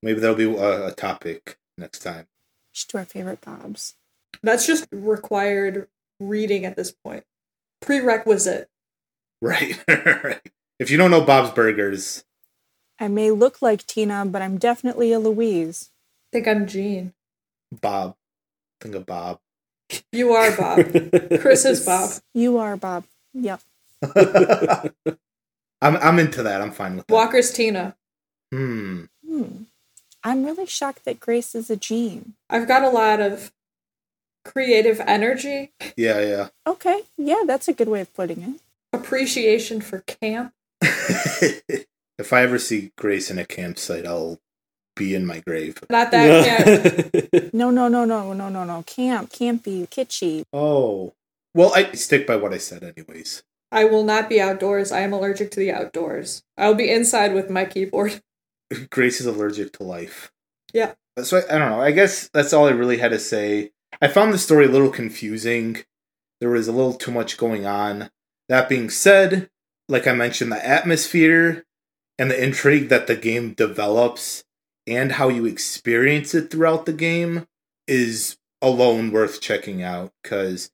maybe 0.01 0.19
that'll 0.19 0.35
be 0.35 0.51
a, 0.51 0.87
a 0.87 0.91
topic 0.93 1.59
next 1.77 1.99
time 1.99 2.27
Should 2.71 2.89
do 2.89 2.97
our 2.97 3.05
favorite 3.05 3.41
Bobs. 3.41 3.95
That's 4.41 4.65
just 4.65 4.87
required 4.91 5.87
reading 6.19 6.65
at 6.65 6.75
this 6.75 6.91
point. 6.91 7.23
Prerequisite. 7.81 8.69
right 9.41 9.83
right 9.87 10.51
if 10.79 10.89
you 10.89 10.97
don't 10.97 11.11
know 11.11 11.21
bob's 11.21 11.51
burgers 11.51 12.23
I 13.01 13.07
may 13.07 13.31
look 13.31 13.63
like 13.63 13.87
Tina, 13.87 14.25
but 14.27 14.43
I'm 14.43 14.57
definitely 14.59 15.11
a 15.11 15.17
Louise. 15.19 15.89
I 16.31 16.37
think 16.37 16.47
I'm 16.47 16.67
Gene. 16.67 17.13
bob 17.81 18.15
think 18.79 18.95
of 18.95 19.05
bob 19.05 19.39
You 20.11 20.33
are 20.33 20.55
Bob. 20.55 20.77
Chris 21.41 21.65
is 21.65 21.83
Bob. 21.85 22.11
You 22.33 22.57
are 22.59 22.77
Bob. 22.77 23.05
Yep. 23.33 23.61
I'm 25.81 25.97
I'm 25.97 26.19
into 26.19 26.43
that. 26.43 26.61
I'm 26.61 26.71
fine 26.71 26.95
with 26.97 27.07
that. 27.07 27.13
Walker's 27.13 27.51
Tina. 27.51 27.95
Hmm. 28.51 29.05
Hmm. 29.27 29.63
I'm 30.23 30.45
really 30.45 30.65
shocked 30.67 31.05
that 31.05 31.19
Grace 31.19 31.55
is 31.55 31.69
a 31.71 31.75
Gene. 31.75 32.33
I've 32.49 32.67
got 32.67 32.83
a 32.83 32.89
lot 32.89 33.19
of 33.19 33.51
creative 34.45 34.99
energy, 35.01 35.71
Yeah, 35.97 36.19
yeah. 36.19 36.47
Okay, 36.67 37.01
yeah, 37.17 37.43
that's 37.45 37.67
a 37.67 37.73
good 37.73 37.87
way 37.87 38.01
of 38.01 38.13
putting 38.13 38.41
it. 38.43 38.61
appreciation 38.93 39.81
for 39.81 40.01
camp. 40.01 40.53
if 42.17 42.33
I 42.33 42.43
ever 42.43 42.59
see 42.59 42.91
Grace 42.97 43.31
in 43.31 43.37
a 43.37 43.45
campsite, 43.45 44.05
I'll 44.05 44.39
be 44.95 45.15
in 45.15 45.25
my 45.25 45.39
grave. 45.39 45.77
Not 45.89 46.11
that 46.11 46.45
camp. 46.45 47.53
No, 47.53 47.69
no, 47.69 47.87
no, 47.87 48.05
no, 48.05 48.33
no, 48.33 48.49
no, 48.49 48.63
no. 48.63 48.83
Camp, 48.83 49.31
campy, 49.31 49.87
kitschy. 49.89 50.43
Oh. 50.53 51.13
Well, 51.53 51.73
I 51.75 51.91
stick 51.93 52.25
by 52.25 52.37
what 52.37 52.53
I 52.53 52.57
said, 52.57 52.83
anyways. 52.83 53.43
I 53.71 53.85
will 53.85 54.03
not 54.03 54.29
be 54.29 54.39
outdoors. 54.39 54.91
I 54.91 55.01
am 55.01 55.13
allergic 55.13 55.51
to 55.51 55.59
the 55.59 55.71
outdoors. 55.71 56.43
I 56.57 56.67
will 56.67 56.75
be 56.75 56.91
inside 56.91 57.33
with 57.33 57.49
my 57.49 57.65
keyboard. 57.65 58.21
Grace 58.89 59.19
is 59.19 59.25
allergic 59.25 59.73
to 59.73 59.83
life. 59.83 60.31
Yeah. 60.73 60.93
So 61.21 61.37
I, 61.37 61.55
I 61.55 61.57
don't 61.57 61.69
know. 61.69 61.81
I 61.81 61.91
guess 61.91 62.29
that's 62.33 62.53
all 62.53 62.67
I 62.67 62.71
really 62.71 62.97
had 62.97 63.11
to 63.11 63.19
say. 63.19 63.71
I 64.01 64.07
found 64.07 64.33
the 64.33 64.37
story 64.37 64.65
a 64.65 64.69
little 64.69 64.89
confusing. 64.89 65.83
There 66.39 66.49
was 66.49 66.67
a 66.67 66.73
little 66.73 66.93
too 66.93 67.11
much 67.11 67.37
going 67.37 67.65
on. 67.65 68.09
That 68.49 68.69
being 68.69 68.89
said, 68.89 69.49
like 69.87 70.07
I 70.07 70.13
mentioned, 70.13 70.51
the 70.51 70.65
atmosphere 70.65 71.65
and 72.21 72.29
the 72.29 72.41
intrigue 72.41 72.89
that 72.89 73.07
the 73.07 73.15
game 73.15 73.53
develops 73.53 74.43
and 74.85 75.13
how 75.13 75.27
you 75.27 75.47
experience 75.47 76.35
it 76.35 76.51
throughout 76.51 76.85
the 76.85 76.93
game 76.93 77.47
is 77.87 78.37
alone 78.61 79.09
worth 79.09 79.41
checking 79.41 79.81
out 79.81 80.13
because 80.21 80.69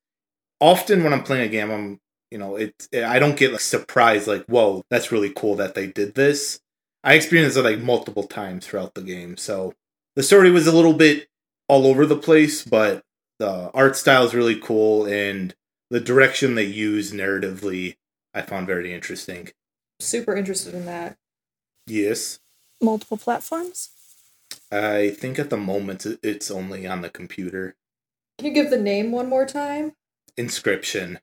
often 0.60 1.06
when 1.06 1.14
I'm 1.14 1.24
playing 1.24 1.46
a 1.46 1.48
game, 1.48 1.72
I'm 1.72 2.02
you 2.32 2.38
know 2.38 2.58
it, 2.58 2.90
I 2.94 3.18
don't 3.18 3.38
get 3.38 3.54
like 3.54 3.62
surprised 3.62 4.28
like 4.28 4.44
whoa 4.48 4.84
that's 4.90 5.14
really 5.14 5.30
cool 5.30 5.56
that 5.56 5.74
they 5.74 5.88
did 5.88 6.16
this. 6.16 6.60
I 7.02 7.14
experienced 7.14 7.56
it 7.56 7.62
like 7.62 7.80
multiple 7.80 8.24
times 8.24 8.68
throughout 8.68 8.94
the 8.94 9.02
game, 9.02 9.38
so 9.38 9.74
the 10.18 10.24
story 10.24 10.52
was 10.52 10.68
a 10.68 10.76
little 10.76 10.96
bit 10.96 11.30
all 11.70 11.88
over 11.88 12.06
the 12.06 12.18
place, 12.18 12.66
but 12.66 13.04
the 13.40 13.72
art 13.74 13.96
style 13.96 14.26
is 14.26 14.36
really 14.36 14.60
cool 14.60 15.06
and 15.06 15.56
the 15.90 16.02
direction 16.02 16.56
they 16.56 16.66
use 16.66 17.14
narratively 17.14 17.96
I 18.34 18.42
found 18.42 18.68
very 18.68 18.94
interesting. 18.94 19.52
Super 20.02 20.36
interested 20.36 20.74
in 20.74 20.86
that. 20.88 21.18
Yes. 21.88 22.40
Multiple 22.82 23.18
platforms? 23.18 23.90
I 24.72 25.10
think 25.10 25.40
at 25.40 25.50
the 25.50 25.58
moment 25.58 26.06
it's 26.22 26.52
only 26.52 26.86
on 26.86 27.02
the 27.02 27.10
computer. 27.10 27.76
Can 28.38 28.48
you 28.48 28.54
give 28.54 28.70
the 28.70 28.78
name 28.78 29.12
one 29.12 29.30
more 29.30 29.46
time? 29.46 29.94
Inscryption. 30.38 31.18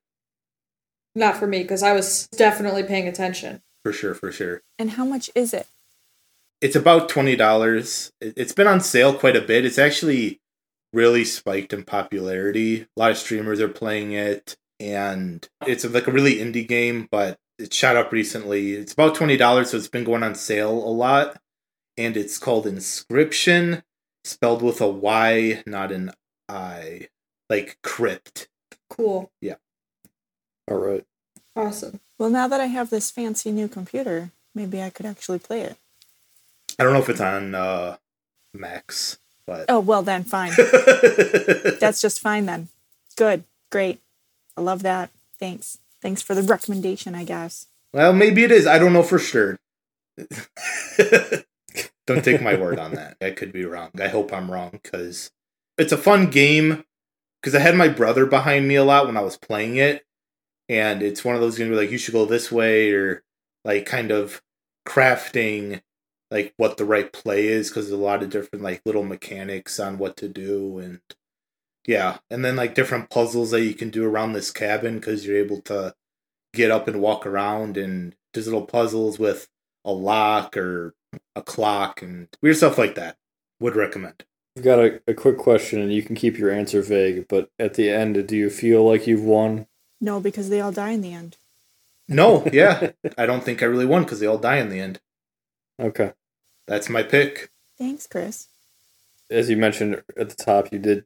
Not 1.14 1.37
for 1.37 1.46
me, 1.46 1.62
because 1.62 1.83
I 1.83 1.92
was 1.92 2.27
definitely 2.29 2.83
paying 2.83 3.07
attention. 3.07 3.62
For 3.85 3.92
sure, 3.92 4.14
for 4.14 4.33
sure. 4.33 4.62
And 4.79 4.92
how 4.92 5.05
much 5.05 5.31
is 5.35 5.55
it? 5.55 5.68
It's 6.61 6.74
about 6.74 7.09
$20. 7.09 8.11
It's 8.20 8.53
been 8.53 8.66
on 8.66 8.81
sale 8.81 9.14
quite 9.14 9.37
a 9.37 9.40
bit. 9.40 9.64
It's 9.64 9.79
actually 9.79 10.40
really 10.92 11.24
spiked 11.24 11.72
in 11.72 11.85
popularity. 11.85 12.83
A 12.83 12.87
lot 12.96 13.11
of 13.11 13.18
streamers 13.18 13.61
are 13.61 13.68
playing 13.68 14.12
it, 14.12 14.57
and 14.81 15.46
it's 15.66 15.85
like 15.85 16.09
a 16.09 16.12
really 16.12 16.37
indie 16.37 16.66
game, 16.66 17.07
but 17.11 17.38
it 17.59 17.73
shot 17.73 17.97
up 17.97 18.12
recently. 18.12 18.73
It's 18.73 18.93
about 18.93 19.17
$20, 19.17 19.67
so 19.67 19.77
it's 19.77 19.88
been 19.88 20.05
going 20.05 20.23
on 20.23 20.35
sale 20.35 20.73
a 20.73 20.90
lot. 20.90 21.40
And 21.97 22.17
it's 22.17 22.38
called 22.38 22.67
Inscryption, 22.67 23.83
spelled 24.25 24.62
with 24.62 24.81
a 24.81 24.88
Y, 24.88 25.62
not 25.67 25.93
an 25.93 26.12
I. 26.49 27.09
Like 27.49 27.79
crypt. 27.83 28.49
Cool. 28.90 29.31
Yeah. 29.40 29.57
All 30.69 30.79
right. 30.79 31.05
Awesome. 31.55 32.01
Well, 32.19 32.31
now 32.31 32.49
that 32.49 32.61
I 32.61 32.67
have 32.67 32.90
this 32.90 33.11
fancy 33.11 33.53
new 33.53 33.69
computer, 33.69 34.31
maybe 34.55 34.83
I 34.83 34.90
could 34.90 35.07
actually 35.07 35.38
play 35.38 35.61
it. 35.61 35.77
I 36.79 36.85
don't 36.85 36.93
know 36.93 37.01
if 37.01 37.09
it's 37.09 37.21
on 37.21 37.55
uh, 37.55 37.97
Max, 38.53 39.19
but. 39.47 39.67
Oh, 39.69 39.81
well, 39.81 40.03
then 40.03 40.25
fine. 40.25 40.53
That's 41.81 42.01
just 42.01 42.21
fine 42.21 42.47
then. 42.47 42.69
Good. 43.17 43.45
Great. 43.71 44.01
I 44.57 44.61
love 44.62 44.83
that. 44.83 45.11
Thanks. 45.38 45.79
Thanks 46.05 46.21
for 46.21 46.35
the 46.35 46.43
recommendation, 46.43 47.14
I 47.14 47.25
guess. 47.25 47.67
Well, 47.95 48.12
maybe 48.12 48.45
it 48.45 48.53
is. 48.53 48.67
I 48.67 48.79
don't 48.79 48.93
know 48.93 49.03
for 49.03 49.19
sure. 49.19 49.59
don't 52.07 52.23
take 52.23 52.43
my 52.43 52.57
word 52.57 52.79
on 52.79 52.93
that. 52.93 53.17
I 53.23 53.31
could 53.31 53.53
be 53.53 53.64
wrong. 53.64 53.88
I 53.99 54.09
hope 54.09 54.31
I'm 54.31 54.51
wrong 54.51 54.73
because 54.83 55.31
it's 55.79 55.93
a 55.93 55.97
fun 55.97 56.27
game. 56.27 56.85
Because 57.40 57.55
I 57.55 57.61
had 57.61 57.75
my 57.75 57.88
brother 57.88 58.27
behind 58.27 58.69
me 58.69 58.75
a 58.75 58.85
lot 58.85 59.07
when 59.07 59.17
I 59.17 59.23
was 59.23 59.38
playing 59.38 59.77
it, 59.77 60.05
and 60.69 61.03
it's 61.03 61.25
one 61.25 61.35
of 61.35 61.40
those 61.40 61.57
games 61.57 61.71
where 61.71 61.81
like 61.81 61.90
you 61.90 61.97
should 61.97 62.12
go 62.12 62.27
this 62.27 62.53
way 62.53 62.90
or 62.93 63.23
like 63.64 63.87
kind 63.87 64.11
of 64.11 64.43
crafting 64.87 65.81
like 66.31 66.53
what 66.59 66.77
the 66.77 66.85
right 66.85 67.14
play 67.14 67.47
is 67.47 67.69
because 67.69 67.88
there's 67.88 67.99
a 67.99 68.03
lot 68.03 68.23
of 68.23 68.29
different 68.29 68.62
like 68.62 68.83
little 68.85 69.05
mechanics 69.05 69.81
on 69.81 69.97
what 69.97 70.19
to 70.19 70.29
do 70.29 70.79
and 70.79 71.01
yeah, 71.87 72.18
and 72.31 72.44
then 72.44 72.57
like 72.57 72.75
different 72.75 73.11
puzzles 73.11 73.51
that 73.51 73.62
you 73.62 73.75
can 73.75 73.90
do 73.90 74.05
around 74.05 74.33
this 74.33 74.51
cabin 74.51 74.97
because 74.97 75.27
you're 75.27 75.38
able 75.38 75.61
to 75.62 75.94
get 76.53 76.70
up 76.70 76.88
and 76.88 77.01
walk 77.01 77.27
around, 77.27 77.77
and 77.77 78.14
there's 78.33 78.47
little 78.47 78.66
puzzles 78.66 79.18
with 79.18 79.49
a 79.85 79.92
lock 79.92 80.57
or 80.57 80.94
a 81.37 81.42
clock 81.42 82.03
and 82.03 82.29
weird 82.40 82.57
stuff 82.57 82.79
like 82.79 82.94
that. 82.94 83.16
Would 83.61 83.77
recommend. 83.77 84.25
I've 84.57 84.64
got 84.64 84.79
a, 84.79 85.01
a 85.07 85.14
quick 85.14 85.38
question, 85.38 85.81
and 85.81 85.92
you 85.92 86.03
can 86.03 86.16
keep 86.16 86.38
your 86.38 86.51
answer 86.51 86.83
vague. 86.83 87.27
But 87.29 87.51
at 87.59 87.75
the 87.75 87.90
end, 87.90 88.27
do 88.27 88.37
you 88.37 88.51
feel 88.51 88.85
like 88.87 89.07
you've 89.07 89.25
won? 89.25 89.66
No, 90.01 90.20
because 90.20 90.49
they 90.49 90.61
all 90.61 90.73
die 90.73 90.90
in 90.90 91.01
the 91.01 91.12
end. 91.12 91.37
No, 92.09 92.49
yeah, 92.53 92.92
I 93.16 93.27
don't 93.27 93.44
think 93.44 93.62
I 93.62 93.66
really 93.66 93.87
won 93.87 94.03
because 94.03 94.20
they 94.20 94.27
all 94.27 94.38
die 94.38 94.57
in 94.59 94.68
the 94.68 94.81
end. 94.81 95.01
Okay. 95.81 96.12
That's 96.66 96.88
my 96.88 97.03
pick. 97.03 97.51
Thanks, 97.77 98.07
Chris. 98.07 98.49
As 99.31 99.51
you 99.51 99.57
mentioned 99.57 100.03
at 100.16 100.29
the 100.29 100.37
top, 100.37 100.73
you 100.73 100.79
did 100.79 101.05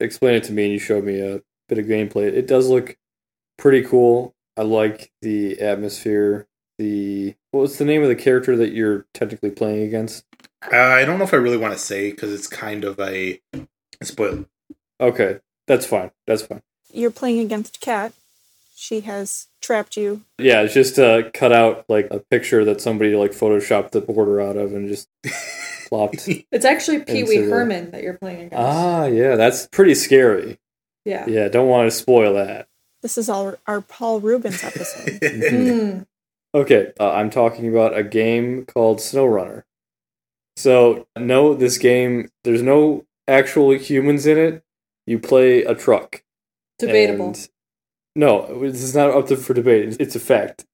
explain 0.00 0.34
it 0.34 0.44
to 0.44 0.52
me 0.52 0.64
and 0.64 0.72
you 0.72 0.78
showed 0.78 1.04
me 1.04 1.20
a 1.20 1.42
bit 1.68 1.78
of 1.78 1.86
gameplay. 1.86 2.32
It 2.32 2.46
does 2.46 2.68
look 2.68 2.96
pretty 3.56 3.82
cool. 3.82 4.34
I 4.56 4.62
like 4.62 5.12
the 5.22 5.60
atmosphere. 5.60 6.46
The 6.78 7.34
what's 7.50 7.78
the 7.78 7.84
name 7.84 8.02
of 8.02 8.08
the 8.08 8.16
character 8.16 8.56
that 8.56 8.72
you're 8.72 9.06
technically 9.12 9.50
playing 9.50 9.82
against? 9.82 10.24
Uh, 10.72 10.76
I 10.76 11.04
don't 11.04 11.18
know 11.18 11.24
if 11.24 11.34
I 11.34 11.38
really 11.38 11.56
want 11.56 11.74
to 11.74 11.78
say 11.78 12.10
because 12.10 12.32
it's 12.32 12.46
kind 12.46 12.84
of 12.84 12.98
a 12.98 13.40
spoiler. 14.02 14.46
Okay, 14.98 15.40
that's 15.66 15.86
fine. 15.86 16.10
That's 16.26 16.42
fine. 16.42 16.62
You're 16.92 17.10
playing 17.10 17.40
against 17.40 17.80
Kat. 17.80 18.12
She 18.74 19.00
has 19.00 19.46
trapped 19.60 19.96
you. 19.96 20.22
Yeah, 20.38 20.62
it's 20.62 20.74
just 20.74 20.98
uh, 20.98 21.30
cut 21.32 21.52
out 21.52 21.84
like 21.88 22.08
a 22.10 22.18
picture 22.18 22.64
that 22.64 22.80
somebody 22.80 23.14
like 23.14 23.32
photoshopped 23.32 23.90
the 23.90 24.00
border 24.00 24.40
out 24.40 24.56
of 24.56 24.72
and 24.72 24.88
just 24.88 25.08
plopped. 25.90 26.28
It's 26.52 26.64
actually 26.64 27.00
Pee 27.00 27.24
Wee 27.24 27.36
Into 27.36 27.48
the- 27.48 27.54
Herman 27.54 27.90
that 27.90 28.02
you're 28.02 28.14
playing 28.18 28.46
against. 28.46 28.56
ah, 28.56 29.04
yeah, 29.06 29.36
that's 29.36 29.66
pretty 29.68 29.94
scary. 29.94 30.58
yeah. 31.04 31.26
Yeah, 31.26 31.48
don't 31.48 31.68
want 31.68 31.86
to 31.90 31.96
spoil 31.96 32.34
that. 32.34 32.68
This 33.02 33.16
is 33.18 33.28
our, 33.30 33.58
our 33.66 33.80
Paul 33.80 34.20
Reubens 34.20 34.62
episode. 34.64 35.20
Mm. 35.22 36.06
Okay, 36.54 36.92
uh, 36.98 37.12
I'm 37.12 37.30
talking 37.30 37.68
about 37.68 37.96
a 37.96 38.02
game 38.02 38.64
called 38.66 38.98
SnowRunner. 38.98 39.62
So, 40.56 41.06
no, 41.16 41.54
this 41.54 41.78
game, 41.78 42.28
there's 42.44 42.60
no 42.62 43.06
actual 43.28 43.70
humans 43.72 44.26
in 44.26 44.36
it. 44.36 44.62
You 45.06 45.18
play 45.20 45.62
a 45.62 45.74
truck. 45.76 46.22
Debatable. 46.80 47.26
And- 47.28 47.48
no, 48.16 48.60
this 48.68 48.82
is 48.82 48.94
not 48.96 49.10
up 49.10 49.28
to, 49.28 49.36
for 49.36 49.54
debate. 49.54 49.86
It's, 49.88 49.96
it's 49.98 50.16
a 50.16 50.20
fact. 50.20 50.66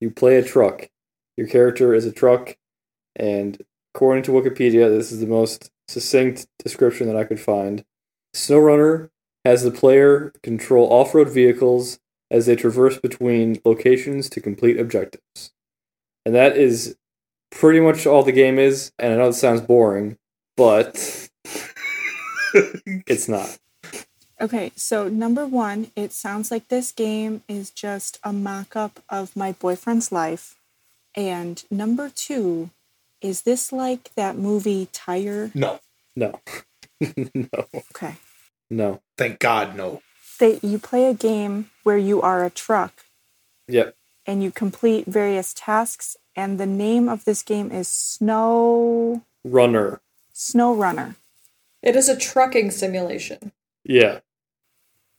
You 0.00 0.10
play 0.10 0.36
a 0.36 0.44
truck. 0.44 0.88
Your 1.36 1.48
character 1.48 1.92
is 1.92 2.06
a 2.06 2.12
truck, 2.12 2.56
and 3.16 3.60
according 3.96 4.22
to 4.22 4.30
Wikipedia, 4.30 4.90
this 4.90 5.10
is 5.10 5.20
the 5.20 5.26
most 5.26 5.70
succinct 5.88 6.46
description 6.62 7.06
that 7.06 7.16
I 7.16 7.24
could 7.24 7.40
find. 7.40 7.82
SnowRunner 8.34 9.08
has 9.46 9.62
the 9.62 9.70
player 9.70 10.34
control 10.42 10.92
off-road 10.92 11.30
vehicles 11.30 11.98
as 12.30 12.44
they 12.44 12.56
traverse 12.56 12.98
between 12.98 13.58
locations 13.64 14.28
to 14.28 14.40
complete 14.42 14.78
objectives. 14.78 15.54
And 16.26 16.34
that 16.34 16.58
is 16.58 16.98
pretty 17.50 17.80
much 17.80 18.06
all 18.06 18.22
the 18.22 18.32
game 18.32 18.58
is. 18.58 18.92
And 18.98 19.14
I 19.14 19.16
know 19.16 19.28
it 19.28 19.32
sounds 19.32 19.62
boring, 19.62 20.18
but 20.58 21.30
it's 22.52 23.30
not. 23.30 23.58
Okay, 24.38 24.72
so 24.76 25.08
number 25.08 25.46
one, 25.46 25.90
it 25.96 26.12
sounds 26.12 26.50
like 26.50 26.68
this 26.68 26.92
game 26.92 27.42
is 27.48 27.70
just 27.70 28.18
a 28.22 28.34
mock 28.34 28.76
up 28.76 29.00
of 29.08 29.34
my 29.34 29.52
boyfriend's 29.52 30.12
life. 30.12 30.56
And 31.14 31.64
number 31.70 32.10
two, 32.10 32.68
is 33.20 33.42
this 33.42 33.72
like 33.72 34.10
that 34.14 34.36
movie 34.36 34.88
Tire? 34.92 35.50
no, 35.54 35.80
No. 36.14 36.40
no. 37.34 37.48
Okay. 37.74 38.16
No. 38.70 39.00
thank 39.16 39.38
God, 39.38 39.76
no. 39.76 40.02
They, 40.38 40.58
you 40.62 40.78
play 40.78 41.06
a 41.06 41.14
game 41.14 41.70
where 41.82 41.96
you 41.98 42.20
are 42.22 42.44
a 42.44 42.50
truck 42.50 43.04
Yep. 43.68 43.94
and 44.26 44.42
you 44.42 44.50
complete 44.50 45.06
various 45.06 45.54
tasks, 45.54 46.16
and 46.34 46.58
the 46.58 46.66
name 46.66 47.08
of 47.08 47.24
this 47.24 47.42
game 47.42 47.70
is 47.72 47.88
Snow 47.88 49.22
Runner. 49.44 50.00
Snow 50.32 50.74
Runner. 50.74 51.16
It 51.82 51.96
is 51.96 52.08
a 52.08 52.16
trucking 52.16 52.70
simulation. 52.72 53.52
Yeah. 53.84 54.20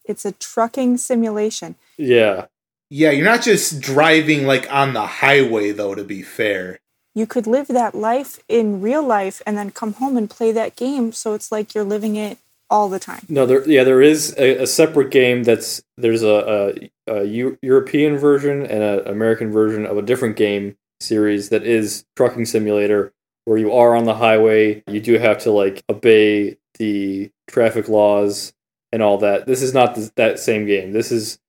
It's 0.05 0.25
a 0.25 0.31
trucking 0.33 0.97
simulation. 0.97 1.75
Yeah. 1.97 2.45
Yeah, 2.89 3.11
you're 3.11 3.25
not 3.25 3.41
just 3.41 3.81
driving 3.81 4.45
like 4.45 4.71
on 4.71 4.93
the 4.93 5.05
highway 5.05 5.71
though. 5.71 5.95
To 5.95 6.03
be 6.03 6.21
fair, 6.21 6.79
You 7.17 7.25
could 7.25 7.47
live 7.47 7.65
that 7.69 7.95
life 7.95 8.39
in 8.47 8.79
real 8.79 9.01
life 9.01 9.41
and 9.47 9.57
then 9.57 9.71
come 9.71 9.93
home 9.93 10.17
and 10.17 10.29
play 10.29 10.51
that 10.51 10.75
game, 10.75 11.11
so 11.11 11.33
it's 11.33 11.51
like 11.51 11.73
you're 11.73 11.83
living 11.83 12.15
it 12.15 12.37
all 12.69 12.89
the 12.89 12.99
time. 12.99 13.25
No, 13.27 13.47
there. 13.47 13.67
Yeah, 13.67 13.83
there 13.83 14.03
is 14.03 14.35
a, 14.37 14.57
a 14.57 14.67
separate 14.67 15.09
game 15.09 15.41
that's 15.41 15.81
there's 15.97 16.21
a, 16.21 16.91
a, 17.07 17.11
a 17.11 17.23
Eu- 17.23 17.57
European 17.63 18.19
version 18.19 18.63
and 18.67 18.83
an 18.83 19.07
American 19.07 19.51
version 19.51 19.87
of 19.87 19.97
a 19.97 20.03
different 20.03 20.35
game 20.35 20.77
series 20.99 21.49
that 21.49 21.63
is 21.63 22.05
trucking 22.15 22.45
simulator 22.45 23.11
where 23.45 23.57
you 23.57 23.73
are 23.73 23.95
on 23.95 24.03
the 24.03 24.13
highway. 24.13 24.83
You 24.85 25.01
do 25.01 25.17
have 25.17 25.39
to 25.39 25.51
like 25.51 25.83
obey 25.89 26.59
the 26.77 27.31
traffic 27.47 27.89
laws 27.89 28.53
and 28.93 29.01
all 29.01 29.17
that. 29.17 29.47
This 29.47 29.63
is 29.63 29.73
not 29.73 29.95
th- 29.95 30.11
that 30.17 30.37
same 30.37 30.67
game. 30.67 30.91
This 30.91 31.11
is 31.11 31.39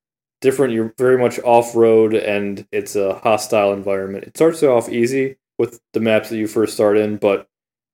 different. 0.40 0.72
You're 0.72 0.94
very 0.96 1.18
much 1.18 1.38
off 1.40 1.76
road 1.76 2.14
and 2.14 2.66
it's 2.72 2.96
a 2.96 3.16
hostile 3.16 3.74
environment. 3.74 4.24
It 4.24 4.34
starts 4.34 4.62
off 4.62 4.88
easy 4.88 5.36
with 5.58 5.80
the 5.92 6.00
maps 6.00 6.30
that 6.30 6.36
you 6.36 6.46
first 6.46 6.74
start 6.74 6.96
in, 6.96 7.16
but 7.16 7.48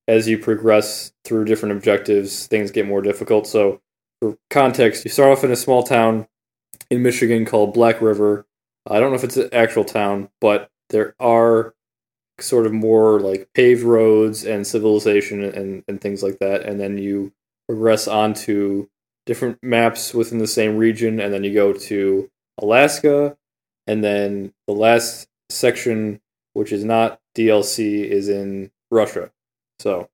as 0.06 0.28
you 0.28 0.38
progress 0.38 1.12
through 1.24 1.46
different 1.46 1.74
objectives, 1.74 2.46
things 2.46 2.70
get 2.70 2.86
more 2.86 3.00
difficult. 3.00 3.46
So, 3.46 3.80
for 4.20 4.36
context, 4.50 5.04
you 5.04 5.10
start 5.10 5.36
off 5.36 5.44
in 5.44 5.50
a 5.50 5.56
small 5.56 5.82
town 5.82 6.26
in 6.90 7.02
Michigan 7.02 7.44
called 7.44 7.74
Black 7.74 8.00
River. 8.00 8.46
I 8.86 9.00
don't 9.00 9.10
know 9.10 9.16
if 9.16 9.24
it's 9.24 9.36
an 9.36 9.48
actual 9.52 9.84
town, 9.84 10.28
but 10.40 10.70
there 10.90 11.14
are 11.18 11.74
sort 12.40 12.66
of 12.66 12.72
more 12.72 13.20
like 13.20 13.48
paved 13.54 13.82
roads 13.82 14.44
and 14.44 14.66
civilization 14.66 15.42
and, 15.42 15.84
and 15.86 16.00
things 16.00 16.22
like 16.22 16.38
that. 16.40 16.62
And 16.62 16.78
then 16.78 16.98
you 16.98 17.32
progress 17.68 18.06
onto 18.08 18.88
different 19.26 19.58
maps 19.62 20.12
within 20.12 20.38
the 20.38 20.46
same 20.46 20.76
region, 20.76 21.20
and 21.20 21.32
then 21.32 21.44
you 21.44 21.54
go 21.54 21.72
to 21.72 22.30
Alaska, 22.60 23.36
and 23.86 24.04
then 24.04 24.52
the 24.66 24.74
last 24.74 25.28
section, 25.50 26.20
which 26.54 26.72
is 26.72 26.84
not 26.84 27.20
DLC, 27.36 28.02
is 28.04 28.28
in 28.28 28.70
Russia. 28.90 29.30
So, 29.78 30.08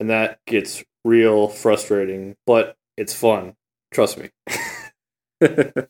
and 0.00 0.08
that 0.08 0.38
gets 0.46 0.82
real 1.04 1.48
frustrating, 1.48 2.36
but 2.46 2.76
it's 2.96 3.14
fun. 3.14 3.56
Trust 3.92 4.18
me. 4.18 4.30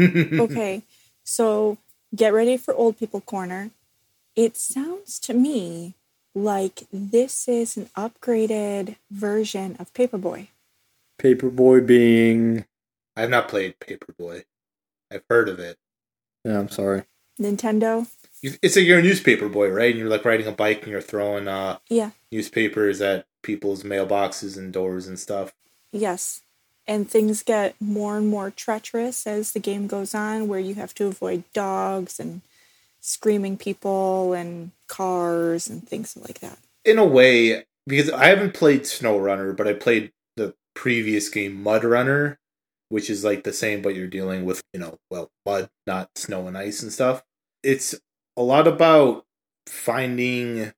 Okay, 0.00 0.82
so 1.22 1.78
get 2.14 2.32
ready 2.32 2.56
for 2.56 2.74
old 2.74 2.98
people 2.98 3.20
corner. 3.20 3.70
It 4.34 4.56
sounds 4.56 5.20
to 5.20 5.32
me 5.32 5.94
like 6.34 6.82
this 6.92 7.46
is 7.46 7.76
an 7.76 7.88
upgraded 7.96 8.96
version 9.12 9.76
of 9.78 9.92
Paperboy. 9.94 10.48
Paperboy 11.20 11.86
being. 11.86 12.64
I 13.16 13.20
have 13.22 13.30
not 13.30 13.48
played 13.48 13.78
Paperboy. 13.78 14.44
I've 15.10 15.22
heard 15.30 15.48
of 15.48 15.60
it. 15.60 15.78
Yeah, 16.44 16.58
I'm 16.58 16.68
sorry. 16.68 17.04
Nintendo. 17.40 18.08
It's 18.42 18.76
like 18.76 18.84
you're 18.84 18.98
a 18.98 19.02
newspaper 19.02 19.48
boy, 19.48 19.68
right? 19.70 19.90
And 19.90 19.98
you're 19.98 20.10
like 20.10 20.24
riding 20.24 20.46
a 20.46 20.52
bike 20.52 20.82
and 20.82 20.90
you're 20.90 21.00
throwing 21.00 21.48
uh, 21.48 21.78
Yeah. 21.88 22.10
newspapers 22.30 23.00
at 23.00 23.26
people's 23.42 23.82
mailboxes 23.82 24.56
and 24.56 24.72
doors 24.72 25.06
and 25.06 25.18
stuff. 25.18 25.54
Yes. 25.92 26.42
And 26.86 27.10
things 27.10 27.42
get 27.42 27.74
more 27.80 28.16
and 28.16 28.28
more 28.28 28.50
treacherous 28.50 29.26
as 29.26 29.52
the 29.52 29.58
game 29.58 29.86
goes 29.86 30.14
on, 30.14 30.46
where 30.48 30.60
you 30.60 30.74
have 30.74 30.94
to 30.96 31.06
avoid 31.06 31.44
dogs 31.52 32.20
and 32.20 32.42
screaming 33.00 33.56
people 33.56 34.32
and 34.32 34.70
cars 34.86 35.68
and 35.68 35.88
things 35.88 36.16
like 36.16 36.40
that. 36.40 36.58
In 36.84 36.98
a 36.98 37.04
way, 37.04 37.64
because 37.86 38.10
I 38.10 38.26
haven't 38.26 38.54
played 38.54 38.82
SnowRunner, 38.82 39.56
but 39.56 39.66
I 39.66 39.72
played 39.72 40.12
the 40.36 40.54
previous 40.74 41.28
game 41.28 41.60
Mud 41.60 41.82
Runner, 41.84 42.38
which 42.88 43.10
is 43.10 43.24
like 43.24 43.42
the 43.42 43.52
same, 43.52 43.82
but 43.82 43.96
you're 43.96 44.06
dealing 44.06 44.44
with, 44.44 44.62
you 44.72 44.78
know, 44.78 44.98
well, 45.10 45.30
mud, 45.44 45.68
not 45.86 46.10
snow 46.16 46.46
and 46.46 46.56
ice 46.56 46.82
and 46.82 46.92
stuff. 46.92 47.24
It's 47.64 47.96
a 48.36 48.42
lot 48.42 48.68
about 48.68 49.24
finding 49.66 50.72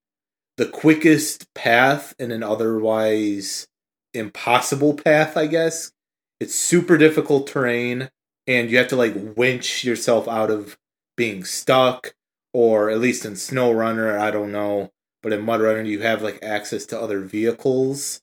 the 0.57 0.67
quickest 0.67 1.53
path 1.55 2.15
in 2.19 2.31
an 2.31 2.43
otherwise 2.43 3.69
impossible 4.15 4.95
path, 4.95 5.37
I 5.37 5.47
guess. 5.47 5.93
It's 6.41 6.55
super 6.55 6.97
difficult 6.99 7.47
terrain, 7.47 8.11
and 8.47 8.71
you 8.71 8.79
have 8.79 8.89
to 8.89 8.97
like 8.97 9.15
winch 9.37 9.85
yourself 9.85 10.29
out 10.29 10.51
of 10.51 10.79
being 11.17 11.45
stuck, 11.45 12.15
or 12.53 12.91
at 12.91 13.01
least 13.01 13.25
in 13.25 13.33
SnowRunner, 13.33 14.19
I 14.19 14.31
don't 14.31 14.53
know. 14.53 14.91
But 15.23 15.33
in 15.33 15.45
Mud 15.45 15.61
Runner, 15.61 15.83
you 15.83 16.01
have 16.01 16.23
like 16.23 16.39
access 16.43 16.87
to 16.87 17.01
other 17.01 17.21
vehicles, 17.21 18.21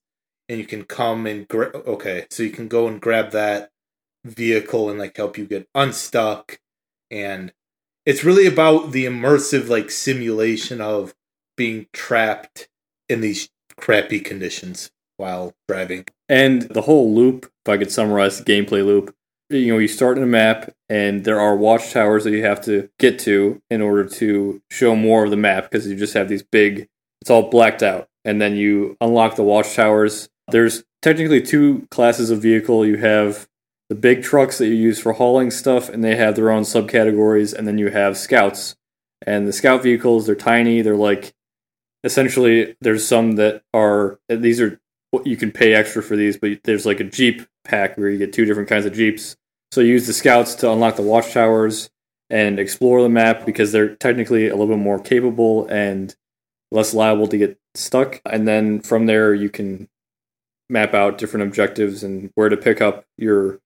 and 0.48 0.60
you 0.60 0.66
can 0.66 0.84
come 0.84 1.28
and 1.28 1.48
gra- 1.48 1.76
okay, 1.76 2.26
so 2.30 2.44
you 2.44 2.52
can 2.52 2.68
go 2.68 2.88
and 2.88 3.02
grab 3.02 3.32
that 3.32 3.70
vehicle 4.24 4.90
and 4.90 4.98
like 4.98 5.16
help 5.18 5.38
you 5.38 5.46
get 5.46 5.68
unstuck, 5.76 6.60
and 7.12 7.54
it's 8.06 8.24
really 8.24 8.46
about 8.46 8.92
the 8.92 9.06
immersive 9.06 9.70
like 9.70 9.90
simulation 9.90 10.82
of 10.82 11.14
being 11.58 11.88
trapped 11.94 12.68
in 13.10 13.22
these 13.22 13.50
crappy 13.78 14.20
conditions 14.20 14.92
while 15.18 15.54
driving. 15.68 16.06
And 16.30 16.64
the 16.64 16.82
whole 16.82 17.14
loop, 17.14 17.46
if 17.66 17.70
I 17.70 17.78
could 17.78 17.92
summarize 17.92 18.38
the 18.38 18.44
gameplay 18.44 18.86
loop, 18.86 19.16
you 19.50 19.72
know, 19.72 19.78
you 19.78 19.88
start 19.88 20.18
in 20.18 20.24
a 20.24 20.28
map 20.28 20.74
and 20.90 21.24
there 21.24 21.40
are 21.40 21.56
watchtowers 21.56 22.24
that 22.24 22.32
you 22.32 22.44
have 22.44 22.62
to 22.62 22.90
get 23.00 23.20
to 23.20 23.62
in 23.70 23.82
order 23.82 24.06
to 24.06 24.62
show 24.72 24.96
more 24.96 25.26
of 25.26 25.30
the 25.30 25.38
map 25.38 25.70
because 25.70 25.88
you 25.88 25.96
just 25.96 26.14
have 26.16 26.28
these 26.28 26.44
big, 26.44 26.88
it's 27.22 27.30
all 27.30 27.50
blacked 27.50 27.84
out. 27.84 28.08
And 28.24 28.42
then 28.42 28.56
you 28.56 28.98
unlock 29.02 29.36
the 29.36 29.44
watchtowers. 29.44 30.30
There's 30.50 30.84
technically 31.04 31.42
two 31.42 31.88
classes 31.92 32.32
of 32.32 32.42
vehicle. 32.42 32.86
You 32.86 32.98
have 32.98 33.48
the 33.90 33.96
big 33.96 34.24
trucks 34.24 34.58
that 34.58 34.68
you 34.68 34.74
use 34.74 35.00
for 35.00 35.14
hauling 35.14 35.52
stuff, 35.52 35.90
and 35.90 36.04
they 36.04 36.16
have 36.16 36.36
their 36.36 36.50
own 36.50 36.64
subcategories. 36.64 37.54
And 37.54 37.68
then 37.68 37.78
you 37.78 37.90
have 37.90 38.18
scouts. 38.18 38.76
And 39.26 39.48
the 39.48 39.54
scout 39.54 39.84
vehicles, 39.84 40.26
they're 40.26 40.36
tiny. 40.36 40.82
They're 40.82 40.96
like, 40.96 41.34
essentially, 42.04 42.76
there's 42.82 43.08
some 43.08 43.34
that 43.34 43.64
are, 43.74 44.20
these 44.30 44.60
are 44.60 44.80
you 45.24 45.38
can 45.38 45.52
pay 45.52 45.74
extra 45.74 46.04
for 46.04 46.16
these, 46.16 46.36
but 46.38 46.60
there's 46.64 46.86
like 46.86 47.00
a 47.00 47.06
Jeep 47.06 47.44
pack 47.64 47.98
where 47.98 48.10
you 48.10 48.18
get 48.18 48.34
two 48.34 48.46
different 48.46 48.68
kinds 48.68 48.86
of 48.86 48.94
Jeeps. 48.94 49.38
So 49.72 49.82
you 49.82 49.94
use 49.94 50.08
the 50.08 50.14
scouts 50.14 50.56
to 50.56 50.72
unlock 50.72 50.96
the 50.96 51.02
watchtowers 51.02 51.90
and 52.30 52.60
explore 52.60 53.02
the 53.02 53.10
map 53.10 53.46
because 53.46 53.72
they're 53.72 53.96
technically 53.96 54.48
a 54.48 54.56
little 54.56 54.76
bit 54.76 54.84
more 54.84 55.00
capable 55.00 55.68
and 55.68 56.16
less 56.72 56.94
liable 56.94 57.28
to 57.28 57.38
get 57.38 57.58
stuck. 57.76 58.22
And 58.26 58.48
then 58.48 58.82
from 58.82 59.06
there, 59.06 59.34
you 59.34 59.50
can 59.50 59.88
map 60.70 60.94
out 60.94 61.18
different 61.18 61.46
objectives 61.46 62.04
and 62.04 62.32
where 62.36 62.50
to 62.50 62.58
pick 62.58 62.82
up 62.82 63.06
your 63.18 63.60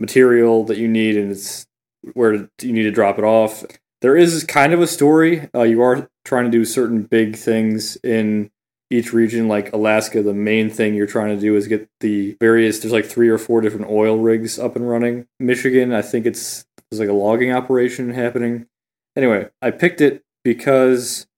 material 0.00 0.64
that 0.64 0.78
you 0.78 0.88
need 0.88 1.16
and 1.16 1.30
it's 1.30 1.66
where 2.14 2.32
you 2.34 2.72
need 2.72 2.82
to 2.82 2.90
drop 2.90 3.18
it 3.18 3.24
off. 3.24 3.64
There 4.00 4.16
is 4.16 4.42
kind 4.44 4.72
of 4.72 4.80
a 4.80 4.86
story. 4.86 5.48
Uh, 5.54 5.62
you 5.62 5.82
are 5.82 6.08
trying 6.24 6.46
to 6.46 6.50
do 6.50 6.64
certain 6.64 7.02
big 7.02 7.36
things 7.36 7.96
in 7.96 8.50
each 8.92 9.12
region 9.12 9.46
like 9.46 9.72
alaska 9.72 10.20
the 10.22 10.34
main 10.34 10.68
thing 10.68 10.94
you're 10.94 11.06
trying 11.06 11.34
to 11.34 11.40
do 11.40 11.54
is 11.54 11.68
get 11.68 11.88
the 12.00 12.36
various 12.40 12.80
there's 12.80 12.92
like 12.92 13.06
three 13.06 13.28
or 13.28 13.38
four 13.38 13.60
different 13.60 13.88
oil 13.88 14.18
rigs 14.18 14.58
up 14.58 14.74
and 14.74 14.88
running 14.88 15.26
michigan 15.38 15.92
i 15.92 16.02
think 16.02 16.26
it's 16.26 16.66
there's 16.90 16.98
like 16.98 17.08
a 17.08 17.12
logging 17.12 17.52
operation 17.52 18.12
happening 18.12 18.66
anyway 19.14 19.48
i 19.62 19.70
picked 19.70 20.00
it 20.00 20.24
because 20.42 21.28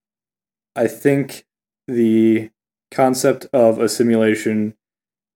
i 0.74 0.86
think 0.86 1.44
the 1.86 2.50
concept 2.90 3.46
of 3.52 3.78
a 3.78 3.88
simulation 3.88 4.74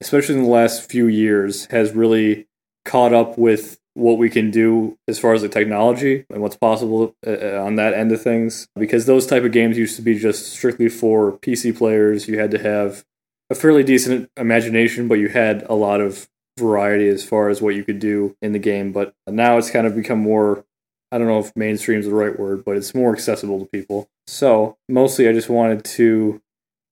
especially 0.00 0.36
in 0.36 0.42
the 0.42 0.48
last 0.48 0.90
few 0.90 1.06
years 1.06 1.66
has 1.66 1.92
really 1.92 2.46
caught 2.86 3.12
up 3.12 3.36
with 3.36 3.78
what 3.96 4.18
we 4.18 4.28
can 4.28 4.50
do 4.50 4.98
as 5.08 5.18
far 5.18 5.32
as 5.32 5.40
the 5.40 5.48
technology 5.48 6.26
and 6.28 6.42
what's 6.42 6.56
possible 6.56 7.14
uh, 7.26 7.56
on 7.56 7.76
that 7.76 7.94
end 7.94 8.12
of 8.12 8.20
things. 8.20 8.68
Because 8.78 9.06
those 9.06 9.26
type 9.26 9.42
of 9.42 9.52
games 9.52 9.78
used 9.78 9.96
to 9.96 10.02
be 10.02 10.18
just 10.18 10.52
strictly 10.52 10.90
for 10.90 11.32
PC 11.32 11.76
players. 11.76 12.28
You 12.28 12.38
had 12.38 12.50
to 12.50 12.58
have 12.58 13.04
a 13.48 13.54
fairly 13.54 13.82
decent 13.82 14.30
imagination 14.36 15.08
but 15.08 15.14
you 15.14 15.28
had 15.28 15.62
a 15.68 15.74
lot 15.74 16.00
of 16.00 16.28
variety 16.58 17.08
as 17.08 17.24
far 17.24 17.48
as 17.48 17.62
what 17.62 17.74
you 17.74 17.84
could 17.84 17.98
do 17.98 18.36
in 18.42 18.52
the 18.52 18.58
game. 18.58 18.92
But 18.92 19.14
now 19.26 19.56
it's 19.56 19.70
kind 19.70 19.86
of 19.86 19.96
become 19.96 20.18
more 20.18 20.64
I 21.10 21.18
don't 21.18 21.28
know 21.28 21.38
if 21.38 21.56
mainstream 21.56 22.00
is 22.00 22.06
the 22.06 22.14
right 22.14 22.38
word 22.38 22.64
but 22.66 22.76
it's 22.76 22.94
more 22.94 23.14
accessible 23.14 23.60
to 23.60 23.66
people. 23.66 24.10
So 24.26 24.76
mostly 24.90 25.26
I 25.26 25.32
just 25.32 25.48
wanted 25.48 25.84
to 25.84 26.42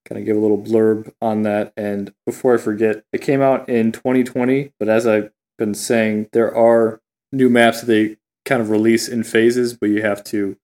kind 0.08 0.18
of 0.18 0.24
give 0.24 0.36
a 0.36 0.40
little 0.40 0.58
blurb 0.58 1.12
on 1.20 1.42
that. 1.42 1.74
And 1.76 2.14
before 2.24 2.54
I 2.54 2.58
forget 2.58 3.04
it 3.12 3.20
came 3.20 3.42
out 3.42 3.68
in 3.68 3.92
2020 3.92 4.72
but 4.78 4.88
as 4.88 5.06
I 5.06 5.28
been 5.58 5.74
saying 5.74 6.28
there 6.32 6.54
are 6.54 7.00
new 7.32 7.48
maps 7.48 7.80
that 7.80 7.86
they 7.86 8.16
kind 8.44 8.60
of 8.60 8.70
release 8.70 9.08
in 9.08 9.24
phases, 9.24 9.74
but 9.74 9.88
you 9.90 10.02
have 10.02 10.22
to 10.24 10.56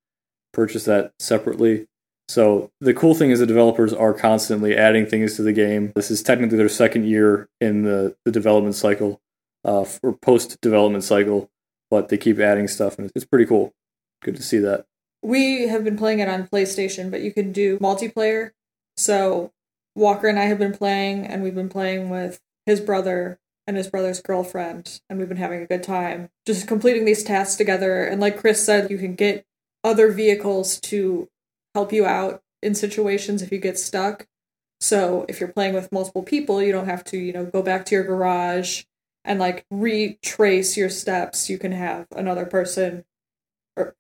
purchase 0.53 0.85
that 0.85 1.13
separately. 1.19 1.87
So 2.29 2.71
the 2.81 2.95
cool 2.95 3.15
thing 3.15 3.31
is 3.31 3.41
the 3.41 3.47
developers 3.47 3.93
are 3.93 4.15
constantly 4.15 4.77
adding 4.77 5.07
things 5.07 5.35
to 5.37 5.43
the 5.43 5.53
game. 5.53 5.93
This 5.97 6.13
is 6.13 6.23
technically 6.23 6.59
their 6.59 6.69
second 6.69 7.07
year 7.07 7.49
in 7.61 7.83
the, 7.83 8.15
the 8.25 8.31
development 8.31 8.77
cycle, 8.77 9.21
uh, 9.65 9.85
or 10.03 10.13
post 10.13 10.61
development 10.61 11.03
cycle, 11.03 11.51
but 11.91 12.09
they 12.09 12.17
keep 12.17 12.39
adding 12.39 12.69
stuff, 12.69 12.99
and 12.99 13.11
it's 13.17 13.25
pretty 13.25 13.47
cool. 13.47 13.73
Good 14.23 14.37
to 14.37 14.43
see 14.43 14.59
that. 14.59 14.87
We 15.23 15.67
have 15.67 15.83
been 15.83 15.99
playing 15.99 16.21
it 16.21 16.29
on 16.29 16.47
PlayStation, 16.47 17.11
but 17.11 17.21
you 17.21 17.33
can 17.33 17.51
do 17.51 17.79
multiplayer. 17.79 18.53
So 18.97 19.51
Walker 19.97 20.29
and 20.29 20.39
I 20.39 20.45
have 20.45 20.59
been 20.59 20.73
playing, 20.73 21.27
and 21.27 21.43
we've 21.43 21.55
been 21.55 21.69
playing 21.69 22.11
with 22.11 22.41
his 22.65 22.81
brother 22.81 23.40
and 23.71 23.77
his 23.77 23.89
brother's 23.89 24.21
girlfriend, 24.21 25.01
and 25.09 25.21
we've 25.21 25.29
been 25.29 25.37
having 25.37 25.63
a 25.63 25.67
good 25.67 25.85
time 25.85 26.29
just 26.45 26.67
completing 26.67 27.05
these 27.05 27.23
tasks 27.23 27.55
together. 27.55 28.03
And 28.03 28.21
like 28.21 28.37
Chris 28.37 28.67
said, 28.67 28.91
you 28.91 28.99
can 28.99 29.15
get 29.15 29.47
other 29.85 30.11
vehicles 30.11 30.81
to 30.81 31.29
help 31.73 31.93
you 31.93 32.05
out 32.05 32.43
in 32.65 32.75
situations 32.75 33.43
if 33.43 33.53
you 33.53 33.59
get 33.59 33.79
stuck. 33.79 34.27
So 34.81 35.25
if 35.29 35.39
you're 35.39 35.53
playing 35.53 35.75
with 35.75 35.93
multiple 35.93 36.25
people, 36.25 36.61
you 36.61 36.73
don't 36.73 36.87
have 36.87 37.05
to, 37.05 37.17
you 37.17 37.33
know, 37.33 37.45
go 37.45 37.63
back 37.63 37.87
to 37.87 37.95
your 37.95 38.03
garage 38.03 38.83
and 39.25 39.39
like 39.39 39.65
retrace 39.71 40.77
your 40.77 40.91
steps. 40.91 41.49
You 41.49 41.57
can 41.57 41.71
have 41.71 42.09
another 42.17 42.47
person 42.47 43.05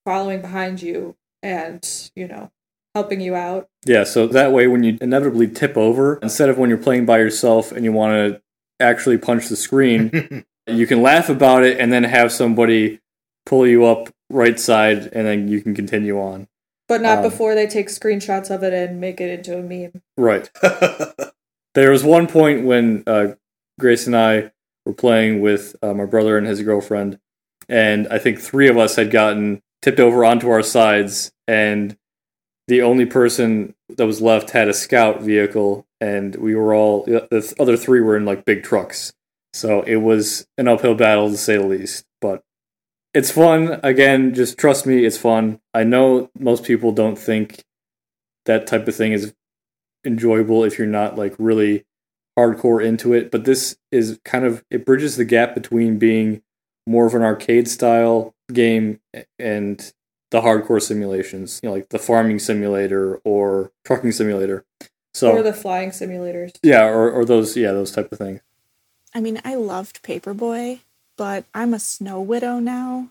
following 0.04 0.40
behind 0.40 0.82
you 0.82 1.14
and, 1.44 2.10
you 2.16 2.26
know, 2.26 2.50
helping 2.96 3.20
you 3.20 3.36
out. 3.36 3.68
Yeah, 3.86 4.02
so 4.02 4.26
that 4.26 4.50
way 4.50 4.66
when 4.66 4.82
you 4.82 4.98
inevitably 5.00 5.46
tip 5.46 5.76
over, 5.76 6.18
instead 6.22 6.48
of 6.48 6.58
when 6.58 6.70
you're 6.70 6.76
playing 6.76 7.06
by 7.06 7.18
yourself 7.18 7.70
and 7.70 7.84
you 7.84 7.92
want 7.92 8.14
to 8.14 8.42
actually 8.80 9.18
punch 9.18 9.48
the 9.48 9.56
screen, 9.56 10.44
you 10.66 10.86
can 10.86 11.02
laugh 11.02 11.28
about 11.28 11.64
it 11.64 11.78
and 11.78 11.92
then 11.92 12.04
have 12.04 12.32
somebody 12.32 13.00
pull 13.46 13.66
you 13.66 13.84
up 13.84 14.08
right 14.28 14.58
side 14.58 15.08
and 15.12 15.26
then 15.26 15.48
you 15.48 15.60
can 15.60 15.74
continue 15.74 16.18
on. 16.18 16.48
But 16.88 17.02
not 17.02 17.18
Um, 17.18 17.24
before 17.24 17.54
they 17.54 17.66
take 17.66 17.88
screenshots 17.88 18.50
of 18.50 18.62
it 18.62 18.72
and 18.72 19.00
make 19.00 19.20
it 19.20 19.30
into 19.30 19.58
a 19.58 19.62
meme. 19.62 20.02
Right. 20.16 20.50
There 21.74 21.92
was 21.92 22.02
one 22.02 22.26
point 22.26 22.64
when 22.64 23.04
uh, 23.06 23.34
Grace 23.78 24.06
and 24.06 24.16
I 24.16 24.50
were 24.84 24.92
playing 24.92 25.40
with 25.40 25.76
uh, 25.82 25.94
my 25.94 26.04
brother 26.04 26.36
and 26.36 26.46
his 26.46 26.62
girlfriend, 26.62 27.20
and 27.68 28.08
I 28.08 28.18
think 28.18 28.40
three 28.40 28.68
of 28.68 28.76
us 28.76 28.96
had 28.96 29.10
gotten 29.12 29.62
tipped 29.80 30.00
over 30.00 30.24
onto 30.24 30.50
our 30.50 30.62
sides, 30.62 31.30
and 31.46 31.96
the 32.70 32.82
only 32.82 33.04
person 33.04 33.74
that 33.96 34.06
was 34.06 34.22
left 34.22 34.50
had 34.50 34.68
a 34.68 34.72
scout 34.72 35.20
vehicle, 35.20 35.84
and 36.00 36.36
we 36.36 36.54
were 36.54 36.72
all 36.72 37.02
the 37.02 37.54
other 37.58 37.76
three 37.76 38.00
were 38.00 38.16
in 38.16 38.24
like 38.24 38.44
big 38.44 38.62
trucks. 38.62 39.12
So 39.52 39.82
it 39.82 39.96
was 39.96 40.46
an 40.56 40.68
uphill 40.68 40.94
battle 40.94 41.28
to 41.28 41.36
say 41.36 41.56
the 41.56 41.66
least. 41.66 42.04
But 42.20 42.44
it's 43.12 43.32
fun. 43.32 43.80
Again, 43.82 44.34
just 44.34 44.56
trust 44.56 44.86
me, 44.86 45.04
it's 45.04 45.18
fun. 45.18 45.58
I 45.74 45.82
know 45.82 46.30
most 46.38 46.62
people 46.62 46.92
don't 46.92 47.18
think 47.18 47.64
that 48.46 48.68
type 48.68 48.86
of 48.86 48.94
thing 48.94 49.14
is 49.14 49.34
enjoyable 50.06 50.62
if 50.62 50.78
you're 50.78 50.86
not 50.86 51.18
like 51.18 51.34
really 51.40 51.84
hardcore 52.38 52.84
into 52.84 53.14
it, 53.14 53.32
but 53.32 53.46
this 53.46 53.76
is 53.90 54.20
kind 54.24 54.44
of 54.44 54.64
it 54.70 54.86
bridges 54.86 55.16
the 55.16 55.24
gap 55.24 55.56
between 55.56 55.98
being 55.98 56.40
more 56.86 57.06
of 57.06 57.16
an 57.16 57.22
arcade 57.22 57.66
style 57.66 58.32
game 58.52 59.00
and 59.40 59.92
the 60.30 60.40
hardcore 60.40 60.80
simulations, 60.80 61.60
you 61.62 61.68
know, 61.68 61.74
like 61.74 61.88
the 61.90 61.98
farming 61.98 62.38
simulator 62.38 63.16
or 63.24 63.72
trucking 63.84 64.12
simulator. 64.12 64.64
So 65.12 65.32
or 65.32 65.42
the 65.42 65.52
flying 65.52 65.90
simulators. 65.90 66.56
Yeah, 66.62 66.84
or, 66.86 67.10
or 67.10 67.24
those 67.24 67.56
yeah, 67.56 67.72
those 67.72 67.92
type 67.92 68.12
of 68.12 68.18
things. 68.18 68.40
I 69.14 69.20
mean, 69.20 69.40
I 69.44 69.56
loved 69.56 70.02
Paperboy, 70.02 70.80
but 71.16 71.44
I'm 71.52 71.74
a 71.74 71.80
snow 71.80 72.20
widow 72.20 72.60
now. 72.60 73.08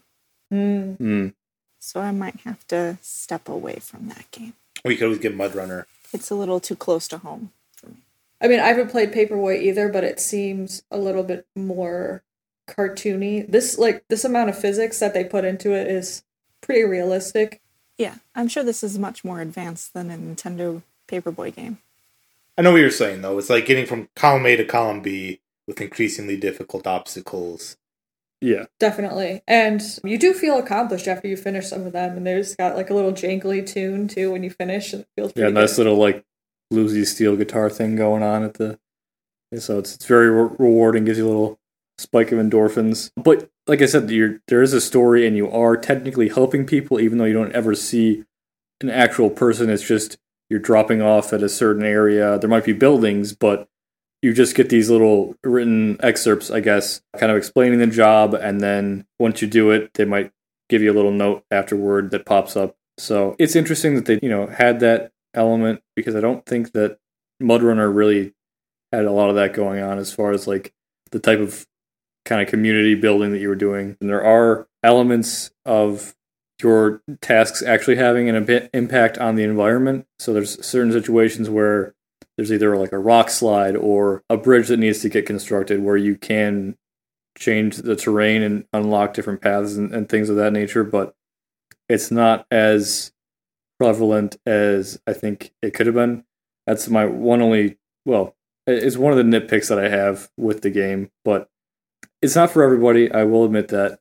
Mm. 0.51 0.97
Mm. 0.97 1.34
So 1.80 1.99
I 1.99 2.11
might 2.11 2.39
have 2.41 2.65
to 2.67 2.97
step 3.01 3.49
away 3.49 3.80
from 3.82 4.07
that 4.09 4.32
game. 4.32 4.53
We 4.86 4.95
could 4.95 5.05
always 5.05 5.20
get 5.20 5.36
Mud 5.36 5.55
Runner. 5.55 5.88
It's 6.13 6.32
a 6.32 6.36
little 6.36 6.59
too 6.59 6.76
close 6.76 7.07
to 7.09 7.17
home. 7.17 7.51
For 7.76 7.88
me. 7.88 7.97
I 8.41 8.47
mean, 8.47 8.59
I 8.59 8.67
haven't 8.67 8.91
played 8.91 9.11
Paperboy 9.11 9.61
either, 9.61 9.89
but 9.89 10.05
it 10.05 10.20
seems 10.20 10.84
a 10.89 10.97
little 10.97 11.24
bit 11.24 11.45
more 11.55 12.24
cartoony. 12.67 13.49
This 13.49 13.78
like 13.78 14.05
this 14.07 14.24
amount 14.24 14.49
of 14.49 14.57
physics 14.57 14.99
that 14.99 15.13
they 15.13 15.26
put 15.26 15.43
into 15.43 15.74
it 15.74 15.88
is 15.88 16.24
pretty 16.70 16.84
realistic. 16.84 17.61
Yeah, 17.97 18.15
I'm 18.36 18.47
sure 18.47 18.63
this 18.63 18.84
is 18.84 18.99
much 18.99 19.26
more 19.26 19.41
advanced 19.41 19.95
than 19.95 20.11
a 20.11 20.17
Nintendo 20.17 20.84
Paperboy 21.07 21.55
game. 21.55 21.80
I 22.57 22.61
know 22.61 22.72
what 22.74 22.78
you're 22.82 22.91
saying 22.91 23.22
though. 23.24 23.38
It's 23.39 23.49
like 23.49 23.65
getting 23.65 23.88
from 23.88 24.07
column 24.15 24.45
A 24.45 24.55
to 24.55 24.65
column 24.65 25.01
B 25.01 25.39
with 25.67 25.82
increasingly 25.82 26.38
difficult 26.38 26.86
obstacles. 26.86 27.76
Yeah. 28.41 28.65
Definitely. 28.80 29.41
And 29.47 29.82
you 30.03 30.17
do 30.20 30.34
feel 30.34 30.59
accomplished 30.59 31.07
after 31.07 31.28
you 31.28 31.36
finish 31.36 31.67
some 31.67 31.88
of 31.88 31.93
them 31.93 32.15
and 32.17 32.28
there's 32.28 32.55
got 32.55 32.76
like 32.76 32.89
a 32.91 32.93
little 32.93 33.11
jangly 33.13 33.65
tune 33.65 34.07
too 34.07 34.32
when 34.32 34.43
you 34.43 34.51
finish 34.51 34.93
and 34.93 35.01
it 35.01 35.07
feels 35.15 35.34
Yeah, 35.36 35.49
nice 35.49 35.72
good. 35.76 35.84
little 35.86 35.97
like 35.97 36.24
bluesy 36.72 37.03
steel 37.05 37.36
guitar 37.36 37.70
thing 37.70 37.95
going 37.95 38.22
on 38.22 38.43
at 38.43 38.53
the. 38.53 38.78
So 39.57 39.80
it's 39.80 39.95
it's 39.95 40.05
very 40.05 40.30
re- 40.30 40.55
rewarding. 40.59 41.05
Gives 41.05 41.17
you 41.17 41.26
a 41.26 41.28
little 41.28 41.59
spike 42.00 42.32
of 42.32 42.39
endorphins. 42.39 43.12
But 43.16 43.50
like 43.68 43.82
I 43.82 43.86
said, 43.86 44.10
you're, 44.10 44.39
there 44.47 44.62
is 44.62 44.74
a 44.74 44.82
story, 44.82 45.28
and 45.28 45.36
you 45.36 45.50
are 45.52 45.76
technically 45.78 46.30
helping 46.30 46.66
people, 46.66 47.00
even 47.00 47.18
though 47.18 47.26
you 47.26 47.34
don't 47.34 47.54
ever 47.54 47.76
see 47.76 48.24
an 48.82 48.89
actual 48.89 49.30
person. 49.30 49.70
It's 49.70 49.88
just 49.88 50.18
you're 50.50 50.60
dropping 50.60 51.02
off 51.02 51.34
at 51.34 51.43
a 51.43 51.50
certain 51.50 51.84
area. 51.84 52.39
There 52.39 52.50
might 52.50 52.66
be 52.66 52.74
buildings, 52.74 53.34
but 53.34 53.68
you 54.22 54.34
just 54.34 54.56
get 54.56 54.70
these 54.70 54.89
little 54.89 55.36
written 55.43 55.97
excerpts, 56.02 56.50
I 56.52 56.60
guess, 56.60 57.02
kind 57.18 57.32
of 57.32 57.38
explaining 57.38 57.80
the 57.80 57.88
job, 57.88 58.34
and 58.34 58.62
then 58.62 59.06
once 59.20 59.41
you 59.41 59.47
do 59.47 59.72
it, 59.72 59.93
they 59.93 60.06
might 60.06 60.32
give 60.70 60.82
you 60.82 60.91
a 60.91 60.95
little 60.95 61.12
note 61.12 61.43
afterward 61.52 62.12
that 62.12 62.26
pops 62.26 62.56
up. 62.56 62.76
So 62.97 63.36
it's 63.39 63.56
interesting 63.56 63.95
that 63.95 64.06
they, 64.06 64.20
you 64.22 64.30
know, 64.30 64.47
had 64.47 64.82
that 64.82 65.12
element 65.34 65.82
because 65.95 66.16
I 66.16 66.22
don't 66.22 66.45
think 66.45 66.74
that 66.74 66.97
Mudrunner 67.41 67.93
really 67.93 68.34
had 68.91 69.06
a 69.06 69.12
lot 69.12 69.30
of 69.30 69.36
that 69.36 69.54
going 69.54 69.82
on 69.82 69.97
as 69.97 70.14
far 70.14 70.32
as 70.32 70.47
like 70.47 70.74
the 71.12 71.20
type 71.20 71.39
of 71.39 71.66
kind 72.30 72.41
of 72.41 72.47
community 72.47 72.93
building 72.93 73.32
that 73.32 73.39
you 73.39 73.49
were 73.49 73.55
doing. 73.55 73.97
And 73.99 74.09
there 74.09 74.23
are 74.23 74.67
elements 74.84 75.49
of 75.65 76.15
your 76.61 77.01
tasks 77.21 77.63
actually 77.63 77.95
having 77.95 78.30
an 78.30 78.36
imp- 78.36 78.69
impact 78.71 79.17
on 79.17 79.36
the 79.36 79.43
environment. 79.43 80.05
So 80.19 80.32
there's 80.32 80.63
certain 80.63 80.91
situations 80.91 81.49
where 81.49 81.95
there's 82.38 82.51
either 82.51 82.77
like 82.77 82.91
a 82.91 82.99
rock 82.99 83.30
slide 83.30 83.75
or 83.75 84.23
a 84.30 84.38
bridge 84.38 84.67
that 84.67 84.77
needs 84.77 84.99
to 84.99 85.09
get 85.09 85.25
constructed 85.25 85.82
where 85.82 85.97
you 85.97 86.15
can 86.15 86.77
change 87.36 87.77
the 87.77 87.95
terrain 87.95 88.43
and 88.43 88.65
unlock 88.73 89.13
different 89.13 89.41
paths 89.41 89.75
and, 89.75 89.91
and 89.93 90.07
things 90.07 90.30
of 90.30 90.36
that 90.36 90.53
nature. 90.53 90.84
But 90.84 91.15
it's 91.88 92.11
not 92.11 92.45
as 92.51 93.11
prevalent 93.80 94.38
as 94.45 95.01
I 95.07 95.13
think 95.13 95.51
it 95.63 95.73
could 95.73 95.88
have 95.88 95.95
been. 95.95 96.25
That's 96.67 96.88
my 96.89 97.05
one 97.05 97.41
only, 97.41 97.80
well, 98.05 98.36
it's 98.67 98.97
one 98.97 99.11
of 99.11 99.17
the 99.17 99.23
nitpicks 99.23 99.69
that 99.69 99.80
I 99.80 99.89
have 99.89 100.30
with 100.38 100.61
the 100.61 100.69
game, 100.69 101.09
but 101.25 101.49
it's 102.22 102.36
not 102.36 102.51
for 102.51 102.63
everybody. 102.63 103.11
I 103.11 103.24
will 103.24 103.45
admit 103.45 103.70
that. 103.70 103.99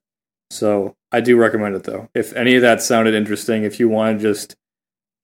So 0.51 0.97
I 1.13 1.21
do 1.21 1.37
recommend 1.37 1.77
it 1.77 1.85
though. 1.85 2.09
If 2.15 2.35
any 2.35 2.57
of 2.57 2.63
that 2.63 2.83
sounded 2.83 3.15
interesting, 3.15 3.65
if 3.65 3.79
you 3.79 3.89
want 3.89 4.19
to 4.19 4.23
just 4.23 4.57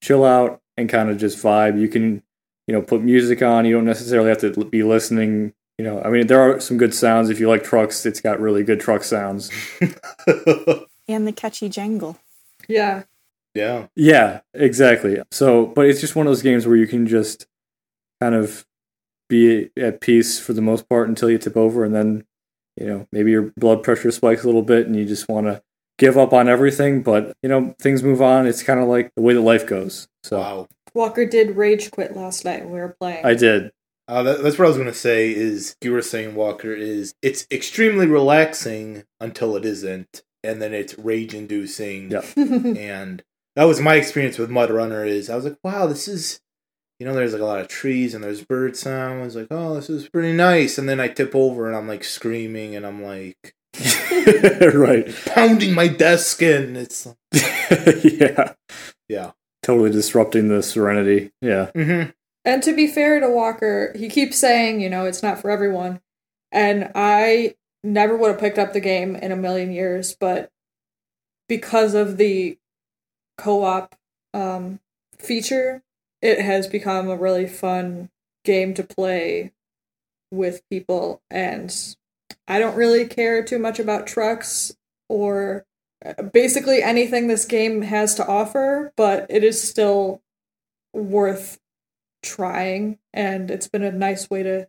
chill 0.03 0.24
out 0.24 0.61
and 0.76 0.88
kind 0.88 1.11
of 1.11 1.18
just 1.18 1.42
vibe, 1.42 1.80
you 1.80 1.88
can, 1.88 2.22
you 2.66 2.74
know, 2.74 2.82
put 2.82 3.03
music 3.03 3.42
on. 3.42 3.64
You 3.64 3.74
don't 3.74 3.84
necessarily 3.84 4.28
have 4.28 4.38
to 4.38 4.64
be 4.66 4.82
listening. 4.82 5.55
You 5.78 5.84
know, 5.84 6.03
I 6.03 6.11
mean, 6.11 6.26
there 6.26 6.40
are 6.40 6.61
some 6.61 6.78
good 6.78 6.95
sounds. 6.95 7.30
If 7.30 7.40
you 7.40 7.49
like 7.49 7.64
trucks, 7.64 8.07
it's 8.07 8.20
got 8.20 8.40
really 8.40 8.62
good 8.62 8.80
truck 8.80 9.03
sounds. 9.03 9.51
And 11.07 11.26
the 11.26 11.32
catchy 11.32 11.68
jangle. 11.68 12.18
Yeah. 12.68 13.03
yeah. 13.55 13.88
Yeah, 13.95 14.40
exactly. 14.55 15.20
So, 15.30 15.66
but 15.66 15.86
it's 15.86 16.01
just 16.01 16.16
one 16.16 16.26
of 16.26 16.30
those 16.30 16.42
games 16.42 16.66
where 16.66 16.76
you 16.76 16.86
can 16.86 17.07
just 17.07 17.47
kind 18.20 18.34
of 18.34 18.64
be 19.28 19.70
at 19.76 20.01
peace 20.01 20.38
for 20.38 20.53
the 20.53 20.62
most 20.62 20.88
part 20.88 21.09
until 21.09 21.30
you 21.30 21.38
tip 21.38 21.57
over, 21.57 21.84
and 21.84 21.95
then, 21.95 22.24
you 22.77 22.87
know, 22.87 23.07
maybe 23.12 23.31
your 23.31 23.53
blood 23.57 23.83
pressure 23.83 24.11
spikes 24.11 24.43
a 24.43 24.47
little 24.47 24.62
bit 24.62 24.87
and 24.87 24.97
you 24.97 25.05
just 25.05 25.29
want 25.29 25.47
to 25.47 25.62
give 25.99 26.16
up 26.18 26.33
on 26.33 26.49
everything. 26.49 27.03
But, 27.03 27.37
you 27.43 27.49
know, 27.49 27.75
things 27.81 28.03
move 28.03 28.22
on. 28.22 28.47
It's 28.47 28.62
kind 28.62 28.81
of 28.81 28.89
like 28.89 29.12
the 29.14 29.22
way 29.22 29.35
that 29.35 29.41
life 29.41 29.66
goes. 29.66 30.09
So, 30.22 30.39
Wow. 30.39 30.68
Walker 30.95 31.27
did 31.27 31.57
rage 31.57 31.91
quit 31.91 32.16
last 32.16 32.45
night 32.45 32.62
when 32.62 32.72
we 32.72 32.79
were 32.79 32.97
playing. 33.01 33.25
I 33.27 33.35
did. 33.35 33.72
Uh, 34.07 34.22
that, 34.22 34.43
that's 34.43 34.59
what 34.59 34.66
I 34.66 34.68
was 34.68 34.77
going 34.77 34.89
to 34.89 34.95
say. 34.95 35.31
Is 35.35 35.77
you 35.81 35.93
were 35.93 36.03
saying 36.03 36.35
Walker 36.35 36.72
is 36.72 37.14
it's 37.22 37.47
extremely 37.51 38.07
relaxing 38.07 39.05
until 39.20 39.57
it 39.57 39.64
isn't, 39.64 40.22
and 40.45 40.62
then 40.62 40.72
it's 40.72 40.97
rage 40.99 41.35
inducing. 41.35 42.11
Yeah. 42.11 42.22
and 42.37 43.25
that 43.57 43.64
was 43.64 43.81
my 43.81 43.95
experience 43.95 44.39
with 44.39 44.51
Mud 44.51 44.70
Runner. 44.70 45.05
Is 45.05 45.31
I 45.31 45.37
was 45.37 45.45
like, 45.45 45.59
wow, 45.64 45.87
this 45.87 46.07
is, 46.07 46.41
you 46.99 47.07
know, 47.07 47.14
there's 47.14 47.32
like 47.32 47.42
a 47.42 47.47
lot 47.47 47.61
of 47.61 47.68
trees 47.68 48.14
and 48.14 48.22
there's 48.22 48.45
bird 48.45 48.76
sounds. 48.76 49.36
Like, 49.36 49.49
oh, 49.51 49.74
this 49.74 49.90
is 49.90 50.09
pretty 50.09 50.32
nice. 50.32 50.78
And 50.78 50.88
then 50.88 51.01
I 51.01 51.09
tip 51.09 51.34
over 51.34 51.66
and 51.66 51.76
I'm 51.76 51.88
like 51.88 52.05
screaming 52.05 52.76
and 52.76 52.86
I'm 52.86 53.03
like 53.03 53.55
right. 54.74 55.12
pounding 55.26 55.74
my 55.74 55.88
desk 55.88 56.42
and 56.42 56.76
it's 56.76 57.09
yeah. 58.05 58.53
yeah. 59.09 59.32
Totally 59.62 59.90
disrupting 59.90 60.49
the 60.49 60.62
serenity. 60.62 61.32
Yeah. 61.40 61.70
Mm-hmm. 61.74 62.11
And 62.45 62.62
to 62.62 62.74
be 62.74 62.86
fair 62.86 63.20
to 63.20 63.30
Walker, 63.30 63.92
he 63.97 64.09
keeps 64.09 64.38
saying, 64.38 64.80
you 64.80 64.90
know, 64.90 65.07
it's 65.07 65.22
not 65.22 65.40
for 65.40 65.51
everyone. 65.51 66.01
And 66.53 66.92
I 66.95 67.55
never 67.82 68.16
would 68.16 68.30
have 68.32 68.40
picked 68.40 68.59
up 68.59 68.72
the 68.72 68.80
game 68.80 69.16
in 69.16 69.32
a 69.32 69.36
million 69.36 69.72
years, 69.72 70.14
but 70.18 70.51
because 71.49 71.95
of 71.95 72.18
the 72.18 72.59
co 73.38 73.64
op 73.64 73.95
um, 74.32 74.80
feature, 75.18 75.82
it 76.25 76.41
has 76.41 76.66
become 76.66 77.09
a 77.09 77.16
really 77.16 77.47
fun 77.47 78.09
game 78.47 78.72
to 78.72 78.83
play 78.83 79.53
with 80.31 80.62
people. 80.70 81.22
And 81.31 81.70
I 82.49 82.59
don't 82.59 82.77
really 82.77 83.07
care 83.07 83.45
too 83.45 83.59
much 83.59 83.79
about 83.79 84.07
trucks 84.07 84.75
or 85.11 85.66
uh, 86.05 86.22
basically 86.22 86.83
anything 86.83 87.29
this 87.29 87.45
game 87.45 87.83
has 87.83 88.14
to 88.14 88.27
offer, 88.27 88.91
but 88.97 89.27
it 89.29 89.45
is 89.45 89.62
still 89.62 90.22
worth 90.95 91.61
trying 92.22 92.99
and 93.12 93.51
it's 93.51 93.68
been 93.68 93.83
a 93.83 93.93
nice 93.93 94.31
way 94.31 94.43
to 94.43 94.66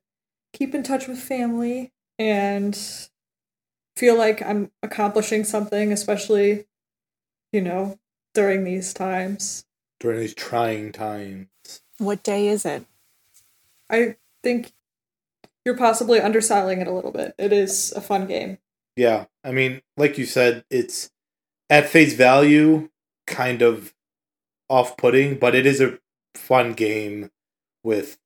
keep 0.51 0.75
in 0.75 0.83
touch 0.83 1.07
with 1.07 1.17
family 1.17 1.93
and 2.19 3.07
feel 3.95 4.17
like 4.17 4.41
I'm 4.41 4.71
accomplishing 4.83 5.45
something 5.45 5.93
especially 5.93 6.65
you 7.53 7.61
know 7.61 7.97
during 8.33 8.65
these 8.65 8.93
times 8.93 9.64
During 10.05 10.19
these 10.19 10.35
trying 10.35 10.91
times. 10.91 11.47
What 11.97 12.21
day 12.21 12.47
is 12.47 12.63
it? 12.63 12.85
I 13.89 14.17
think 14.43 14.71
you're 15.65 15.75
possibly 15.75 16.21
underselling 16.21 16.79
it 16.79 16.87
a 16.87 16.91
little 16.91 17.11
bit 17.11 17.33
it 17.39 17.51
is 17.51 17.91
a 17.93 18.01
fun 18.01 18.27
game 18.27 18.59
Yeah, 18.95 19.25
I 19.43 19.51
mean, 19.51 19.81
like 19.97 20.19
you 20.19 20.25
said, 20.25 20.63
it's 20.69 21.09
at 21.71 21.89
face 21.89 22.13
value 22.13 22.89
kind 23.25 23.63
of 23.63 23.95
off-putting, 24.69 25.39
but 25.39 25.55
it 25.55 25.65
is 25.65 25.81
a 25.81 25.97
fun 26.35 26.73
game 26.73 27.31
with 27.83 28.19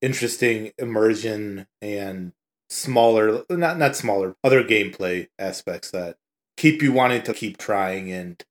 interesting 0.00 0.72
immersion 0.78 1.66
and 1.82 2.32
smaller 2.70 3.44
not 3.50 3.76
not 3.76 3.94
smaller 3.94 4.36
other 4.42 4.64
gameplay 4.64 5.28
aspects 5.38 5.90
that 5.90 6.16
keep 6.56 6.80
you 6.80 6.92
wanting 6.92 7.20
to 7.20 7.34
keep 7.34 7.58
trying 7.58 8.10
and 8.10 8.44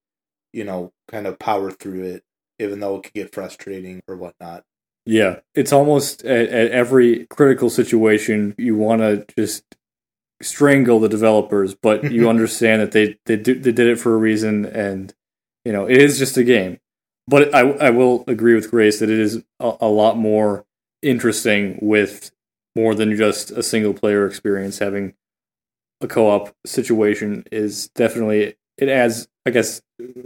you 0.54 0.64
know 0.64 0.92
kind 1.08 1.26
of 1.26 1.40
power 1.40 1.72
through 1.72 2.04
it 2.04 2.24
even 2.60 2.80
though 2.80 2.98
it 2.98 3.04
could 3.04 3.14
get 3.14 3.34
frustrating 3.34 4.02
or 4.08 4.16
whatnot 4.16 4.64
Yeah, 5.06 5.40
it's 5.56 5.74
almost 5.74 6.24
at, 6.24 6.50
at 6.50 6.72
every 6.72 7.26
critical 7.28 7.70
situation 7.70 8.56
you 8.58 8.76
want 8.76 9.02
to 9.02 9.26
just 9.38 9.64
strangle 10.42 11.00
the 11.00 11.10
developers, 11.10 11.76
but 11.76 12.12
you 12.12 12.30
understand 12.36 12.82
that 12.82 12.92
they 12.92 13.18
they 13.26 13.38
do, 13.38 13.56
they 13.56 13.72
did 13.72 13.88
it 13.88 14.00
for 14.00 14.14
a 14.14 14.18
reason, 14.18 14.66
and 14.66 15.14
you 15.66 15.72
know 15.72 15.86
it 15.86 15.98
is 15.98 16.18
just 16.18 16.38
a 16.38 16.44
game. 16.44 16.80
But 17.28 17.54
I 17.54 17.62
I 17.62 17.90
will 17.90 18.24
agree 18.28 18.56
with 18.56 18.72
Grace 18.72 19.00
that 19.00 19.10
it 19.10 19.20
is 19.20 19.44
a, 19.60 19.74
a 19.82 19.88
lot 19.88 20.18
more 20.18 20.66
interesting 21.02 21.80
with 21.82 22.32
more 22.76 22.96
than 22.96 23.16
just 23.16 23.52
a 23.52 23.64
single 23.64 23.94
player 23.94 24.26
experience. 24.26 24.80
Having 24.80 25.14
a 26.02 26.08
co 26.08 26.30
op 26.30 26.56
situation 26.66 27.44
is 27.52 27.90
definitely 27.90 28.56
it 28.78 28.90
adds 28.90 29.28
I 29.50 29.52
guess 29.52 29.82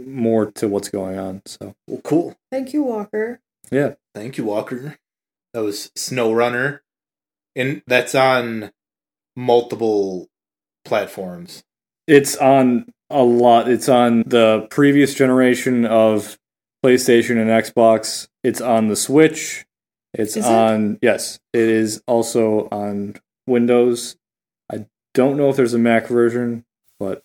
more 0.06 0.50
to 0.52 0.68
what's 0.68 0.90
going 0.90 1.18
on. 1.18 1.40
So 1.46 1.74
Well, 1.88 2.02
cool. 2.04 2.36
Thank 2.52 2.74
you, 2.74 2.82
Walker. 2.82 3.40
yeah, 3.70 3.94
Thank 4.14 4.36
you, 4.36 4.44
Walker. 4.44 4.98
That 5.54 5.62
was 5.62 5.90
Snow 5.96 6.30
Runner, 6.32 6.82
and 7.56 7.80
that's 7.86 8.14
on 8.14 8.70
multiple 9.34 10.28
platforms. 10.84 11.64
it's 12.06 12.36
on 12.36 12.92
a 13.08 13.22
lot. 13.22 13.68
It's 13.68 13.88
on 13.88 14.24
the 14.26 14.66
previous 14.70 15.14
generation 15.14 15.86
of 15.86 16.36
PlayStation 16.84 17.40
and 17.40 17.48
Xbox. 17.48 18.28
It's 18.42 18.60
on 18.60 18.88
the 18.88 18.96
Switch. 18.96 19.64
It's 20.12 20.36
Is 20.36 20.44
it? 20.44 20.52
on 20.52 20.98
yes. 21.00 21.38
It 21.54 21.60
is 21.68 22.02
also 22.06 22.68
on 22.70 23.14
Windows. 23.46 24.16
I 24.70 24.84
don't 25.14 25.38
know 25.38 25.48
if 25.48 25.56
there's 25.56 25.72
a 25.74 25.78
Mac 25.78 26.08
version, 26.08 26.64
but 27.00 27.22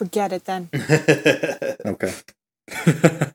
Forget 0.00 0.32
it 0.32 0.46
then. 0.46 0.70
okay. 1.84 2.14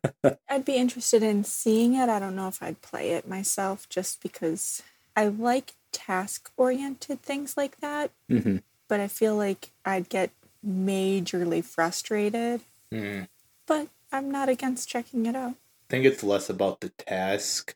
I'd 0.50 0.66
be 0.66 0.78
interested 0.78 1.22
in 1.22 1.44
seeing 1.44 1.94
it. 1.94 2.10
I 2.10 2.18
don't 2.18 2.36
know 2.36 2.48
if 2.48 2.64
I'd 2.64 2.82
play 2.82 3.12
it 3.12 3.28
myself 3.28 3.88
just 3.88 4.20
because 4.20 4.82
I 5.16 5.28
like 5.28 5.76
task 5.92 6.50
oriented 6.58 7.22
things 7.22 7.56
like 7.56 7.82
that, 7.82 8.10
hmm 8.28 8.58
but 8.88 9.00
I 9.00 9.08
feel 9.08 9.36
like 9.36 9.70
I'd 9.86 10.10
get 10.10 10.32
majorly 10.68 11.64
frustrated. 11.64 12.62
Hmm. 12.92 13.26
But 13.68 13.90
I'm 14.12 14.32
not 14.32 14.50
against 14.50 14.90
checking 14.90 15.28
it 15.28 15.36
out. 15.36 15.52
I 15.52 15.86
think 15.92 16.06
it's 16.06 16.24
less 16.24 16.50
about 16.50 16.82
the 16.82 16.90
task 16.90 17.76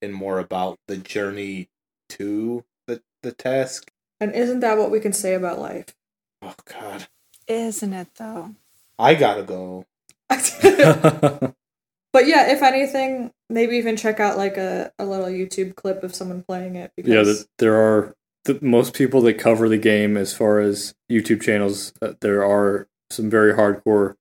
and 0.00 0.14
more 0.14 0.38
about 0.38 0.78
the 0.86 0.96
journey 0.96 1.70
to 2.10 2.62
the, 2.86 3.02
the 3.24 3.32
task. 3.32 3.90
And 4.20 4.32
isn't 4.32 4.60
that 4.60 4.78
what 4.78 4.92
we 4.92 5.00
can 5.00 5.12
say 5.12 5.34
about 5.34 5.58
life? 5.58 5.96
Oh 6.40 6.54
God, 6.64 7.08
Isn't 7.48 7.92
it 7.92 8.08
though? 8.16 8.54
I 8.98 9.14
gotta 9.14 9.42
go. 9.42 9.84
But 12.12 12.26
yeah, 12.26 12.50
if 12.52 12.62
anything, 12.62 13.32
maybe 13.50 13.76
even 13.76 13.96
check 13.96 14.18
out 14.18 14.36
like 14.38 14.56
a, 14.56 14.92
a 14.98 15.04
little 15.04 15.26
YouTube 15.26 15.74
clip 15.76 16.02
of 16.02 16.14
someone 16.14 16.42
playing 16.42 16.76
it 16.76 16.92
because 16.96 17.12
yeah, 17.12 17.22
th 17.22 17.46
there 17.58 17.76
are 17.76 18.16
the, 18.44 18.58
most 18.62 18.94
people 18.94 19.20
that 19.22 19.34
cover 19.34 19.68
the 19.68 19.78
game 19.78 20.16
as 20.16 20.34
far 20.34 20.58
as 20.58 20.94
YouTube 21.10 21.42
channels. 21.42 21.92
Uh, 22.00 22.14
there 22.20 22.44
are 22.44 22.88
some 23.10 23.28
very 23.28 23.52
hardcore 23.52 24.14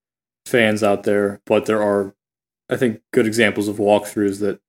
fans 0.46 0.84
out 0.84 1.04
there, 1.04 1.42
but 1.46 1.66
there 1.66 1.82
are, 1.82 2.14
I 2.70 2.76
think, 2.76 3.02
good 3.14 3.26
examples 3.26 3.68
of 3.68 3.78
walkthroughs 3.78 4.42
that 4.42 4.60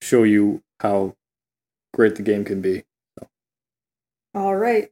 show 0.00 0.22
you 0.22 0.62
how 0.78 1.16
great 1.92 2.14
the 2.16 2.22
game 2.22 2.44
can 2.44 2.60
be. 2.60 2.84
All 4.32 4.56
right. 4.56 4.90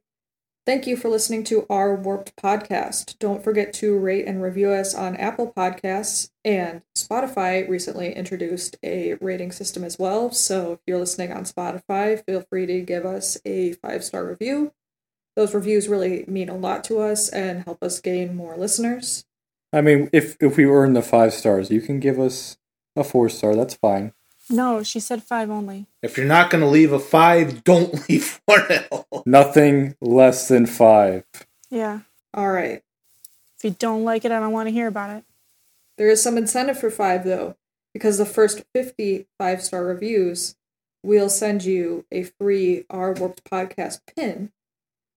Thank 0.69 0.85
you 0.85 0.97
for 0.97 1.09
listening 1.09 1.43
to 1.45 1.65
our 1.67 1.95
Warped 1.95 2.35
podcast. 2.35 3.17
Don't 3.17 3.43
forget 3.43 3.73
to 3.73 3.97
rate 3.97 4.27
and 4.27 4.39
review 4.39 4.69
us 4.69 4.93
on 4.93 5.15
Apple 5.15 5.51
Podcasts 5.51 6.29
and 6.45 6.83
Spotify 6.95 7.67
recently 7.67 8.13
introduced 8.13 8.77
a 8.83 9.15
rating 9.15 9.51
system 9.51 9.83
as 9.83 9.97
well. 9.97 10.29
So 10.29 10.73
if 10.73 10.79
you're 10.85 10.99
listening 10.99 11.33
on 11.33 11.45
Spotify, 11.45 12.23
feel 12.23 12.41
free 12.51 12.67
to 12.67 12.81
give 12.81 13.03
us 13.03 13.35
a 13.45 13.73
five 13.73 14.03
star 14.03 14.23
review. 14.23 14.71
Those 15.35 15.55
reviews 15.55 15.87
really 15.87 16.23
mean 16.27 16.49
a 16.49 16.55
lot 16.55 16.83
to 16.83 16.99
us 16.99 17.29
and 17.29 17.63
help 17.63 17.81
us 17.81 17.99
gain 17.99 18.35
more 18.35 18.55
listeners. 18.55 19.25
I 19.73 19.81
mean, 19.81 20.07
if 20.13 20.37
if 20.39 20.55
we 20.55 20.65
earn 20.65 20.93
the 20.93 21.01
five 21.01 21.33
stars, 21.33 21.71
you 21.71 21.81
can 21.81 21.99
give 21.99 22.19
us 22.19 22.59
a 22.95 23.03
four 23.03 23.27
star. 23.29 23.55
That's 23.55 23.73
fine. 23.73 24.13
No, 24.49 24.81
she 24.83 24.99
said 24.99 25.23
five 25.23 25.49
only. 25.49 25.85
If 26.01 26.17
you're 26.17 26.25
not 26.25 26.49
gonna 26.49 26.67
leave 26.67 26.91
a 26.91 26.99
five, 26.99 27.63
don't 27.63 28.09
leave 28.09 28.41
one 28.45 28.71
at 28.71 28.87
all. 28.91 29.23
Nothing 29.25 29.95
less 30.01 30.47
than 30.47 30.65
five. 30.65 31.23
Yeah. 31.69 32.01
All 32.33 32.51
right. 32.51 32.83
If 33.57 33.63
you 33.63 33.71
don't 33.71 34.03
like 34.03 34.25
it, 34.25 34.31
I 34.31 34.39
don't 34.39 34.53
want 34.53 34.67
to 34.67 34.73
hear 34.73 34.87
about 34.87 35.15
it. 35.17 35.23
There 35.97 36.09
is 36.09 36.23
some 36.23 36.37
incentive 36.37 36.79
for 36.79 36.89
five 36.89 37.25
though, 37.25 37.57
because 37.93 38.17
the 38.17 38.25
first 38.25 38.63
50 38.73 39.27
five 39.37 39.61
star 39.61 39.83
reviews, 39.83 40.55
we'll 41.03 41.29
send 41.29 41.63
you 41.63 42.05
a 42.11 42.23
free 42.23 42.85
Our 42.89 43.13
Warped 43.13 43.43
Podcast 43.43 43.99
pin. 44.15 44.51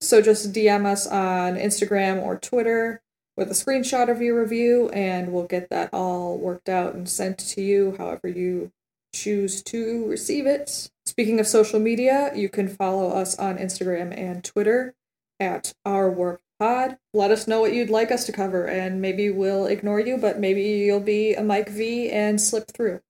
So 0.00 0.20
just 0.20 0.52
DM 0.52 0.84
us 0.84 1.06
on 1.06 1.54
Instagram 1.54 2.20
or 2.20 2.36
Twitter 2.36 3.00
with 3.36 3.48
a 3.48 3.54
screenshot 3.54 4.10
of 4.10 4.20
your 4.20 4.38
review, 4.40 4.90
and 4.90 5.32
we'll 5.32 5.44
get 5.44 5.70
that 5.70 5.90
all 5.92 6.36
worked 6.36 6.68
out 6.68 6.94
and 6.94 7.08
sent 7.08 7.38
to 7.38 7.62
you 7.62 7.94
however 7.96 8.28
you 8.28 8.72
choose 9.12 9.62
to 9.64 10.06
receive 10.06 10.46
it. 10.46 10.90
Speaking 11.06 11.40
of 11.40 11.46
social 11.46 11.80
media, 11.80 12.32
you 12.34 12.48
can 12.48 12.68
follow 12.68 13.10
us 13.10 13.38
on 13.38 13.58
Instagram 13.58 14.16
and 14.16 14.42
Twitter 14.42 14.94
at 15.40 15.74
Our 15.84 16.10
Warped 16.10 16.44
Pod. 16.58 16.98
Let 17.12 17.30
us 17.30 17.48
know 17.48 17.60
what 17.60 17.72
you'd 17.72 17.90
like 17.90 18.10
us 18.10 18.24
to 18.26 18.32
cover, 18.32 18.66
and 18.66 19.00
maybe 19.00 19.30
we'll 19.30 19.66
ignore 19.66 20.00
you, 20.00 20.16
but 20.16 20.38
maybe 20.38 20.62
you'll 20.62 21.00
be 21.00 21.34
a 21.34 21.42
Mike 21.42 21.68
V 21.68 22.10
and 22.10 22.40
slip 22.40 22.70
through. 22.72 23.00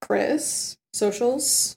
Chris, 0.00 0.76
socials. 0.92 1.76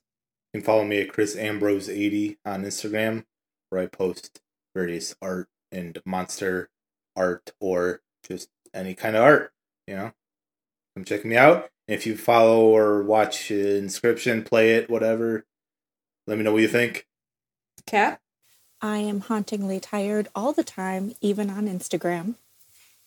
You 0.53 0.61
can 0.61 0.65
follow 0.65 0.85
me 0.85 1.01
at 1.01 1.11
Chris 1.11 1.35
Ambrose80 1.35 2.37
on 2.45 2.63
Instagram, 2.63 3.25
where 3.69 3.81
I 3.81 3.87
post 3.87 4.39
various 4.75 5.15
art 5.21 5.49
and 5.71 5.99
monster 6.05 6.69
art 7.15 7.51
or 7.59 8.01
just 8.27 8.49
any 8.73 8.93
kind 8.93 9.15
of 9.15 9.23
art. 9.23 9.51
You 9.87 9.95
know, 9.95 10.11
come 10.95 11.03
check 11.03 11.25
me 11.25 11.35
out. 11.35 11.69
If 11.87 12.05
you 12.05 12.15
follow 12.15 12.65
or 12.65 13.03
watch 13.03 13.49
Inscryption, 13.49 14.45
play 14.45 14.75
it, 14.75 14.89
whatever, 14.89 15.45
let 16.25 16.37
me 16.37 16.43
know 16.43 16.53
what 16.53 16.61
you 16.61 16.67
think. 16.67 17.05
Kat. 17.85 18.19
I 18.81 18.97
am 18.97 19.21
hauntingly 19.21 19.79
tired 19.79 20.27
all 20.35 20.51
the 20.51 20.63
time, 20.63 21.15
even 21.21 21.49
on 21.49 21.67
Instagram. 21.67 22.35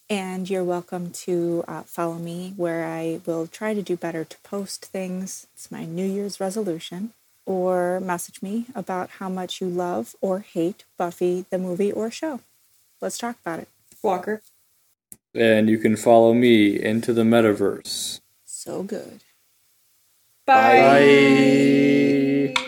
And 0.08 0.48
you're 0.48 0.64
welcome 0.64 1.10
to 1.10 1.64
uh, 1.68 1.82
follow 1.82 2.14
me 2.14 2.54
where 2.56 2.86
I 2.86 3.20
will 3.26 3.46
try 3.46 3.74
to 3.74 3.82
do 3.82 3.96
better 3.96 4.24
to 4.24 4.38
post 4.38 4.86
things. 4.86 5.46
It's 5.54 5.70
my 5.70 5.84
New 5.84 6.06
Year's 6.06 6.40
resolution. 6.40 7.12
Or 7.44 8.00
message 8.00 8.40
me 8.40 8.66
about 8.74 9.10
how 9.18 9.28
much 9.28 9.60
you 9.60 9.68
love 9.68 10.16
or 10.20 10.40
hate 10.40 10.84
Buffy, 10.96 11.44
the 11.50 11.58
movie 11.58 11.92
or 11.92 12.10
show. 12.10 12.40
Let's 13.00 13.18
talk 13.18 13.36
about 13.44 13.60
it. 13.60 13.68
Walker. 14.02 14.42
And 15.34 15.68
you 15.68 15.78
can 15.78 15.96
follow 15.96 16.32
me 16.32 16.82
into 16.82 17.12
the 17.12 17.22
metaverse. 17.22 18.20
So 18.66 18.82
good. 18.82 19.22
Bye. 20.46 22.54
Bye. 22.56 22.65